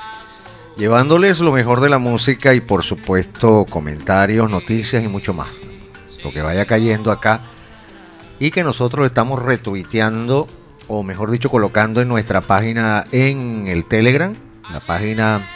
llevándoles 0.75 1.39
lo 1.39 1.53
mejor 1.53 1.79
de 1.79 1.89
la 1.89 1.97
música 1.97 2.53
y 2.53 2.59
por 2.59 2.83
supuesto 2.83 3.65
comentarios, 3.69 4.49
noticias 4.49 5.01
y 5.01 5.07
mucho 5.07 5.33
más. 5.33 5.55
Lo 6.21 6.33
que 6.33 6.41
vaya 6.41 6.65
cayendo 6.65 7.13
acá 7.13 7.43
y 8.39 8.51
que 8.51 8.61
nosotros 8.61 9.05
estamos 9.05 9.41
retuiteando 9.41 10.49
o 10.89 11.03
mejor 11.03 11.31
dicho 11.31 11.49
colocando 11.49 12.01
en 12.01 12.09
nuestra 12.09 12.41
página 12.41 13.05
en 13.13 13.69
el 13.69 13.85
Telegram, 13.85 14.35
la 14.69 14.81
página, 14.81 15.47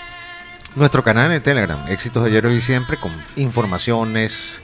nuestro 0.74 1.04
canal 1.04 1.26
en 1.26 1.32
el 1.34 1.44
Telegram, 1.44 1.86
éxitos 1.90 2.24
de 2.24 2.30
ayer, 2.30 2.46
hoy 2.46 2.56
y 2.56 2.62
siempre, 2.62 2.96
con 2.96 3.12
informaciones, 3.36 4.64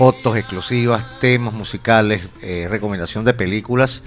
fotos 0.00 0.34
exclusivas, 0.38 1.20
temas 1.20 1.52
musicales, 1.52 2.26
eh, 2.40 2.68
recomendación 2.70 3.22
de 3.26 3.34
películas, 3.34 4.02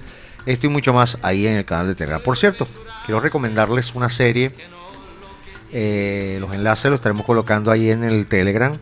esto 0.48 0.66
y 0.66 0.70
mucho 0.72 0.92
más 0.92 1.20
ahí 1.22 1.46
en 1.46 1.54
el 1.58 1.66
canal 1.66 1.86
de 1.86 1.94
Telegram. 1.94 2.20
Por 2.20 2.36
cierto, 2.36 2.68
quiero 3.06 3.20
recomendarles 3.22 3.94
una 3.94 4.10
serie, 4.10 4.56
eh, 5.72 6.38
los 6.40 6.52
enlaces 6.52 6.90
los 6.90 6.98
estaremos 6.98 7.28
colocando 7.28 7.70
ahí 7.70 7.92
en 7.92 8.04
el 8.04 8.26
Telegram. 8.26 8.76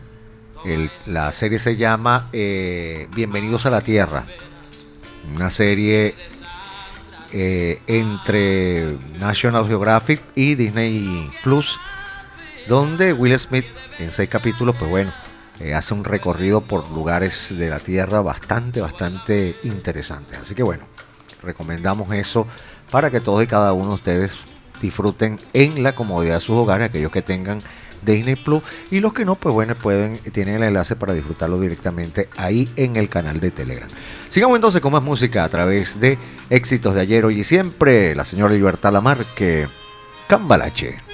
El- 0.64 0.90
la 1.04 1.30
serie 1.32 1.58
se 1.58 1.76
llama 1.76 2.30
eh, 2.32 3.08
Bienvenidos 3.14 3.66
a 3.66 3.70
la 3.70 3.82
Tierra, 3.82 4.24
una 5.36 5.50
serie 5.50 6.14
entre 7.34 8.96
National 9.18 9.66
Geographic 9.66 10.22
y 10.34 10.54
Disney 10.54 11.30
Plus, 11.42 11.78
donde 12.68 13.12
Will 13.12 13.38
Smith 13.38 13.66
en 13.98 14.12
seis 14.12 14.30
capítulos, 14.30 14.76
pues 14.78 14.90
bueno, 14.90 15.12
eh, 15.60 15.74
hace 15.74 15.94
un 15.94 16.04
recorrido 16.04 16.62
por 16.62 16.90
lugares 16.90 17.54
de 17.56 17.68
la 17.68 17.78
Tierra 17.78 18.20
bastante, 18.20 18.80
bastante 18.80 19.56
interesantes. 19.62 20.38
Así 20.38 20.54
que 20.54 20.62
bueno, 20.62 20.84
recomendamos 21.42 22.12
eso 22.14 22.46
para 22.90 23.10
que 23.10 23.20
todos 23.20 23.42
y 23.42 23.46
cada 23.46 23.72
uno 23.72 23.88
de 23.88 23.94
ustedes 23.94 24.32
disfruten 24.80 25.38
en 25.52 25.82
la 25.82 25.94
comodidad 25.94 26.34
de 26.34 26.40
sus 26.40 26.56
hogares, 26.56 26.88
aquellos 26.88 27.12
que 27.12 27.22
tengan 27.22 27.60
Disney 28.04 28.36
Plus 28.36 28.62
y 28.90 29.00
los 29.00 29.12
que 29.12 29.24
no, 29.24 29.36
pues 29.36 29.54
bueno, 29.54 29.74
pueden, 29.74 30.18
tienen 30.18 30.56
el 30.56 30.64
enlace 30.64 30.96
para 30.96 31.14
disfrutarlo 31.14 31.58
directamente 31.60 32.28
ahí 32.36 32.68
en 32.76 32.96
el 32.96 33.08
canal 33.08 33.40
de 33.40 33.50
Telegram. 33.50 33.88
Sigamos 34.28 34.56
entonces 34.56 34.80
con 34.80 34.92
más 34.92 35.02
música 35.02 35.44
a 35.44 35.48
través 35.48 35.98
de 36.00 36.18
éxitos 36.50 36.94
de 36.94 37.00
ayer, 37.02 37.24
hoy 37.24 37.40
y 37.40 37.44
siempre. 37.44 38.14
La 38.14 38.24
señora 38.24 38.52
Libertad 38.52 38.92
Lamarque, 38.92 39.68
Cambalache. 40.26 41.11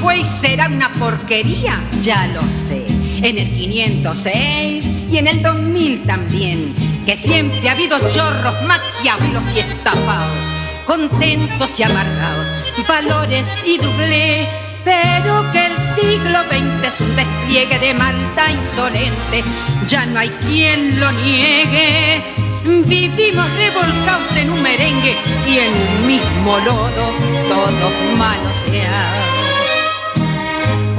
Fue 0.00 0.18
y 0.18 0.24
será 0.24 0.66
una 0.66 0.92
porquería, 0.94 1.82
ya 2.00 2.26
lo 2.28 2.42
sé. 2.42 2.84
En 3.22 3.38
el 3.38 3.50
506 3.52 4.88
y 5.10 5.18
en 5.18 5.26
el 5.26 5.42
2000 5.42 6.02
también. 6.02 6.74
Que 7.04 7.16
siempre 7.16 7.68
ha 7.68 7.72
habido 7.72 7.98
chorros, 8.10 8.54
maquiavelos 8.62 9.44
y 9.54 9.60
estafados. 9.60 10.38
Contentos 10.86 11.78
y 11.78 11.82
amargados, 11.82 12.48
valores 12.88 13.46
y 13.64 13.78
doble. 13.78 14.46
Pero 14.84 15.50
que 15.52 15.66
el 15.66 15.76
siglo 15.94 16.40
XX 16.44 16.88
es 16.88 17.00
un 17.00 17.16
despliegue 17.16 17.78
de 17.78 17.94
maldad 17.94 18.48
insolente. 18.50 19.44
Ya 19.86 20.06
no 20.06 20.20
hay 20.20 20.30
quien 20.46 20.98
lo 20.98 21.12
niegue. 21.12 22.22
Vivimos 22.64 23.46
revolcados 23.56 24.36
en 24.36 24.50
un 24.50 24.62
merengue 24.62 25.16
y 25.46 25.58
en 25.58 25.72
un 25.72 26.06
mismo 26.06 26.58
lodo, 26.58 27.12
todos 27.48 27.92
manoseados. 28.18 29.49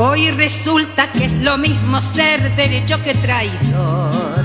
Hoy 0.03 0.31
resulta 0.31 1.11
que 1.11 1.25
es 1.25 1.31
lo 1.31 1.59
mismo 1.59 2.01
ser 2.01 2.55
derecho 2.55 2.99
que 3.03 3.13
traidor. 3.13 4.43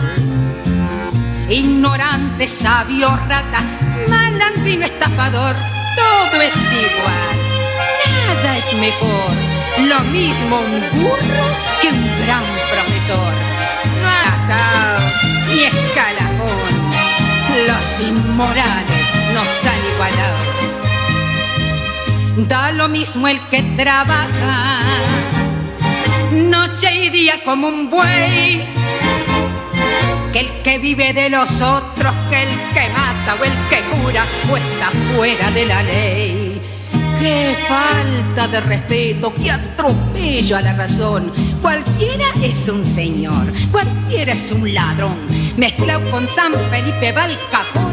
Ignorante, 1.49 2.47
sabio, 2.47 3.09
rata, 3.27 3.63
malandrino 4.07 4.85
estafador, 4.85 5.57
todo 5.97 6.43
es 6.43 6.55
igual, 6.55 7.37
nada 8.05 8.59
es 8.59 8.71
mejor. 8.75 9.33
Lo 9.89 10.01
mismo 10.11 10.61
un 10.61 10.81
burro 11.01 11.47
que 11.81 11.89
un 11.89 12.05
gran 12.27 12.45
profesor. 12.71 13.33
No 14.03 14.09
asado 14.11 15.11
ni 15.55 15.63
escalafón. 15.63 16.75
Los 17.67 17.87
inmorales 18.07 19.07
nos 19.33 19.49
han 19.65 19.81
igualado. 19.95 20.57
Da 22.47 22.71
lo 22.73 22.87
mismo 22.91 23.27
el 23.27 23.41
que 23.49 23.63
trabaja, 23.79 24.81
noche 26.37 26.95
y 26.95 27.09
día 27.09 27.41
como 27.45 27.69
un 27.69 27.91
buey, 27.91 28.63
que 30.33 30.41
el 30.41 30.63
que 30.63 30.79
vive 30.79 31.13
de 31.13 31.31
los 31.31 31.51
otros, 31.61 32.15
que 32.31 32.43
el 32.43 32.49
que 32.75 32.89
mata 32.91 33.37
o 33.41 33.45
el 33.45 33.53
que 33.71 33.81
cura 33.97 34.27
o 34.51 34.57
está 34.57 34.91
fuera 35.15 35.51
de 35.51 35.67
la 35.67 35.83
ley. 35.83 36.63
Qué 37.19 37.57
falta 37.67 38.47
de 38.47 38.61
respeto, 38.61 39.33
qué 39.35 39.51
atropello 39.51 40.57
a 40.59 40.61
la 40.61 40.75
razón. 40.75 41.33
Cualquiera 41.63 42.27
es 42.43 42.69
un 42.69 42.85
señor, 42.85 43.53
cualquiera 43.73 44.35
es 44.35 44.51
un 44.53 44.75
ladrón. 44.75 45.17
Mezclado 45.57 46.11
con 46.11 46.29
San 46.29 46.53
Felipe, 46.71 47.13
Val 47.13 47.39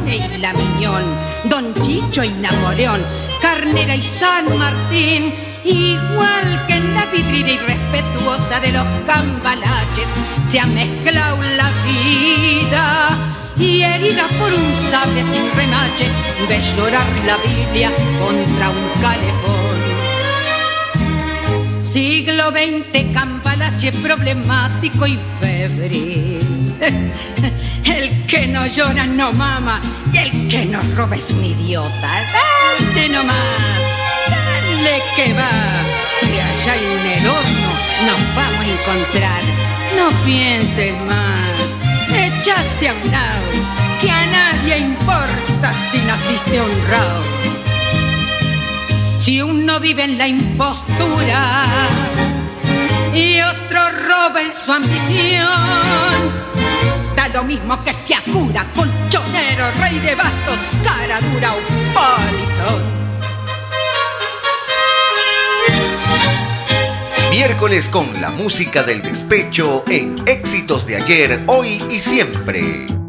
y 0.05 0.37
La 0.39 0.53
Miñón, 0.53 1.03
Don 1.45 1.73
Chicho 1.73 2.23
y 2.23 2.31
Napoleón, 2.31 3.01
Carnera 3.41 3.95
y 3.95 4.03
San 4.03 4.57
Martín. 4.57 5.52
Igual 5.63 6.65
que 6.67 6.73
en 6.73 6.93
la 6.93 7.05
vidriera 7.05 7.51
irrespetuosa 7.51 8.59
de 8.59 8.71
los 8.71 8.85
cambalaches, 9.05 10.07
se 10.49 10.59
ha 10.59 10.65
mezclado 10.65 11.41
la 11.41 11.69
vida 11.83 13.09
y 13.57 13.81
herida 13.81 14.27
por 14.39 14.53
un 14.53 14.73
sable 14.89 15.23
sin 15.23 15.49
remache, 15.55 16.09
de 16.47 16.61
llorar 16.75 17.07
la 17.25 17.37
Biblia 17.37 17.91
contra 18.19 18.69
un 18.69 19.01
calefón. 19.01 19.63
Siglo 21.81 22.51
XX, 22.51 23.13
cambalache 23.13 23.91
problemático 23.91 25.05
y 25.07 25.19
febril. 25.39 26.73
El 27.85 28.25
que 28.25 28.47
no 28.47 28.65
llora 28.65 29.05
no 29.05 29.31
mama 29.33 29.79
y 30.11 30.17
el 30.17 30.47
que 30.47 30.65
no 30.65 30.79
roba 30.95 31.15
es 31.15 31.29
un 31.31 31.43
idiota. 31.43 32.09
Dale 32.95 33.09
nomás, 33.09 33.81
que 35.15 35.33
va. 35.33 35.49
Que 36.19 36.41
allá 36.41 36.75
en 36.75 37.19
el 37.19 37.27
horno 37.27 37.71
nos 38.05 38.35
vamos 38.35 38.59
a 38.59 38.67
encontrar. 38.67 39.41
No 39.95 40.09
pienses 40.25 40.93
más, 41.01 41.75
echate 42.09 42.89
a 42.89 42.93
un 42.93 43.11
lado, 43.11 43.51
que 44.01 44.09
a 44.09 44.25
nadie 44.25 44.77
importa 44.79 45.73
si 45.91 45.99
naciste 45.99 46.59
honrado. 46.59 47.23
Si 49.19 49.41
uno 49.41 49.79
vive 49.79 50.03
en 50.03 50.17
la 50.17 50.27
impostura 50.27 51.65
y 53.13 53.39
otro 53.39 53.89
roba 53.89 54.41
en 54.41 54.53
su 54.53 54.71
ambición, 54.71 55.47
da 57.15 57.29
lo 57.33 57.43
mismo 57.43 57.81
que 57.83 57.93
sea 57.93 58.21
cura, 58.33 58.65
colchonero, 58.75 59.71
rey 59.79 59.99
de 59.99 60.15
bastos, 60.15 60.59
cara 60.83 61.21
dura 61.21 61.53
o 61.53 61.59
polizón. 61.93 63.02
Miércoles 67.29 67.89
con 67.89 68.21
la 68.21 68.29
música 68.29 68.83
del 68.83 69.01
despecho 69.01 69.83
en 69.87 70.15
éxitos 70.25 70.85
de 70.85 70.97
ayer, 70.97 71.43
hoy 71.47 71.83
y 71.89 71.99
siempre. 71.99 73.02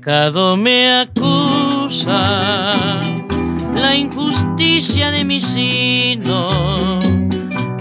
Pecado 0.00 0.56
me 0.56 1.00
acusa 1.02 2.24
la 3.74 3.94
injusticia 3.94 5.10
de 5.10 5.24
mi 5.24 5.42
sino 5.42 6.48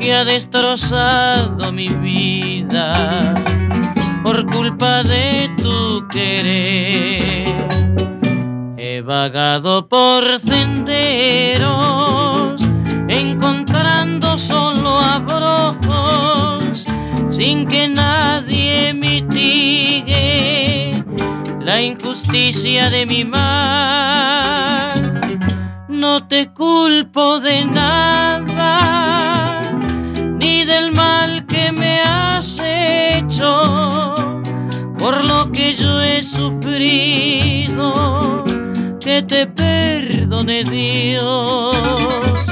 que 0.01 0.13
ha 0.13 0.25
destrozado 0.25 1.71
mi 1.71 1.87
vida 1.87 2.93
por 4.21 4.45
culpa 4.51 5.01
de 5.03 5.49
tu 5.55 6.05
querer. 6.09 7.45
He 8.77 8.99
vagado 9.01 9.87
por 9.87 10.39
senderos 10.39 11.69
encontrando 13.07 14.37
solo 14.37 14.99
abrojos 14.99 16.85
sin 17.29 17.65
que 17.65 17.87
nadie 17.87 18.93
mitigue 18.93 20.08
injusticia 21.81 22.89
de 22.89 23.05
mi 23.05 23.23
mal. 23.23 24.93
No 25.87 26.27
te 26.27 26.51
culpo 26.51 27.39
de 27.39 27.65
nada, 27.65 29.61
ni 30.41 30.65
del 30.65 30.91
mal 30.93 31.45
que 31.45 31.71
me 31.71 32.01
has 32.01 32.59
hecho, 32.63 34.15
por 34.97 35.23
lo 35.25 35.51
que 35.51 35.73
yo 35.73 36.01
he 36.01 36.23
sufrido, 36.23 37.93
que 38.99 39.21
te 39.21 39.47
perdone 39.47 40.63
Dios. 40.63 42.48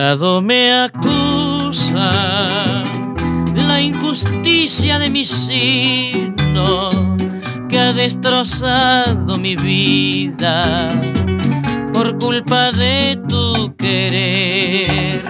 Pecado 0.00 0.40
me 0.40 0.72
acusa 0.72 2.10
la 3.54 3.82
injusticia 3.82 4.98
de 4.98 5.10
mi 5.10 5.26
sino 5.26 6.88
que 7.68 7.78
ha 7.78 7.92
destrozado 7.92 9.36
mi 9.36 9.56
vida 9.56 10.88
por 11.92 12.16
culpa 12.18 12.72
de 12.72 13.20
tu 13.28 13.76
querer. 13.76 15.22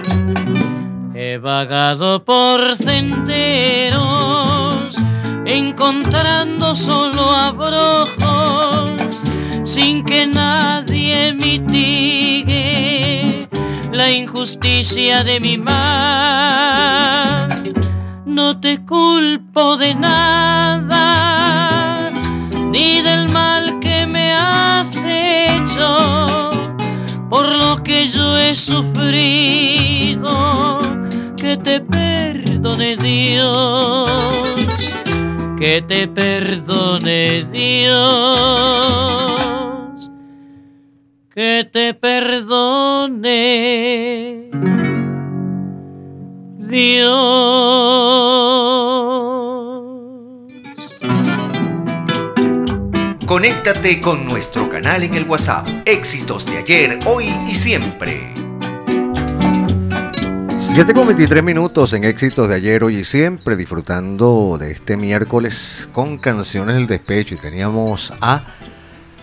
He 1.15 1.37
vagado 1.37 2.23
por 2.23 2.73
senderos 2.77 3.99
encontrando 5.45 6.77
solo 6.77 7.29
abrojos 7.29 9.21
sin 9.65 10.05
que 10.05 10.27
nadie 10.27 11.33
mitigue 11.33 12.31
la 14.01 14.09
injusticia 14.09 15.23
de 15.23 15.39
mi 15.39 15.57
mal. 15.59 16.81
No 18.25 18.59
te 18.59 18.83
culpo 18.83 19.77
de 19.77 19.93
nada, 19.93 21.05
ni 22.73 23.01
del 23.01 23.29
mal 23.29 23.79
que 23.79 24.07
me 24.07 24.33
has 24.33 24.89
hecho, 25.05 26.49
por 27.29 27.45
lo 27.61 27.83
que 27.83 28.07
yo 28.07 28.37
he 28.39 28.55
sufrido, 28.55 30.33
que 31.37 31.57
te 31.57 31.79
perdone 31.79 32.97
Dios, 32.97 34.09
que 35.59 35.83
te 35.91 36.07
perdone 36.07 37.45
Dios, 37.53 38.01
que 41.33 41.67
te 41.71 41.93
perdone 41.93 43.21
Dios. 46.57 47.11
Conéctate 53.25 54.01
con 54.01 54.25
nuestro 54.25 54.67
canal 54.69 55.03
en 55.03 55.15
el 55.15 55.23
WhatsApp. 55.23 55.65
Éxitos 55.85 56.45
de 56.45 56.57
ayer, 56.57 56.99
hoy 57.05 57.33
y 57.47 57.55
siempre. 57.55 58.33
7 60.59 60.93
con 60.93 61.07
23 61.07 61.43
minutos 61.43 61.93
en 61.93 62.03
éxitos 62.03 62.49
de 62.49 62.55
ayer, 62.55 62.83
hoy 62.83 62.97
y 62.97 63.03
siempre, 63.05 63.55
disfrutando 63.55 64.57
de 64.59 64.71
este 64.71 64.97
miércoles 64.97 65.89
con 65.93 66.17
canciones 66.17 66.75
del 66.75 66.87
despecho. 66.87 67.35
Y 67.35 67.37
teníamos 67.37 68.11
a 68.19 68.45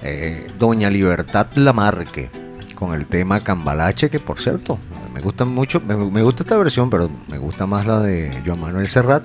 eh, 0.03 0.47
Doña 0.59 0.91
Libertad 0.91 1.47
Lamarque 1.55 2.31
con 2.75 2.95
el 2.95 3.07
tema 3.07 3.41
Cambalache, 3.41 4.09
que 4.09 4.21
por 4.21 4.41
cierto, 4.41 4.79
me 5.13 5.21
gusta 5.21 5.45
mucho, 5.45 5.81
me, 5.81 5.97
me 5.97 6.23
gusta 6.23 6.45
esta 6.45 6.57
versión, 6.57 6.91
pero 6.91 7.11
me 7.29 7.39
gusta 7.39 7.67
más 7.67 7.87
la 7.87 8.01
de 8.01 8.31
Joan 8.47 8.61
Manuel 8.61 8.89
Serrat. 8.89 9.25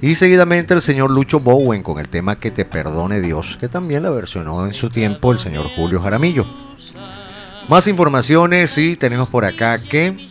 Y 0.00 0.14
seguidamente 0.14 0.74
el 0.74 0.82
señor 0.82 1.10
Lucho 1.10 1.40
Bowen 1.40 1.82
con 1.82 1.98
el 1.98 2.08
tema 2.08 2.38
Que 2.38 2.50
te 2.50 2.64
perdone 2.64 3.20
Dios, 3.20 3.56
que 3.58 3.68
también 3.68 4.02
la 4.02 4.10
versionó 4.10 4.66
en 4.66 4.74
su 4.74 4.90
tiempo 4.90 5.32
el 5.32 5.38
señor 5.38 5.66
Julio 5.74 6.00
Jaramillo. 6.00 6.46
Más 7.68 7.88
informaciones 7.88 8.78
y 8.78 8.94
tenemos 8.94 9.28
por 9.28 9.44
acá 9.44 9.78
que 9.78 10.28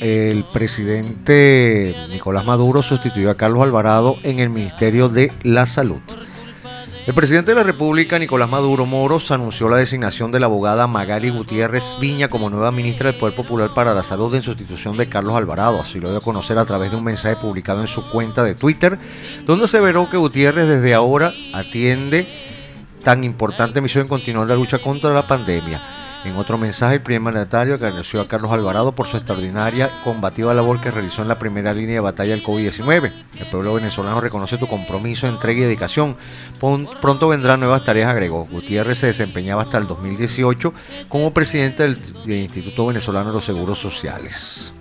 el 0.00 0.44
presidente 0.44 1.94
Nicolás 2.08 2.46
Maduro 2.46 2.82
sustituyó 2.82 3.30
a 3.30 3.36
Carlos 3.36 3.62
Alvarado 3.62 4.16
en 4.22 4.38
el 4.38 4.48
Ministerio 4.48 5.08
de 5.08 5.30
la 5.42 5.66
Salud. 5.66 6.00
El 7.06 7.14
presidente 7.14 7.52
de 7.52 7.56
la 7.56 7.64
República, 7.64 8.18
Nicolás 8.18 8.50
Maduro 8.50 8.84
Moros, 8.84 9.30
anunció 9.30 9.70
la 9.70 9.78
designación 9.78 10.30
de 10.30 10.38
la 10.38 10.46
abogada 10.46 10.86
Magali 10.86 11.30
Gutiérrez 11.30 11.96
Viña 11.98 12.28
como 12.28 12.50
nueva 12.50 12.70
ministra 12.72 13.10
del 13.10 13.18
Poder 13.18 13.34
Popular 13.34 13.72
para 13.72 13.94
la 13.94 14.02
Salud 14.02 14.34
en 14.34 14.42
sustitución 14.42 14.98
de 14.98 15.08
Carlos 15.08 15.34
Alvarado. 15.34 15.80
Así 15.80 15.98
lo 15.98 16.10
dio 16.10 16.18
a 16.18 16.22
conocer 16.22 16.58
a 16.58 16.66
través 16.66 16.90
de 16.90 16.98
un 16.98 17.04
mensaje 17.04 17.36
publicado 17.36 17.80
en 17.80 17.88
su 17.88 18.08
cuenta 18.10 18.44
de 18.44 18.54
Twitter, 18.54 18.98
donde 19.46 19.64
aseveró 19.64 20.10
que 20.10 20.18
Gutiérrez 20.18 20.68
desde 20.68 20.92
ahora 20.92 21.32
atiende 21.54 22.28
tan 23.02 23.24
importante 23.24 23.80
misión 23.80 24.02
en 24.02 24.08
continuar 24.08 24.46
la 24.46 24.54
lucha 24.54 24.78
contra 24.78 25.10
la 25.10 25.26
pandemia. 25.26 25.99
En 26.22 26.36
otro 26.36 26.58
mensaje, 26.58 26.96
el 26.96 27.00
primer 27.00 27.22
mandatario 27.22 27.74
agradeció 27.74 28.20
a 28.20 28.28
Carlos 28.28 28.52
Alvarado 28.52 28.92
por 28.92 29.06
su 29.06 29.16
extraordinaria 29.16 29.90
combativa 30.04 30.52
labor 30.52 30.78
que 30.78 30.90
realizó 30.90 31.22
en 31.22 31.28
la 31.28 31.38
primera 31.38 31.72
línea 31.72 31.94
de 31.94 32.00
batalla 32.00 32.32
del 32.32 32.44
COVID-19. 32.44 33.12
El 33.38 33.46
pueblo 33.46 33.74
venezolano 33.74 34.20
reconoce 34.20 34.58
tu 34.58 34.66
compromiso, 34.66 35.26
entrega 35.26 35.60
y 35.60 35.62
dedicación. 35.62 36.16
Pronto 37.00 37.28
vendrán 37.28 37.60
nuevas 37.60 37.84
tareas, 37.84 38.10
agregó. 38.10 38.44
Gutiérrez 38.44 38.98
se 38.98 39.06
desempeñaba 39.06 39.62
hasta 39.62 39.78
el 39.78 39.86
2018 39.86 40.74
como 41.08 41.32
presidente 41.32 41.84
del, 41.84 41.98
Instituto 42.26 42.86
Venezolano 42.86 43.30
de 43.30 43.34
los 43.36 43.44
Seguros 43.44 43.78
Sociales. 43.78 44.74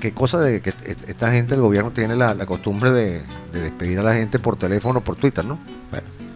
¿Qué, 0.00 0.12
cosa 0.14 0.40
de 0.40 0.62
que 0.62 0.70
esta 0.70 1.30
gente 1.30 1.54
del 1.54 1.60
gobierno 1.60 1.90
tiene 1.90 2.16
la, 2.16 2.34
costumbre 2.46 2.90
de, 2.90 3.22
de, 3.52 3.60
despedir 3.60 3.98
a 3.98 4.02
la 4.02 4.14
gente 4.14 4.38
por 4.38 4.56
teléfono 4.56 5.02
por 5.02 5.16
Twitter, 5.16 5.44
¿no? 5.44 5.58
Bueno. 5.90 6.27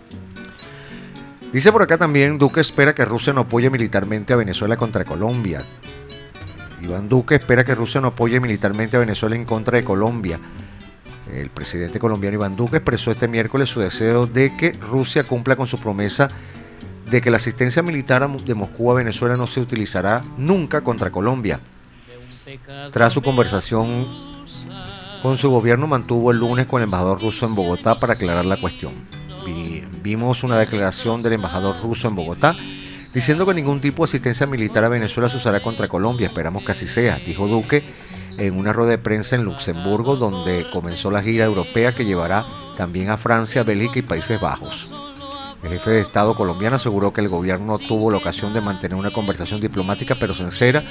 Dice 1.53 1.71
por 1.71 1.83
acá 1.83 1.99
también, 1.99 2.39
Duque 2.39 2.63
espera 2.63 2.95
que 2.95 3.05
Rusia 3.05 3.35
no 3.35 3.43
apoye 3.43 3.69
militarmente 3.69 4.33
a 4.33 4.37
Venezuela 4.37 4.79
contra 4.79 5.05
Colombia. 5.05 5.61
Iván 6.83 7.11
Duque 7.11 7.35
espera 7.35 7.63
que 7.63 7.75
Rusia 7.75 8.01
no 8.01 8.09
apoye 8.09 8.41
militarmente 8.41 8.97
a 8.97 9.01
Venezuela 9.01 9.37
en 9.37 9.45
contra 9.45 9.77
de 9.77 9.85
Colombia. 9.85 10.41
El 11.31 11.51
presidente 11.51 11.99
colombiano 11.99 12.37
Iván 12.37 12.57
Duque 12.57 12.79
expresó 12.79 13.11
este 13.11 13.29
miércoles 13.29 13.69
su 13.69 13.81
deseo 13.81 14.27
de 14.27 14.57
que 14.57 14.73
Rusia 14.73 15.25
cumpla 15.25 15.55
con 15.55 15.67
su 15.67 15.79
promesa 15.79 16.29
de 17.11 17.21
que 17.21 17.31
la 17.31 17.37
asistencia 17.37 17.83
militar 17.83 18.27
de 18.31 18.55
Moscú 18.55 18.91
a 18.91 18.95
Venezuela 18.95 19.37
no 19.37 19.47
se 19.47 19.61
utilizará 19.61 20.23
nunca 20.39 20.81
contra 20.81 21.11
Colombia. 21.11 21.61
Tras 22.93 23.13
su 23.13 23.21
conversación 23.21 24.07
con 25.23 25.37
su 25.37 25.51
gobierno 25.51 25.87
mantuvo 25.87 26.31
el 26.31 26.39
lunes 26.39 26.67
con 26.67 26.81
el 26.81 26.85
embajador 26.85 27.21
ruso 27.21 27.45
en 27.45 27.55
Bogotá 27.55 27.99
para 27.99 28.15
aclarar 28.15 28.47
la 28.47 28.57
cuestión 28.57 29.22
vimos 30.03 30.43
una 30.43 30.59
declaración 30.59 31.23
del 31.23 31.35
embajador 31.35 31.81
ruso 31.83 32.09
en 32.09 32.15
Bogotá 32.15 32.57
diciendo 33.13 33.47
que 33.47 33.55
ningún 33.55 33.81
tipo 33.81 34.03
de 34.03 34.11
asistencia 34.11 34.47
militar 34.47 34.85
a 34.85 34.89
Venezuela 34.89 35.29
se 35.29 35.37
usará 35.37 35.61
contra 35.61 35.89
Colombia. 35.89 36.29
Esperamos 36.29 36.65
que 36.65 36.73
así 36.73 36.87
sea, 36.87 37.17
dijo 37.17 37.47
Duque 37.47 37.83
en 38.39 38.59
una 38.59 38.73
rueda 38.73 38.93
de 38.93 38.99
prensa 38.99 39.37
en 39.37 39.45
Luxemburgo, 39.45 40.17
donde 40.17 40.67
comenzó 40.73 41.11
la 41.11 41.23
gira 41.23 41.45
europea 41.45 41.93
que 41.93 42.05
llevará 42.05 42.45
también 42.77 43.11
a 43.11 43.19
Francia, 43.19 43.63
Bélgica 43.63 43.99
y 43.99 44.03
Países 44.03 44.41
Bajos. 44.41 44.91
El 45.63 45.71
jefe 45.71 45.91
de 45.91 46.01
Estado 46.01 46.35
colombiano 46.35 46.77
aseguró 46.77 47.13
que 47.13 47.21
el 47.21 47.29
gobierno 47.29 47.79
tuvo 47.79 48.11
la 48.11 48.17
ocasión 48.17 48.53
de 48.53 48.61
mantener 48.61 48.97
una 48.97 49.13
conversación 49.13 49.61
diplomática 49.61 50.17
pero 50.19 50.35
sincera 50.35 50.83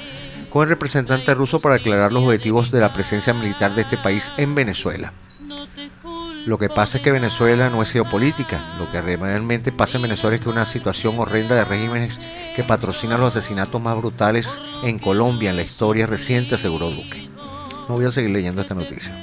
con 0.48 0.62
el 0.62 0.68
representante 0.68 1.34
ruso 1.34 1.60
para 1.60 1.76
aclarar 1.76 2.12
los 2.12 2.24
objetivos 2.24 2.70
de 2.70 2.80
la 2.80 2.92
presencia 2.92 3.34
militar 3.34 3.74
de 3.74 3.82
este 3.82 3.98
país 3.98 4.32
en 4.36 4.54
Venezuela. 4.54 5.12
Lo 6.44 6.58
que 6.58 6.68
pasa 6.68 6.98
es 6.98 7.04
que 7.04 7.12
Venezuela 7.12 7.70
no 7.70 7.82
es 7.82 7.92
geopolítica. 7.92 8.74
Lo 8.78 8.90
que 8.90 9.00
realmente 9.00 9.70
pasa 9.70 9.96
en 9.96 10.02
Venezuela 10.02 10.36
es 10.36 10.42
que 10.42 10.48
una 10.48 10.66
situación 10.66 11.18
horrenda 11.18 11.54
de 11.54 11.64
regímenes 11.64 12.18
que 12.56 12.64
patrocinan 12.64 13.20
los 13.20 13.36
asesinatos 13.36 13.80
más 13.80 13.96
brutales 13.96 14.60
en 14.82 14.98
Colombia 14.98 15.50
en 15.50 15.56
la 15.56 15.62
historia 15.62 16.06
reciente, 16.06 16.56
aseguró 16.56 16.90
Duque. 16.90 17.28
No 17.88 17.94
voy 17.94 18.06
a 18.06 18.10
seguir 18.10 18.30
leyendo 18.30 18.60
esta 18.62 18.74
noticia. 18.74 19.14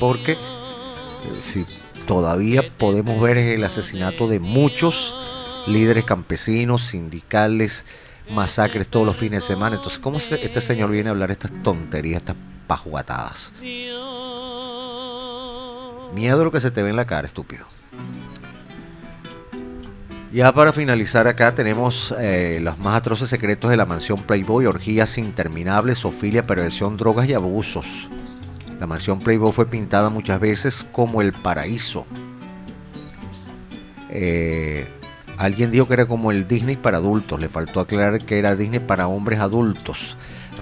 Porque 0.00 0.32
eh, 0.32 0.38
si 1.40 1.64
todavía 2.06 2.68
podemos 2.78 3.20
ver 3.20 3.38
el 3.38 3.62
asesinato 3.62 4.28
de 4.28 4.40
muchos 4.40 5.14
líderes 5.66 6.04
campesinos, 6.04 6.82
sindicales, 6.86 7.84
masacres 8.30 8.88
todos 8.88 9.06
los 9.06 9.16
fines 9.16 9.42
de 9.42 9.46
semana. 9.46 9.76
Entonces, 9.76 9.98
¿cómo 9.98 10.18
este 10.18 10.60
señor 10.60 10.90
viene 10.90 11.08
a 11.08 11.12
hablar 11.12 11.30
estas 11.30 11.52
tonterías, 11.62 12.22
estas 12.22 12.36
pajuatadas? 12.66 13.52
Miedo 16.14 16.40
a 16.40 16.44
lo 16.44 16.50
que 16.50 16.60
se 16.60 16.70
te 16.70 16.82
ve 16.82 16.90
en 16.90 16.96
la 16.96 17.06
cara, 17.06 17.26
estúpido. 17.26 17.66
Ya 20.32 20.52
para 20.52 20.72
finalizar 20.72 21.26
acá 21.26 21.54
tenemos 21.54 22.14
eh, 22.18 22.58
los 22.60 22.78
más 22.78 22.96
atroces 22.96 23.30
secretos 23.30 23.70
de 23.70 23.78
la 23.78 23.86
mansión 23.86 24.18
Playboy, 24.22 24.66
orgías 24.66 25.16
interminables, 25.16 25.98
sofilia, 25.98 26.42
perversión, 26.42 26.98
drogas 26.98 27.28
y 27.28 27.34
abusos. 27.34 27.86
La 28.78 28.86
mansión 28.86 29.20
Playboy 29.20 29.52
fue 29.52 29.66
pintada 29.66 30.10
muchas 30.10 30.38
veces 30.38 30.86
como 30.92 31.22
el 31.22 31.32
paraíso. 31.32 32.06
Eh, 34.10 34.86
alguien 35.38 35.70
dijo 35.70 35.88
que 35.88 35.94
era 35.94 36.06
como 36.06 36.30
el 36.30 36.46
Disney 36.46 36.76
para 36.76 36.98
adultos, 36.98 37.40
le 37.40 37.48
faltó 37.48 37.80
aclarar 37.80 38.18
que 38.18 38.38
era 38.38 38.54
Disney 38.54 38.80
para 38.80 39.08
hombres 39.08 39.40
adultos 39.40 40.16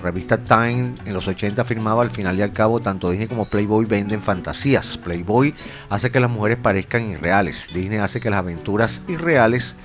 revista 0.06 0.38
Time 0.38 0.94
en 1.04 1.12
los 1.12 1.26
80 1.26 1.62
afirmaba 1.62 2.02
al 2.02 2.10
final 2.10 2.38
y 2.38 2.42
al 2.42 2.52
cabo 2.52 2.78
tanto 2.78 3.10
Disney 3.10 3.26
como 3.26 3.48
Playboy 3.48 3.84
venden 3.86 4.22
fantasías. 4.22 4.98
Playboy 4.98 5.52
hace 5.90 6.10
que 6.10 6.20
las 6.20 6.30
mujeres 6.30 6.58
parezcan 6.62 7.10
irreales. 7.10 7.68
Disney 7.74 7.98
hace 7.98 8.20
que 8.20 8.30
las 8.30 8.38
aventuras 8.38 9.02
irreales 9.08 9.76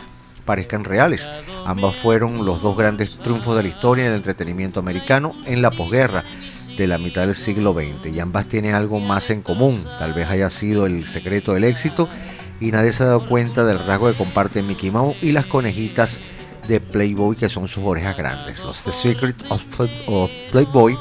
parezcan 0.45 0.84
reales. 0.84 1.31
Ambas 1.65 1.95
fueron 1.95 2.45
los 2.45 2.61
dos 2.61 2.77
grandes 2.77 3.18
triunfos 3.18 3.56
de 3.56 3.64
la 3.64 3.69
historia 3.69 4.06
del 4.06 4.15
entretenimiento 4.15 4.80
americano 4.80 5.34
en 5.45 5.64
la 5.64 5.72
posguerra 5.72 6.23
de 6.77 6.88
la 6.88 6.99
mitad 6.99 7.26
del 7.26 7.35
siglo 7.35 7.73
XX 7.73 8.15
y 8.15 8.19
ambas 8.19 8.45
tienen 8.45 8.76
algo 8.76 8.99
más 8.99 9.31
en 9.31 9.41
común. 9.41 9.84
Tal 9.98 10.14
vez 10.14 10.30
haya 10.30 10.49
sido 10.52 10.85
el 10.85 11.07
secreto 11.07 11.53
del 11.53 11.64
éxito 11.64 12.07
y 12.60 12.72
nadie 12.72 12.93
se 12.93 13.02
ha 13.03 13.07
dado 13.07 13.27
cuenta 13.27 13.65
del 13.65 13.80
rasgo 13.80 14.11
que 14.11 14.18
comparten 14.18 14.68
Mickey 14.68 14.91
Mouse 14.91 15.18
y 15.22 15.31
las 15.31 15.48
conejitas 15.48 16.22
de 16.67 16.79
Playboy 16.79 17.35
que 17.35 17.49
son 17.49 17.67
sus 17.67 17.83
orejas 17.83 18.17
grandes. 18.17 18.59
Los 18.59 18.83
The 18.83 18.91
Secret 18.91 19.35
of, 19.49 19.61
Playboy, 20.51 20.97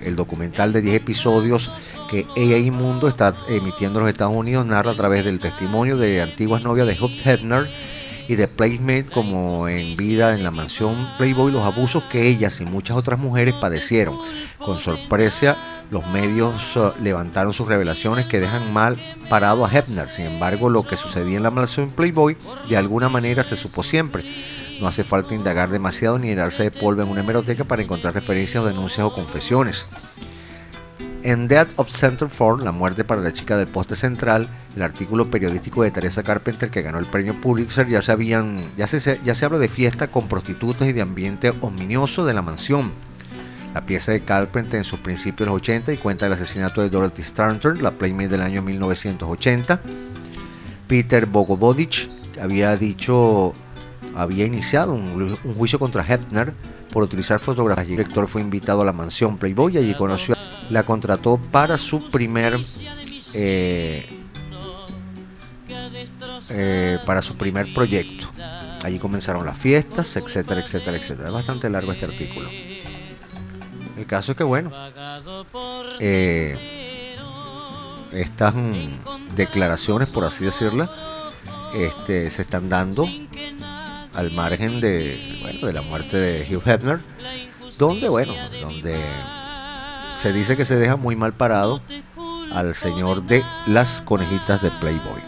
el 0.00 0.16
documental 0.16 0.72
de 0.72 0.82
10 0.82 0.96
episodios 0.96 1.70
que 2.10 2.26
AI 2.36 2.70
Mundo 2.70 3.08
está 3.08 3.34
emitiendo 3.48 3.98
en 3.98 4.04
los 4.04 4.12
Estados 4.12 4.36
Unidos, 4.36 4.66
narra 4.66 4.92
a 4.92 4.94
través 4.94 5.24
del 5.24 5.40
testimonio 5.40 5.96
de 5.96 6.22
antiguas 6.22 6.62
novias 6.62 6.86
de 6.86 6.98
Hugh 7.00 7.20
Hefner 7.24 7.68
y 8.28 8.36
de 8.36 8.48
Playmate 8.48 9.06
como 9.06 9.68
en 9.68 9.96
vida 9.96 10.34
en 10.34 10.44
la 10.44 10.50
mansión 10.50 11.06
Playboy 11.18 11.52
los 11.52 11.64
abusos 11.64 12.04
que 12.04 12.28
ellas 12.28 12.60
y 12.60 12.64
muchas 12.64 12.96
otras 12.96 13.18
mujeres 13.18 13.54
padecieron. 13.54 14.18
Con 14.58 14.78
sorpresa, 14.78 15.56
los 15.90 16.06
medios 16.08 16.76
uh, 16.76 16.92
levantaron 17.02 17.52
sus 17.52 17.68
revelaciones 17.68 18.26
que 18.26 18.40
dejan 18.40 18.72
mal 18.72 18.96
parado 19.28 19.64
a 19.64 19.70
Hefner. 19.70 20.10
Sin 20.10 20.26
embargo, 20.26 20.70
lo 20.70 20.84
que 20.84 20.96
sucedía 20.96 21.36
en 21.36 21.42
la 21.42 21.50
mansión 21.50 21.90
Playboy 21.90 22.36
de 22.68 22.76
alguna 22.76 23.08
manera 23.08 23.44
se 23.44 23.56
supo 23.56 23.82
siempre. 23.82 24.24
No 24.82 24.88
hace 24.88 25.04
falta 25.04 25.32
indagar 25.32 25.70
demasiado 25.70 26.18
ni 26.18 26.26
llenarse 26.26 26.64
de 26.64 26.72
polvo 26.72 27.02
en 27.02 27.08
una 27.08 27.20
hemeroteca 27.20 27.62
para 27.62 27.82
encontrar 27.82 28.14
referencias 28.14 28.64
o 28.64 28.66
denuncias 28.66 29.06
o 29.06 29.14
confesiones. 29.14 29.86
En 31.22 31.46
Death 31.46 31.68
of 31.76 31.88
Center 31.88 32.28
for, 32.28 32.60
La 32.60 32.72
muerte 32.72 33.04
para 33.04 33.20
la 33.20 33.32
chica 33.32 33.56
del 33.56 33.68
poste 33.68 33.94
central, 33.94 34.48
el 34.74 34.82
artículo 34.82 35.30
periodístico 35.30 35.84
de 35.84 35.92
Teresa 35.92 36.24
Carpenter 36.24 36.68
que 36.68 36.82
ganó 36.82 36.98
el 36.98 37.06
premio 37.06 37.40
Pulitzer, 37.40 37.86
ya 37.86 38.02
se, 38.02 38.10
habían, 38.10 38.58
ya 38.76 38.88
se, 38.88 39.20
ya 39.22 39.34
se 39.36 39.44
habla 39.44 39.58
de 39.60 39.68
fiesta 39.68 40.08
con 40.08 40.26
prostitutas 40.26 40.88
y 40.88 40.92
de 40.92 41.02
ambiente 41.02 41.52
ominioso 41.60 42.24
de 42.24 42.34
la 42.34 42.42
mansión. 42.42 42.90
La 43.74 43.86
pieza 43.86 44.10
de 44.10 44.24
Carpenter 44.24 44.78
en 44.78 44.84
sus 44.84 44.98
principios 44.98 45.46
de 45.46 45.52
los 45.52 45.62
80 45.62 45.92
y 45.92 45.96
cuenta 45.98 46.26
el 46.26 46.32
asesinato 46.32 46.82
de 46.82 46.90
Dorothy 46.90 47.22
Stanton, 47.22 47.80
la 47.80 47.92
Playmate 47.92 48.30
del 48.30 48.42
año 48.42 48.62
1980. 48.62 49.80
Peter 50.88 51.26
Bogovodich 51.26 52.08
había 52.40 52.76
dicho 52.76 53.54
había 54.14 54.44
iniciado 54.44 54.92
un, 54.92 55.36
juicio 55.36 55.78
contra 55.78 56.02
Hefner 56.02 56.52
por 56.92 57.02
utilizar 57.02 57.40
fotografías. 57.40 57.86
El 57.86 57.96
director 57.96 58.28
fue 58.28 58.40
invitado 58.40 58.82
a 58.82 58.84
la 58.84 58.92
mansión 58.92 59.38
Playboy 59.38 59.74
y 59.74 59.78
allí 59.78 59.94
conoció, 59.94 60.36
la 60.70 60.82
contrató 60.82 61.38
para 61.50 61.78
su 61.78 62.10
primer 62.10 62.58
eh, 63.34 64.06
eh, 66.50 66.98
para 67.06 67.22
su 67.22 67.36
primer 67.36 67.72
proyecto. 67.72 68.26
Allí 68.84 68.98
comenzaron 68.98 69.46
las 69.46 69.56
fiestas, 69.56 70.16
etcétera, 70.16 70.60
etcétera, 70.60 70.96
etcétera. 70.96 71.28
Es 71.28 71.34
bastante 71.34 71.70
largo 71.70 71.92
este 71.92 72.06
artículo. 72.06 72.50
El 73.96 74.06
caso 74.06 74.32
es 74.32 74.38
que, 74.38 74.44
bueno, 74.44 74.72
eh, 76.00 77.16
estas 78.12 78.54
mm, 78.54 79.34
declaraciones, 79.36 80.08
por 80.08 80.24
así 80.24 80.44
decirlo, 80.44 80.88
este, 81.74 82.30
se 82.30 82.42
están 82.42 82.68
dando 82.68 83.06
al 84.14 84.30
margen 84.30 84.80
de, 84.80 85.38
bueno, 85.42 85.66
de 85.66 85.72
la 85.72 85.82
muerte 85.82 86.16
de 86.16 86.56
Hugh 86.56 86.62
Hefner, 86.66 87.00
donde, 87.78 88.08
bueno, 88.08 88.34
donde 88.60 88.98
se 90.18 90.32
dice 90.32 90.56
que 90.56 90.64
se 90.64 90.76
deja 90.76 90.96
muy 90.96 91.16
mal 91.16 91.32
parado 91.32 91.80
al 92.52 92.74
señor 92.74 93.22
de 93.24 93.44
las 93.66 94.02
conejitas 94.02 94.62
de 94.62 94.70
Playboy. 94.70 95.20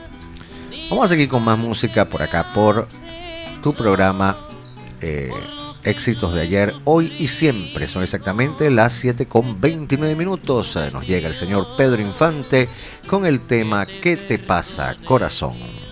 Vamos 0.91 1.07
a 1.07 1.09
seguir 1.09 1.29
con 1.29 1.43
más 1.43 1.59
música 1.59 2.07
por 2.07 2.23
acá 2.23 2.53
por 2.53 2.87
tu 3.63 3.73
programa 3.75 4.39
eh, 5.01 5.31
Éxitos 5.85 6.33
de 6.33 6.41
ayer, 6.41 6.75
hoy 6.85 7.15
y 7.19 7.29
siempre. 7.29 7.87
Son 7.89 8.03
exactamente 8.03 8.71
las 8.71 8.95
7 8.95 9.27
con 9.27 9.61
29 9.61 10.17
minutos. 10.17 10.77
Eh, 10.77 10.91
Nos 10.91 11.07
llega 11.07 11.29
el 11.29 11.35
señor 11.35 11.77
Pedro 11.77 12.01
Infante 12.01 12.69
con 13.07 13.27
el 13.27 13.43
tema 13.43 13.85
¿Qué 13.85 14.17
te 14.17 14.39
pasa, 14.39 14.97
corazón? 15.05 15.84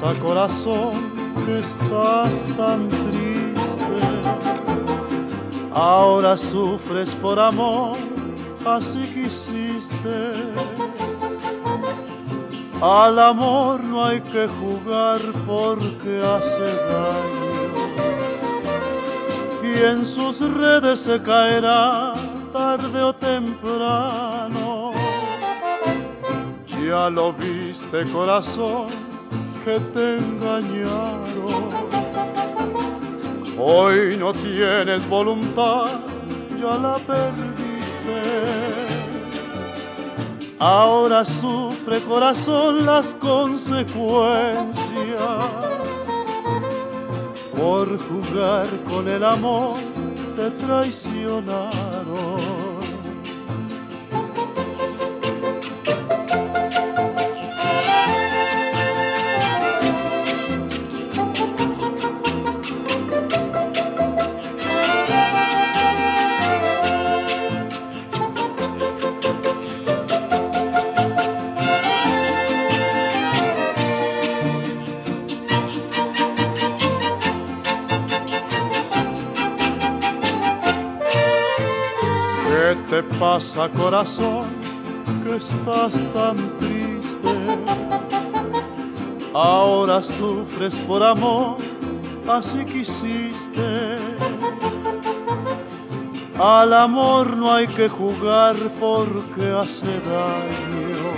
Pasa, 0.00 0.20
corazón, 0.20 1.12
que 1.44 1.58
estás 1.58 2.46
tan 2.56 2.88
triste? 2.88 4.00
Ahora 5.72 6.36
sufres 6.36 7.14
por 7.14 7.38
amor, 7.38 7.96
así 8.66 9.02
quisiste. 9.14 10.32
Al 12.80 13.18
amor 13.18 13.82
no 13.82 14.04
hay 14.04 14.20
que 14.20 14.46
jugar 14.46 15.20
porque 15.46 16.20
hace 16.22 16.74
daño. 16.90 17.48
Y 19.62 19.82
en 19.82 20.04
sus 20.06 20.40
redes 20.40 21.00
se 21.00 21.20
caerá 21.20 22.12
tarde 22.52 23.02
o 23.02 23.12
temprano. 23.12 24.92
Ya 26.80 27.10
lo 27.10 27.32
viste 27.32 28.04
corazón 28.12 28.97
que 29.64 29.80
te 29.92 30.18
engañaron. 30.18 31.68
Hoy 33.58 34.16
no 34.16 34.32
tienes 34.32 35.08
voluntad, 35.08 36.00
ya 36.60 36.78
la 36.78 36.98
perdiste. 36.98 37.58
Ahora 40.58 41.24
sufre 41.24 42.02
corazón 42.02 42.84
las 42.84 43.14
consecuencias 43.14 44.76
por 47.56 47.98
jugar 47.98 48.66
con 48.88 49.08
el 49.08 49.24
amor 49.24 49.78
te 50.36 50.50
traicionaron. 50.52 52.57
Corazón, 83.66 84.46
que 85.24 85.36
estás 85.36 85.92
tan 86.12 86.36
triste? 86.58 87.58
Ahora 89.34 90.00
sufres 90.00 90.78
por 90.78 91.02
amor, 91.02 91.56
así 92.28 92.64
quisiste. 92.64 93.96
Al 96.38 96.72
amor 96.72 97.36
no 97.36 97.52
hay 97.52 97.66
que 97.66 97.88
jugar 97.88 98.54
porque 98.78 99.50
hace 99.50 99.86
daño. 99.86 101.08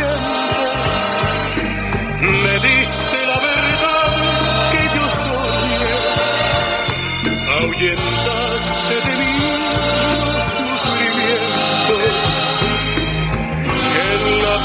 me 2.43 2.55
diste 2.59 3.19
la 3.25 3.39
verdad 3.39 4.71
que 4.71 4.83
yo 4.97 5.05
soñé, 5.09 5.93
ahuyentaste 7.61 8.95
de 8.95 9.13
mí 9.17 9.33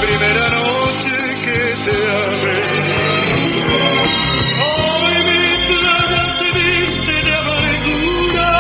primera 0.01 0.49
noche 0.51 1.16
que 1.45 1.61
te 1.85 1.97
amé. 1.97 2.61
Hoy 4.65 5.15
mi 5.29 5.45
playa 5.69 6.23
se 6.39 6.49
viste 6.59 7.15
de 7.27 7.35
amargura, 7.37 8.51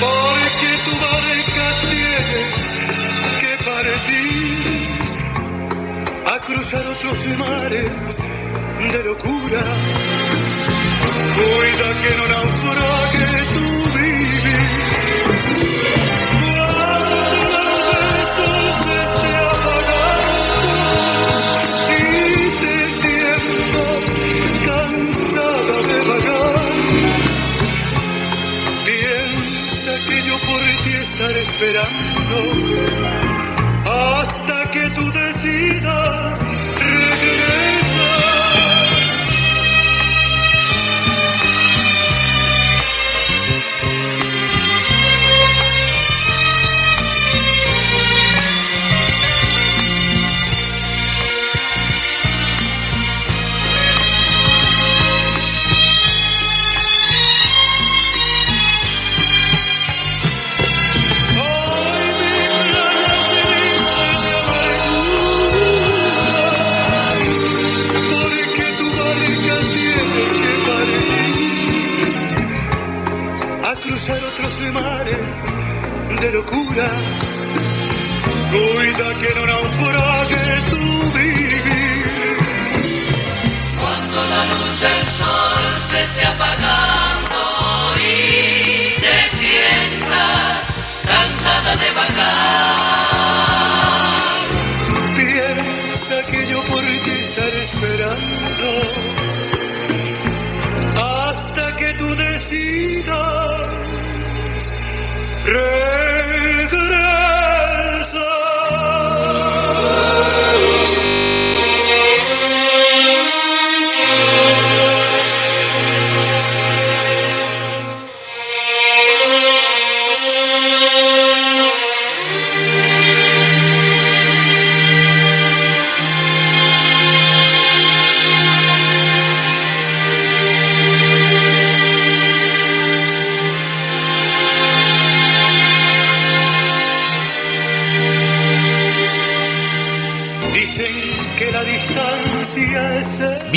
porque 0.00 0.70
tu 0.86 0.94
barca 1.06 1.66
tiene 1.90 2.40
que 3.40 3.52
partir 3.64 4.98
a 6.34 6.38
cruzar 6.46 6.86
otros 6.86 7.26
mares 7.38 8.18
de 8.92 9.04
locura. 9.04 9.62
Cuida 11.34 11.88
que 12.02 12.16
no 12.16 12.26
naufrague 12.28 13.44
tu 13.54 13.77
esperando 31.58 32.38
hasta 33.84 34.57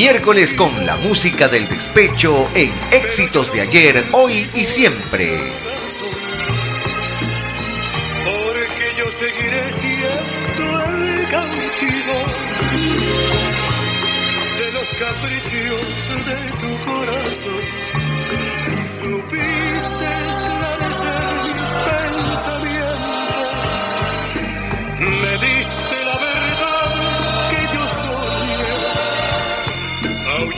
Miércoles 0.01 0.55
con 0.55 0.73
la 0.87 0.95
música 0.97 1.47
del 1.47 1.69
despecho 1.69 2.43
en 2.55 2.73
éxitos 2.91 3.53
de 3.53 3.61
ayer, 3.61 4.03
hoy 4.13 4.49
y 4.55 4.65
siempre. 4.65 5.29
Porque 8.25 8.93
yo 8.97 9.05
seguiré 9.11 9.71
siendo 9.71 10.63
el 10.87 11.27
cautivo 11.29 12.15
de 14.57 14.71
los 14.71 14.91
caprichos 14.93 16.25
de 16.25 16.49
tu 16.57 16.79
corazón. 16.83 17.61
Supiste 18.79 20.07
esclarecer 20.31 21.21
mis 21.45 21.75
pensamientos. 21.75 23.05
Me 25.21 25.33
diste 25.37 26.00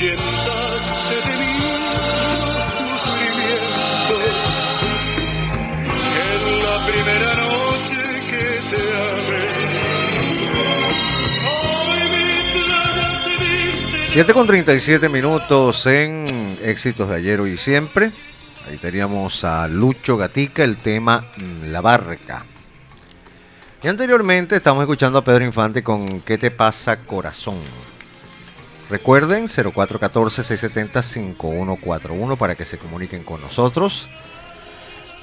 Ahuyentaste 0.04 1.16
de 1.16 1.38
mí 1.38 1.54
los 2.36 2.66
sufrimientos. 2.66 4.20
En 6.20 6.42
la 6.66 6.76
primera 6.86 7.32
noche 7.36 8.04
que 8.30 8.46
te 8.70 8.84
amé. 8.84 9.48
Hoy 11.48 12.02
mi 12.12 12.28
playa 12.52 13.08
se 13.16 13.32
viste 13.40 13.98
de 13.98 14.04
7 14.12 14.34
con 14.34 14.46
37 14.46 15.08
minutos 15.08 15.86
en 15.86 16.26
éxitos 16.64 17.08
de 17.08 17.16
ayer, 17.16 17.40
y 17.48 17.56
siempre. 17.56 18.12
Ahí 18.68 18.76
teníamos 18.76 19.46
a 19.46 19.70
Lucho 19.70 20.18
Gatica, 20.18 20.66
el 20.66 20.76
tema 20.76 21.24
La 21.68 21.80
Barca. 21.80 22.44
Y 23.82 23.88
anteriormente 23.88 24.58
estamos 24.58 24.82
escuchando 24.82 25.20
a 25.20 25.24
Pedro 25.24 25.46
Infante 25.46 25.82
con 25.82 26.20
¿Qué 26.22 26.38
te 26.38 26.52
pasa 26.52 26.98
corazón? 26.98 27.56
Recuerden 28.94 29.48
0414-670-5141 29.48 32.38
para 32.38 32.54
que 32.54 32.64
se 32.64 32.78
comuniquen 32.78 33.24
con 33.24 33.42
nosotros. 33.42 34.08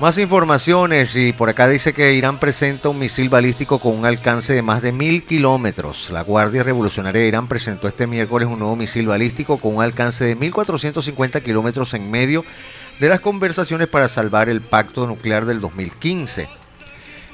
Más 0.00 0.18
informaciones 0.18 1.14
y 1.14 1.32
por 1.32 1.50
acá 1.50 1.68
dice 1.68 1.92
que 1.92 2.14
Irán 2.14 2.40
presenta 2.40 2.88
un 2.88 2.98
misil 2.98 3.28
balístico 3.28 3.78
con 3.78 3.96
un 3.96 4.06
alcance 4.06 4.54
de 4.54 4.62
más 4.62 4.82
de 4.82 4.90
mil 4.90 5.22
kilómetros. 5.22 6.10
La 6.10 6.22
Guardia 6.22 6.64
Revolucionaria 6.64 7.20
de 7.20 7.28
Irán 7.28 7.46
presentó 7.46 7.86
este 7.86 8.08
miércoles 8.08 8.48
un 8.48 8.58
nuevo 8.58 8.74
misil 8.74 9.06
balístico 9.06 9.56
con 9.56 9.76
un 9.76 9.84
alcance 9.84 10.24
de 10.24 10.34
1450 10.34 11.40
kilómetros 11.40 11.94
en 11.94 12.10
medio 12.10 12.44
de 12.98 13.08
las 13.08 13.20
conversaciones 13.20 13.86
para 13.86 14.08
salvar 14.08 14.48
el 14.48 14.62
pacto 14.62 15.06
nuclear 15.06 15.46
del 15.46 15.60
2015. 15.60 16.69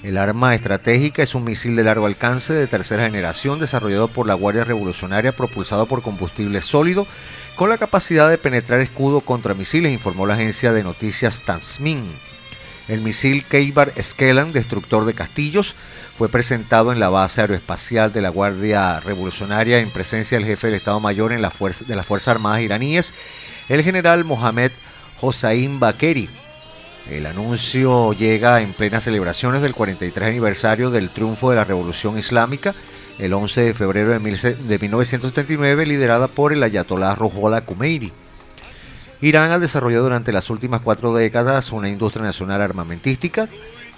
El 0.03 0.19
arma 0.19 0.55
estratégica 0.55 1.23
es 1.23 1.35
un 1.35 1.45
misil 1.45 1.75
de 1.75 1.83
largo 1.83 2.07
alcance 2.07 2.53
de 2.53 2.67
tercera 2.67 3.05
generación 3.05 3.59
desarrollado 3.59 4.09
por 4.09 4.27
la 4.27 4.35
Guardia 4.35 4.65
Revolucionaria 4.65 5.33
propulsado 5.33 5.87
por 5.87 6.03
combustible 6.03 6.61
sólido 6.61 7.07
con 7.57 7.71
la 7.71 7.79
capacidad 7.79 8.29
de 8.29 8.39
penetrar 8.39 8.81
escudo 8.81 9.21
contra 9.21 9.55
misiles, 9.55 9.93
informó 9.93 10.27
la 10.27 10.35
agencia 10.35 10.73
de 10.73 10.85
noticias 10.85 11.41
Tasmin. 11.41 12.05
El 12.87 13.01
misil 13.01 13.45
Keibar 13.45 13.93
Skelan, 14.01 14.53
destructor 14.53 15.07
de 15.07 15.15
castillos, 15.15 15.75
fue 16.17 16.29
presentado 16.29 16.93
en 16.93 17.01
la 17.01 17.09
base 17.09 17.41
aeroespacial 17.41 18.13
de 18.13 18.23
la 18.23 18.29
Guardia 18.29 19.01
Revolucionaria 19.01 19.79
en 19.81 19.91
presencia 19.91 20.39
del 20.39 20.47
jefe 20.47 20.69
del 20.69 20.77
Estado 20.77 21.01
Mayor 21.01 21.33
en 21.33 21.43
la 21.43 21.51
fuerza, 21.51 21.85
de 21.85 21.97
las 21.97 22.07
Fuerzas 22.07 22.29
Armadas 22.29 22.61
iraníes, 22.61 23.15
el 23.69 23.83
general 23.83 24.25
Mohamed 24.25 24.71
Hossein 25.21 25.81
Bakeri. 25.81 26.29
El 27.11 27.27
anuncio 27.27 28.13
llega 28.15 28.61
en 28.63 28.73
plenas 28.73 29.05
celebraciones 29.05 29.63
del 29.63 29.75
43 29.75 30.29
aniversario 30.29 30.91
del 30.91 31.09
triunfo 31.11 31.51
de 31.51 31.57
la 31.57 31.65
Revolución 31.65 32.19
Islámica, 32.19 32.75
el 33.19 33.33
11 33.33 33.61
de 33.61 33.75
febrero 33.75 34.11
de, 34.11 34.19
mil- 34.19 34.41
de 34.41 34.79
1979, 34.79 35.87
liderada 35.87 36.27
por 36.27 36.53
el 36.53 36.63
ayatolá 36.63 37.15
Ruhollah 37.15 37.61
Khomeini. 37.63 38.13
Irán 39.23 39.51
ha 39.53 39.59
desarrollado 39.59 40.05
durante 40.05 40.33
las 40.33 40.51
últimas 40.51 40.83
cuatro 40.83 41.15
décadas 41.15 41.73
una 41.73 41.89
industria 41.89 42.25
nacional 42.25 42.61
armamentística 42.61 43.49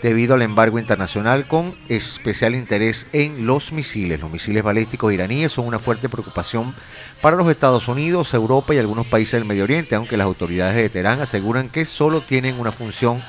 debido 0.02 0.34
al 0.34 0.42
embargo 0.42 0.78
internacional 0.78 1.46
con 1.46 1.70
especial 1.88 2.54
interés 2.54 3.08
en 3.12 3.46
los 3.46 3.72
misiles. 3.72 4.20
Los 4.20 4.30
misiles 4.30 4.62
balísticos 4.62 5.12
iraníes 5.12 5.52
son 5.52 5.66
una 5.66 5.78
fuerte 5.78 6.08
preocupación 6.08 6.74
para 7.20 7.36
los 7.36 7.48
Estados 7.50 7.88
Unidos, 7.88 8.32
Europa 8.34 8.74
y 8.74 8.78
algunos 8.78 9.06
países 9.06 9.32
del 9.32 9.44
Medio 9.44 9.64
Oriente, 9.64 9.94
aunque 9.96 10.16
las 10.16 10.26
autoridades 10.26 10.76
de 10.76 10.88
Teherán 10.88 11.20
aseguran 11.20 11.68
que 11.68 11.84
solo 11.84 12.20
tienen 12.20 12.60
una 12.60 12.70
función 12.72 13.20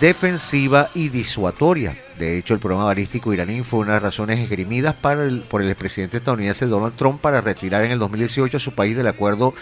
defensiva 0.00 0.90
y 0.94 1.08
disuatoria. 1.08 1.94
De 2.18 2.38
hecho, 2.38 2.54
el 2.54 2.60
programa 2.60 2.84
balístico 2.84 3.32
iraní 3.32 3.62
fue 3.62 3.80
una 3.80 3.88
de 3.88 3.94
las 3.94 4.02
razones 4.02 4.40
esgrimidas 4.40 4.94
para 4.94 5.24
el- 5.24 5.40
por 5.40 5.62
el 5.62 5.70
expresidente 5.70 6.18
estadounidense 6.18 6.66
Donald 6.66 6.94
Trump 6.96 7.20
para 7.20 7.40
retirar 7.40 7.84
en 7.84 7.92
el 7.92 7.98
2018 7.98 8.56
a 8.56 8.60
su 8.60 8.74
país 8.74 8.96
del 8.96 9.06
acuerdo 9.06 9.54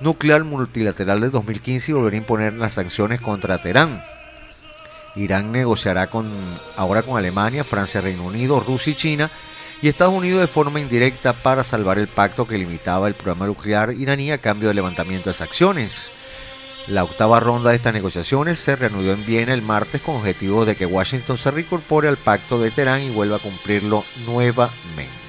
nuclear 0.00 0.44
multilateral 0.44 1.20
del 1.20 1.30
2015 1.30 1.90
y 1.90 1.94
volver 1.94 2.14
a 2.14 2.18
imponer 2.18 2.52
las 2.54 2.74
sanciones 2.74 3.20
contra 3.20 3.58
Teherán. 3.58 4.02
Irán 5.16 5.50
negociará 5.50 6.08
con, 6.08 6.30
ahora 6.76 7.02
con 7.02 7.16
Alemania, 7.16 7.64
Francia, 7.64 8.00
Reino 8.00 8.24
Unido, 8.24 8.60
Rusia 8.60 8.92
y 8.92 8.96
China 8.96 9.30
y 9.82 9.88
Estados 9.88 10.14
Unidos 10.14 10.40
de 10.40 10.46
forma 10.46 10.80
indirecta 10.80 11.32
para 11.32 11.64
salvar 11.64 11.98
el 11.98 12.08
pacto 12.08 12.46
que 12.46 12.58
limitaba 12.58 13.08
el 13.08 13.14
programa 13.14 13.46
nuclear 13.46 13.92
iraní 13.92 14.30
a 14.30 14.38
cambio 14.38 14.68
del 14.68 14.76
levantamiento 14.76 15.30
de 15.30 15.34
sanciones. 15.34 16.10
La 16.86 17.02
octava 17.02 17.40
ronda 17.40 17.70
de 17.70 17.76
estas 17.76 17.94
negociaciones 17.94 18.60
se 18.60 18.76
reanudó 18.76 19.12
en 19.12 19.26
Viena 19.26 19.52
el 19.52 19.62
martes 19.62 20.00
con 20.00 20.16
objetivo 20.16 20.64
de 20.64 20.76
que 20.76 20.86
Washington 20.86 21.36
se 21.36 21.50
reincorpore 21.50 22.08
al 22.08 22.16
pacto 22.16 22.60
de 22.60 22.70
Teherán 22.70 23.02
y 23.02 23.10
vuelva 23.10 23.36
a 23.36 23.40
cumplirlo 23.40 24.04
nuevamente. 24.24 25.25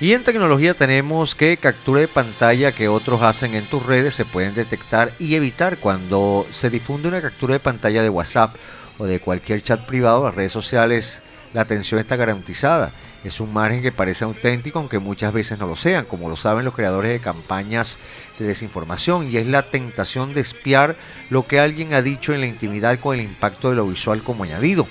Y 0.00 0.12
en 0.12 0.24
tecnología 0.24 0.74
tenemos 0.74 1.36
que 1.36 1.56
captura 1.56 2.00
de 2.00 2.08
pantalla 2.08 2.72
que 2.72 2.88
otros 2.88 3.22
hacen 3.22 3.54
en 3.54 3.64
tus 3.66 3.86
redes 3.86 4.14
se 4.14 4.24
pueden 4.24 4.54
detectar 4.54 5.12
y 5.20 5.36
evitar 5.36 5.78
cuando 5.78 6.46
se 6.50 6.68
difunde 6.68 7.06
una 7.06 7.22
captura 7.22 7.54
de 7.54 7.60
pantalla 7.60 8.02
de 8.02 8.10
WhatsApp 8.10 8.50
o 8.98 9.06
de 9.06 9.20
cualquier 9.20 9.62
chat 9.62 9.86
privado 9.86 10.24
las 10.24 10.34
redes 10.34 10.52
sociales. 10.52 11.22
La 11.52 11.60
atención 11.60 12.00
está 12.00 12.16
garantizada. 12.16 12.90
Es 13.22 13.38
un 13.38 13.54
margen 13.54 13.82
que 13.82 13.92
parece 13.92 14.24
auténtico, 14.24 14.80
aunque 14.80 14.98
muchas 14.98 15.32
veces 15.32 15.60
no 15.60 15.68
lo 15.68 15.76
sean, 15.76 16.04
como 16.04 16.28
lo 16.28 16.36
saben 16.36 16.64
los 16.64 16.74
creadores 16.74 17.12
de 17.12 17.20
campañas 17.20 17.98
de 18.38 18.46
desinformación, 18.46 19.30
y 19.30 19.38
es 19.38 19.46
la 19.46 19.62
tentación 19.62 20.34
de 20.34 20.40
espiar 20.40 20.94
lo 21.30 21.44
que 21.44 21.60
alguien 21.60 21.94
ha 21.94 22.02
dicho 22.02 22.34
en 22.34 22.40
la 22.40 22.46
intimidad 22.46 22.98
con 22.98 23.14
el 23.14 23.24
impacto 23.24 23.70
de 23.70 23.76
lo 23.76 23.86
visual 23.86 24.22
como 24.22 24.44
añadido. 24.44 24.86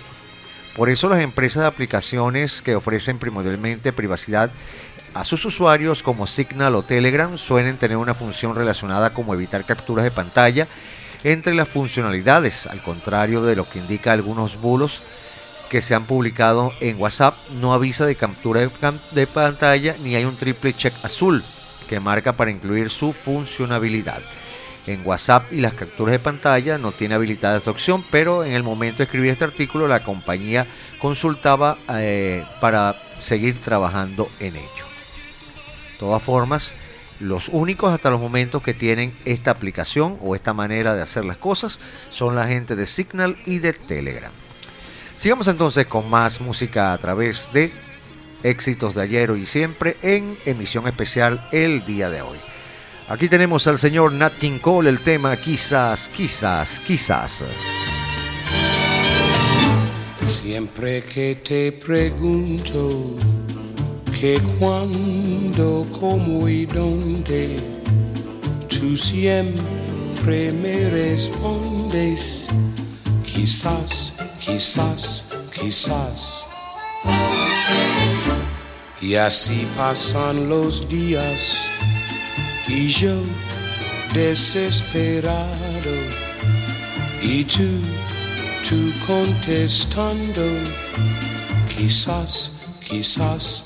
Por 0.75 0.89
eso 0.89 1.07
las 1.07 1.21
empresas 1.21 1.61
de 1.61 1.67
aplicaciones 1.67 2.63
que 2.63 2.75
ofrecen 2.75 3.19
primordialmente 3.19 3.93
privacidad 3.93 4.49
a 5.13 5.23
sus 5.23 5.45
usuarios 5.45 6.01
como 6.01 6.27
Signal 6.27 6.75
o 6.75 6.83
Telegram 6.83 7.37
suelen 7.37 7.77
tener 7.77 7.97
una 7.97 8.13
función 8.13 8.55
relacionada 8.55 9.11
como 9.11 9.33
evitar 9.33 9.63
capturas 9.65 10.03
de 10.03 10.11
pantalla 10.11 10.67
entre 11.23 11.53
las 11.53 11.69
funcionalidades, 11.69 12.67
al 12.67 12.81
contrario 12.81 13.43
de 13.43 13.55
lo 13.55 13.69
que 13.69 13.79
indica 13.79 14.11
algunos 14.11 14.59
bulos 14.59 15.03
que 15.69 15.81
se 15.81 15.95
han 15.95 16.05
publicado 16.05 16.71
en 16.81 16.99
WhatsApp, 16.99 17.35
no 17.59 17.73
avisa 17.73 18.05
de 18.05 18.15
captura 18.15 18.61
de, 18.61 19.27
pantalla 19.27 19.95
ni 20.03 20.15
hay 20.15 20.25
un 20.25 20.35
triple 20.35 20.73
check 20.73 20.93
azul 21.03 21.43
que 21.87 21.99
marca 21.99 22.33
para 22.33 22.51
incluir 22.51 22.89
su 22.89 23.13
funcionalidad. 23.13 24.21
En 24.85 25.01
WhatsApp 25.05 25.51
y 25.53 25.61
las 25.61 25.75
capturas 25.75 26.11
de 26.11 26.19
pantalla 26.19 26.77
no 26.77 26.91
tiene 26.91 27.15
habilitada 27.15 27.57
esta 27.57 27.71
opción, 27.71 28.03
pero 28.11 28.43
en 28.43 28.53
el 28.53 28.63
momento 28.63 28.97
de 28.97 29.05
escribir 29.05 29.31
este 29.31 29.45
artículo 29.45 29.87
la 29.87 30.01
compañía 30.01 30.67
consultaba 30.99 31.77
eh, 31.93 32.43
para 32.59 32.93
seguir 33.19 33.57
trabajando 33.59 34.27
en 34.39 34.57
ello. 34.57 34.92
De 36.03 36.09
todas 36.09 36.23
formas, 36.23 36.73
los 37.21 37.47
únicos 37.47 37.93
hasta 37.93 38.09
los 38.09 38.19
momentos 38.19 38.61
que 38.61 38.73
tienen 38.73 39.13
esta 39.23 39.51
aplicación 39.51 40.17
o 40.19 40.35
esta 40.35 40.53
manera 40.53 40.93
de 40.93 41.01
hacer 41.01 41.23
las 41.23 41.37
cosas 41.37 41.79
son 42.11 42.35
la 42.35 42.45
gente 42.45 42.75
de 42.75 42.85
Signal 42.85 43.37
y 43.45 43.59
de 43.59 43.71
Telegram. 43.71 44.29
Sigamos 45.15 45.47
entonces 45.47 45.87
con 45.87 46.09
más 46.09 46.41
música 46.41 46.91
a 46.91 46.97
través 46.97 47.53
de 47.53 47.71
éxitos 48.43 48.95
de 48.95 49.01
ayer 49.01 49.31
y 49.37 49.45
siempre 49.45 49.95
en 50.01 50.37
emisión 50.45 50.89
especial 50.89 51.41
el 51.53 51.85
día 51.85 52.09
de 52.09 52.21
hoy. 52.21 52.37
Aquí 53.07 53.29
tenemos 53.29 53.65
al 53.67 53.79
señor 53.79 54.11
Nat 54.11 54.33
King 54.33 54.59
Cole, 54.59 54.89
el 54.89 54.99
tema 54.99 55.37
quizás, 55.37 56.09
quizás, 56.09 56.81
quizás. 56.81 57.45
Siempre 60.25 61.01
que 61.01 61.35
te 61.35 61.71
pregunto 61.71 63.17
que 64.23 64.39
cuándo, 64.57 65.85
cómo 65.99 66.47
y 66.47 66.65
dónde, 66.65 67.59
tú 68.69 68.95
siempre 68.95 70.53
me 70.53 70.89
respondes, 70.89 72.47
quizás, 73.21 74.15
quizás, 74.39 75.25
quizás. 75.53 76.47
Y 79.01 79.15
así 79.15 79.67
pasan 79.75 80.47
los 80.47 80.87
días 80.87 81.69
y 82.69 82.87
yo 82.87 83.19
desesperado 84.13 85.95
y 87.21 87.43
tú, 87.43 87.67
tú 88.69 88.89
contestando, 89.05 90.45
quizás, 91.77 92.53
quizás, 92.87 93.65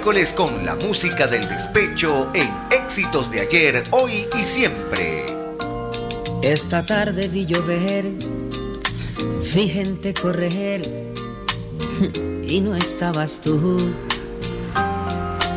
Miércoles 0.00 0.32
con 0.32 0.64
la 0.64 0.76
música 0.76 1.26
del 1.26 1.46
despecho 1.46 2.30
en 2.32 2.50
éxitos 2.70 3.30
de 3.30 3.40
ayer, 3.40 3.84
hoy 3.90 4.26
y 4.34 4.42
siempre. 4.42 5.26
Esta 6.42 6.86
tarde 6.86 7.28
vi 7.28 7.44
llover, 7.44 8.06
vi 9.54 9.68
gente 9.68 10.14
correr 10.14 10.80
y 12.48 12.62
no 12.62 12.74
estabas 12.76 13.42
tú. 13.42 13.76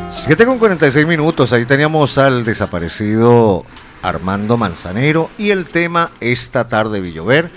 7 0.09 0.45
con 0.45 0.59
46 0.59 1.07
minutos, 1.07 1.53
ahí 1.53 1.65
teníamos 1.65 2.17
al 2.17 2.43
desaparecido 2.43 3.63
Armando 4.01 4.57
Manzanero 4.57 5.29
y 5.37 5.51
el 5.51 5.67
tema 5.67 6.11
Esta 6.19 6.67
tarde 6.67 6.99
vi 6.99 7.13
llover. 7.13 7.49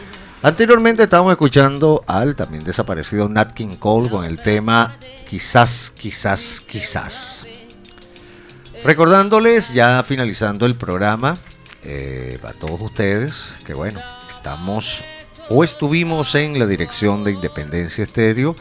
Anteriormente 0.43 1.05
estábamos 1.05 1.33
escuchando 1.33 2.05
al 2.07 2.37
también 2.37 2.63
desaparecido 2.63 3.29
Nat 3.29 3.53
King 3.53 3.77
Cole 3.79 4.11
con 4.11 4.25
el 4.25 4.39
tema 4.39 4.99
Quizás, 5.27 5.93
quizás, 5.97 6.61
quizás. 6.61 7.45
Recordándoles, 8.85 9.75
ya 9.75 10.05
finalizando 10.05 10.67
el 10.67 10.77
programa, 10.77 11.37
eh, 11.83 12.39
a 12.45 12.53
todos 12.53 12.81
ustedes, 12.81 13.57
que 13.65 13.75
bueno, 13.75 14.01
estamos 14.37 15.03
o 15.49 15.65
estuvimos 15.65 16.35
en 16.37 16.59
la 16.59 16.67
dirección 16.67 17.25
de 17.25 17.33
Independencia 17.33 18.05
Estéreo 18.05 18.55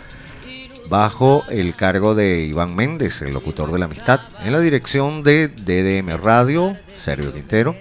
bajo 0.89 1.43
el 1.49 1.75
cargo 1.75 2.15
de 2.15 2.45
Iván 2.45 2.75
Méndez, 2.75 3.21
el 3.21 3.33
locutor 3.33 3.71
de 3.71 3.79
la 3.79 3.85
amistad, 3.85 4.21
en 4.43 4.53
la 4.53 4.59
dirección 4.59 5.21
de 5.21 5.49
DDM 5.49 6.17
Radio, 6.17 6.77
Sergio 6.93 7.33
Quintero, 7.33 7.75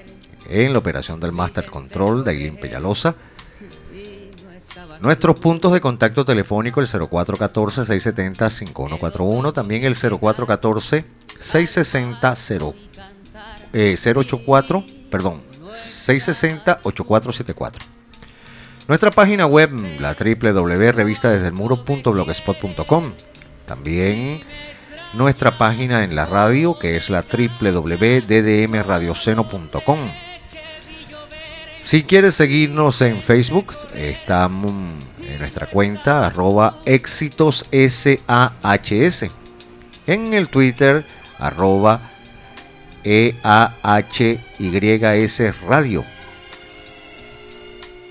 en 0.48 0.72
la 0.74 0.78
operación 0.78 1.20
del 1.20 1.32
Master 1.32 1.66
Control, 1.66 2.24
Dailin 2.24 2.58
Peñalosa, 2.58 3.14
Nuestros 5.00 5.38
puntos 5.38 5.72
de 5.72 5.80
contacto 5.80 6.24
telefónico, 6.24 6.80
el 6.80 6.86
0414-670-5141, 6.86 9.52
también 9.52 9.84
el 9.84 9.96
0414-660-084, 9.96 12.74
eh, 13.72 13.96
perdón, 15.10 15.42
660-8474. 15.70 17.72
Nuestra 18.86 19.10
página 19.10 19.46
web, 19.46 19.70
la 19.98 20.14
www.revistadesdelmuro.blogspot.com. 20.14 23.12
También 23.66 24.44
nuestra 25.14 25.56
página 25.56 26.04
en 26.04 26.14
la 26.14 26.26
radio, 26.26 26.78
que 26.78 26.96
es 26.96 27.08
la 27.08 27.22
www.ddmradioceno.com. 27.22 29.98
Si 31.85 32.02
quieres 32.02 32.35
seguirnos 32.35 33.01
en 33.02 33.20
Facebook, 33.20 33.74
estamos 33.94 34.73
en 35.20 35.39
nuestra 35.39 35.66
cuenta 35.66 36.27
arroba 36.27 36.81
éxitos 36.86 37.66
SAHS. 37.70 39.27
En 40.06 40.32
el 40.32 40.48
Twitter 40.48 41.05
arroba 41.39 42.11
EAHYS 43.05 44.62
Radio. 45.61 46.06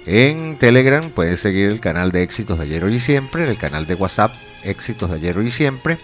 En 0.05 0.59
Telegram 0.59 1.09
puedes 1.09 1.39
seguir 1.39 1.71
el 1.71 1.79
canal 1.79 2.11
de 2.11 2.21
Éxitos 2.21 2.59
de 2.59 2.65
Ayer 2.65 2.83
Hoy 2.83 2.93
y 2.95 2.99
Siempre, 2.99 3.49
el 3.49 3.57
canal 3.57 3.87
de 3.87 3.95
WhatsApp 3.95 4.35
Éxitos 4.63 5.09
de 5.09 5.15
Ayer 5.15 5.35
Hoy 5.35 5.47
y 5.47 5.51
Siempre. 5.51 5.97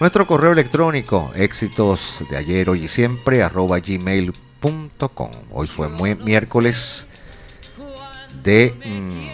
Nuestro 0.00 0.26
correo 0.26 0.50
electrónico 0.50 1.30
éxitos 1.36 2.24
de 2.28 2.36
ayer 2.36 2.68
y 2.74 2.88
siempre 2.88 3.40
arroba 3.44 3.78
gmail.com 3.78 4.51
Hoy 5.50 5.66
fue 5.66 5.88
miércoles 5.88 7.06
de 8.42 8.74
mm, 8.84 9.24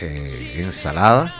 eh, 0.00 0.54
ensalada 0.56 1.34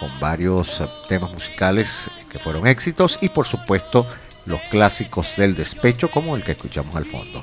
con 0.00 0.08
varios 0.18 0.80
eh, 0.80 0.88
temas 1.08 1.32
musicales 1.32 2.10
que 2.28 2.38
fueron 2.38 2.66
éxitos 2.66 3.18
y 3.20 3.28
por 3.28 3.46
supuesto 3.46 4.06
los 4.46 4.60
clásicos 4.62 5.36
del 5.36 5.54
despecho 5.54 6.10
como 6.10 6.34
el 6.34 6.42
que 6.42 6.52
escuchamos 6.52 6.96
al 6.96 7.04
fondo. 7.04 7.40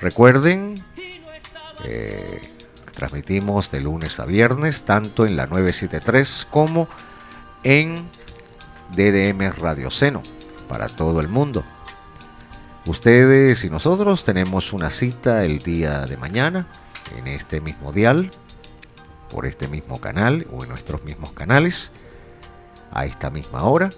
Recuerden, 0.00 0.82
eh, 1.84 2.40
transmitimos 2.92 3.70
de 3.72 3.80
lunes 3.80 4.20
a 4.20 4.24
viernes 4.24 4.84
tanto 4.84 5.26
en 5.26 5.34
la 5.34 5.46
973 5.46 6.46
como 6.48 6.88
en 7.64 8.08
DDM 8.94 9.50
Radio 9.58 9.90
Seno 9.90 10.22
para 10.68 10.88
todo 10.88 11.20
el 11.20 11.28
mundo. 11.28 11.64
Ustedes 12.86 13.64
y 13.64 13.70
nosotros 13.70 14.24
tenemos 14.24 14.72
una 14.72 14.90
cita 14.90 15.44
el 15.44 15.58
día 15.58 16.06
de 16.06 16.16
mañana 16.16 16.66
en 17.16 17.26
este 17.26 17.60
mismo 17.60 17.92
dial, 17.92 18.30
por 19.28 19.46
este 19.46 19.68
mismo 19.68 20.00
canal 20.00 20.46
o 20.52 20.62
en 20.62 20.70
nuestros 20.70 21.04
mismos 21.04 21.32
canales, 21.32 21.92
a 22.90 23.04
esta 23.04 23.30
misma 23.30 23.64
hora. 23.64 23.90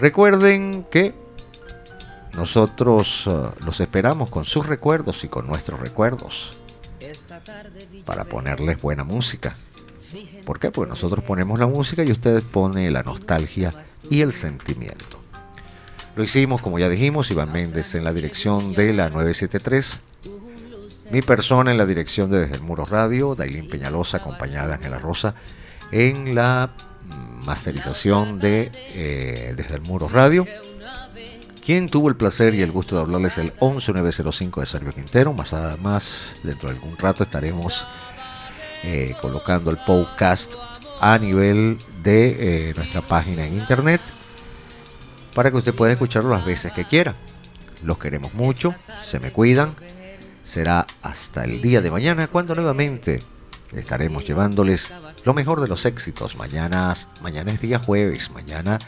Recuerden 0.00 0.84
que 0.90 1.14
nosotros 2.34 3.26
uh, 3.26 3.50
los 3.64 3.80
esperamos 3.80 4.30
con 4.30 4.44
sus 4.44 4.66
recuerdos 4.66 5.24
y 5.24 5.28
con 5.28 5.46
nuestros 5.46 5.80
recuerdos 5.80 6.56
para 8.04 8.24
ponerles 8.24 8.80
buena 8.80 9.04
música. 9.04 9.56
¿Por 10.44 10.58
qué? 10.58 10.70
Pues 10.70 10.88
nosotros 10.88 11.24
ponemos 11.24 11.58
la 11.58 11.66
música 11.66 12.02
y 12.02 12.10
ustedes 12.10 12.44
ponen 12.44 12.92
la 12.92 13.02
nostalgia 13.02 13.72
y 14.08 14.22
el 14.22 14.32
sentimiento. 14.32 15.25
Lo 16.16 16.24
hicimos, 16.24 16.62
como 16.62 16.78
ya 16.78 16.88
dijimos, 16.88 17.30
Iván 17.30 17.52
Méndez 17.52 17.94
en 17.94 18.02
la 18.02 18.14
dirección 18.14 18.72
de 18.72 18.94
la 18.94 19.10
973. 19.10 20.00
Mi 21.10 21.20
persona 21.20 21.70
en 21.70 21.76
la 21.76 21.84
dirección 21.84 22.30
de 22.30 22.40
Desde 22.40 22.54
el 22.54 22.62
Muro 22.62 22.86
Radio, 22.86 23.34
Dailín 23.34 23.68
Peñalosa, 23.68 24.16
acompañada 24.16 24.68
de 24.68 24.74
Ángela 24.74 24.98
Rosa, 24.98 25.34
en 25.92 26.34
la 26.34 26.72
masterización 27.44 28.40
de 28.40 28.70
eh, 28.94 29.52
Desde 29.58 29.74
el 29.74 29.82
Muro 29.82 30.08
Radio. 30.08 30.46
Quien 31.62 31.86
tuvo 31.86 32.08
el 32.08 32.16
placer 32.16 32.54
y 32.54 32.62
el 32.62 32.72
gusto 32.72 32.96
de 32.96 33.02
hablarles 33.02 33.36
el 33.36 33.52
11905 33.60 34.60
de 34.60 34.66
Sergio 34.66 34.92
Quintero. 34.92 35.34
Más, 35.34 35.54
más 35.82 36.32
dentro 36.42 36.70
de 36.70 36.76
algún 36.76 36.96
rato 36.96 37.24
estaremos 37.24 37.86
eh, 38.82 39.14
colocando 39.20 39.70
el 39.70 39.76
podcast 39.84 40.54
a 40.98 41.18
nivel 41.18 41.76
de 42.02 42.70
eh, 42.70 42.74
nuestra 42.74 43.02
página 43.02 43.44
en 43.44 43.56
internet 43.56 44.00
para 45.36 45.50
que 45.50 45.58
usted 45.58 45.74
pueda 45.74 45.92
escucharlo 45.92 46.30
las 46.30 46.46
veces 46.46 46.72
que 46.72 46.86
quiera. 46.86 47.14
Los 47.84 47.98
queremos 47.98 48.32
mucho, 48.32 48.74
se 49.04 49.20
me 49.20 49.32
cuidan. 49.32 49.74
Será 50.42 50.86
hasta 51.02 51.44
el 51.44 51.60
día 51.60 51.82
de 51.82 51.90
mañana 51.90 52.28
cuando 52.28 52.54
nuevamente 52.54 53.18
estaremos 53.74 54.24
llevándoles 54.24 54.94
lo 55.24 55.34
mejor 55.34 55.60
de 55.60 55.68
los 55.68 55.84
éxitos. 55.84 56.36
Mañana, 56.36 56.94
mañana 57.20 57.52
es 57.52 57.60
día 57.60 57.78
jueves, 57.78 58.30
mañana 58.30 58.78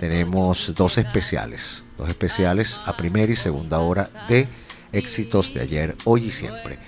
tenemos 0.00 0.74
dos 0.74 0.98
especiales, 0.98 1.84
dos 1.96 2.08
especiales 2.08 2.80
a 2.84 2.96
primera 2.96 3.30
y 3.30 3.36
segunda 3.36 3.78
hora 3.78 4.10
de 4.28 4.48
éxitos 4.90 5.54
de 5.54 5.60
ayer, 5.60 5.96
hoy 6.04 6.24
y 6.24 6.30
siempre. 6.32 6.78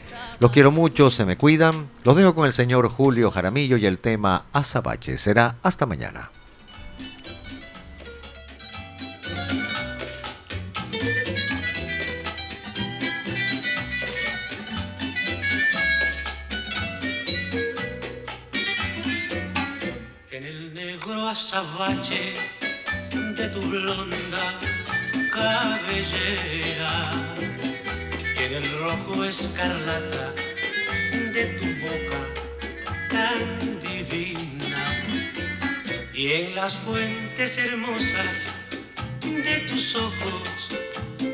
Los 0.40 0.50
quiero 0.50 0.72
mucho, 0.72 1.08
se 1.08 1.24
me 1.24 1.36
cuidan. 1.36 1.88
Los 2.02 2.16
dejo 2.16 2.34
con 2.34 2.46
el 2.46 2.52
señor 2.52 2.88
Julio 2.88 3.30
Jaramillo 3.30 3.76
y 3.76 3.86
el 3.86 4.00
tema 4.00 4.46
Azabache. 4.52 5.16
Será 5.18 5.54
hasta 5.62 5.86
mañana. 5.86 6.33
Azabache 21.34 22.34
de 23.10 23.46
tu 23.48 23.60
blonda 23.60 24.44
cabellera. 25.34 26.94
Y 28.38 28.40
en 28.44 28.52
el 28.60 28.66
rojo 28.78 29.24
escarlata 29.24 30.32
de 31.34 31.44
tu 31.58 31.66
boca 31.84 32.20
tan 33.10 33.40
divina. 33.80 34.84
Y 36.14 36.24
en 36.38 36.54
las 36.54 36.72
fuentes 36.76 37.58
hermosas 37.58 38.36
de 39.20 39.56
tus 39.68 39.96
ojos 39.96 40.58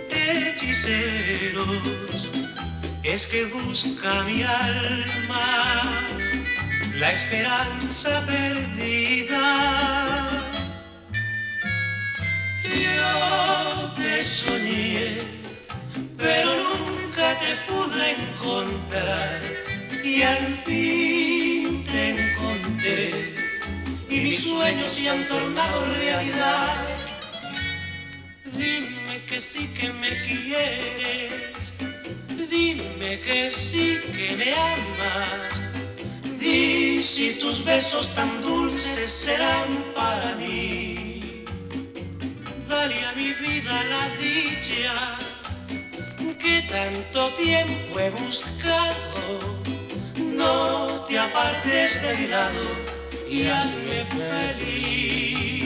hechiceros. 0.08 1.10
Es 3.02 3.26
que 3.26 3.44
busca 3.44 4.22
mi 4.24 4.42
alma 4.44 6.06
la 7.00 7.12
esperanza 7.12 8.24
perdida. 8.26 9.46
Yo 12.62 13.92
te 13.94 14.22
soñé, 14.22 15.18
pero 16.18 16.50
nunca 16.56 17.38
te 17.38 17.56
pude 17.66 18.16
encontrar 18.20 19.40
y 20.04 20.22
al 20.22 20.46
fin 20.66 21.84
te 21.84 22.10
encontré 22.10 23.34
y 24.10 24.20
mis 24.20 24.42
sueños 24.42 24.90
se 24.90 25.08
han 25.08 25.26
tornado 25.26 25.84
realidad. 25.94 26.76
Dime 28.52 29.24
que 29.26 29.40
sí 29.40 29.68
que 29.68 29.90
me 29.90 30.10
quieres, 30.26 31.32
dime 32.50 33.20
que 33.20 33.50
sí 33.50 34.00
que 34.14 34.36
me 34.36 34.52
amas. 34.52 35.69
Si 36.40 37.36
tus 37.38 37.62
besos 37.62 38.08
tan 38.14 38.40
dulces 38.40 39.12
serán 39.12 39.84
para 39.94 40.34
mí. 40.36 41.44
Dale 42.66 43.04
a 43.04 43.12
mi 43.12 43.34
vida 43.34 43.84
la 43.84 44.08
dicha 44.16 45.18
que 46.38 46.62
tanto 46.62 47.28
tiempo 47.34 48.00
he 48.00 48.08
buscado. 48.08 49.60
No 50.16 51.04
te 51.04 51.18
apartes 51.18 52.00
de 52.00 52.16
mi 52.16 52.26
lado 52.28 52.64
y 53.28 53.46
hazme 53.46 54.06
feliz. 54.06 55.59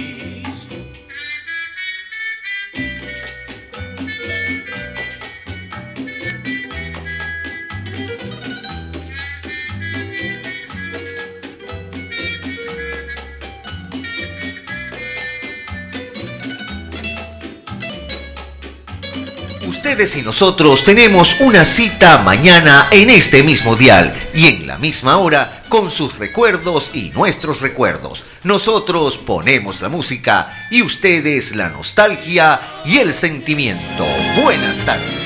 Ustedes 19.85 20.17
y 20.17 20.23
nosotros 20.23 20.83
tenemos 20.83 21.37
una 21.41 21.63
cita 21.63 22.17
mañana 22.23 22.89
en 22.91 23.11
este 23.11 23.43
mismo 23.43 23.77
dial 23.77 24.19
y 24.33 24.47
en 24.47 24.67
la 24.67 24.79
misma 24.79 25.19
hora 25.19 25.61
con 25.69 25.91
sus 25.91 26.19
recuerdos 26.19 26.93
y 26.95 27.11
nuestros 27.11 27.61
recuerdos. 27.61 28.25
Nosotros 28.45 29.19
ponemos 29.19 29.83
la 29.83 29.91
música 29.91 30.51
y 30.71 30.81
ustedes 30.81 31.55
la 31.55 31.69
nostalgia 31.69 32.63
y 32.87 32.97
el 32.97 33.13
sentimiento. 33.13 34.07
Buenas 34.43 34.79
tardes. 34.87 35.24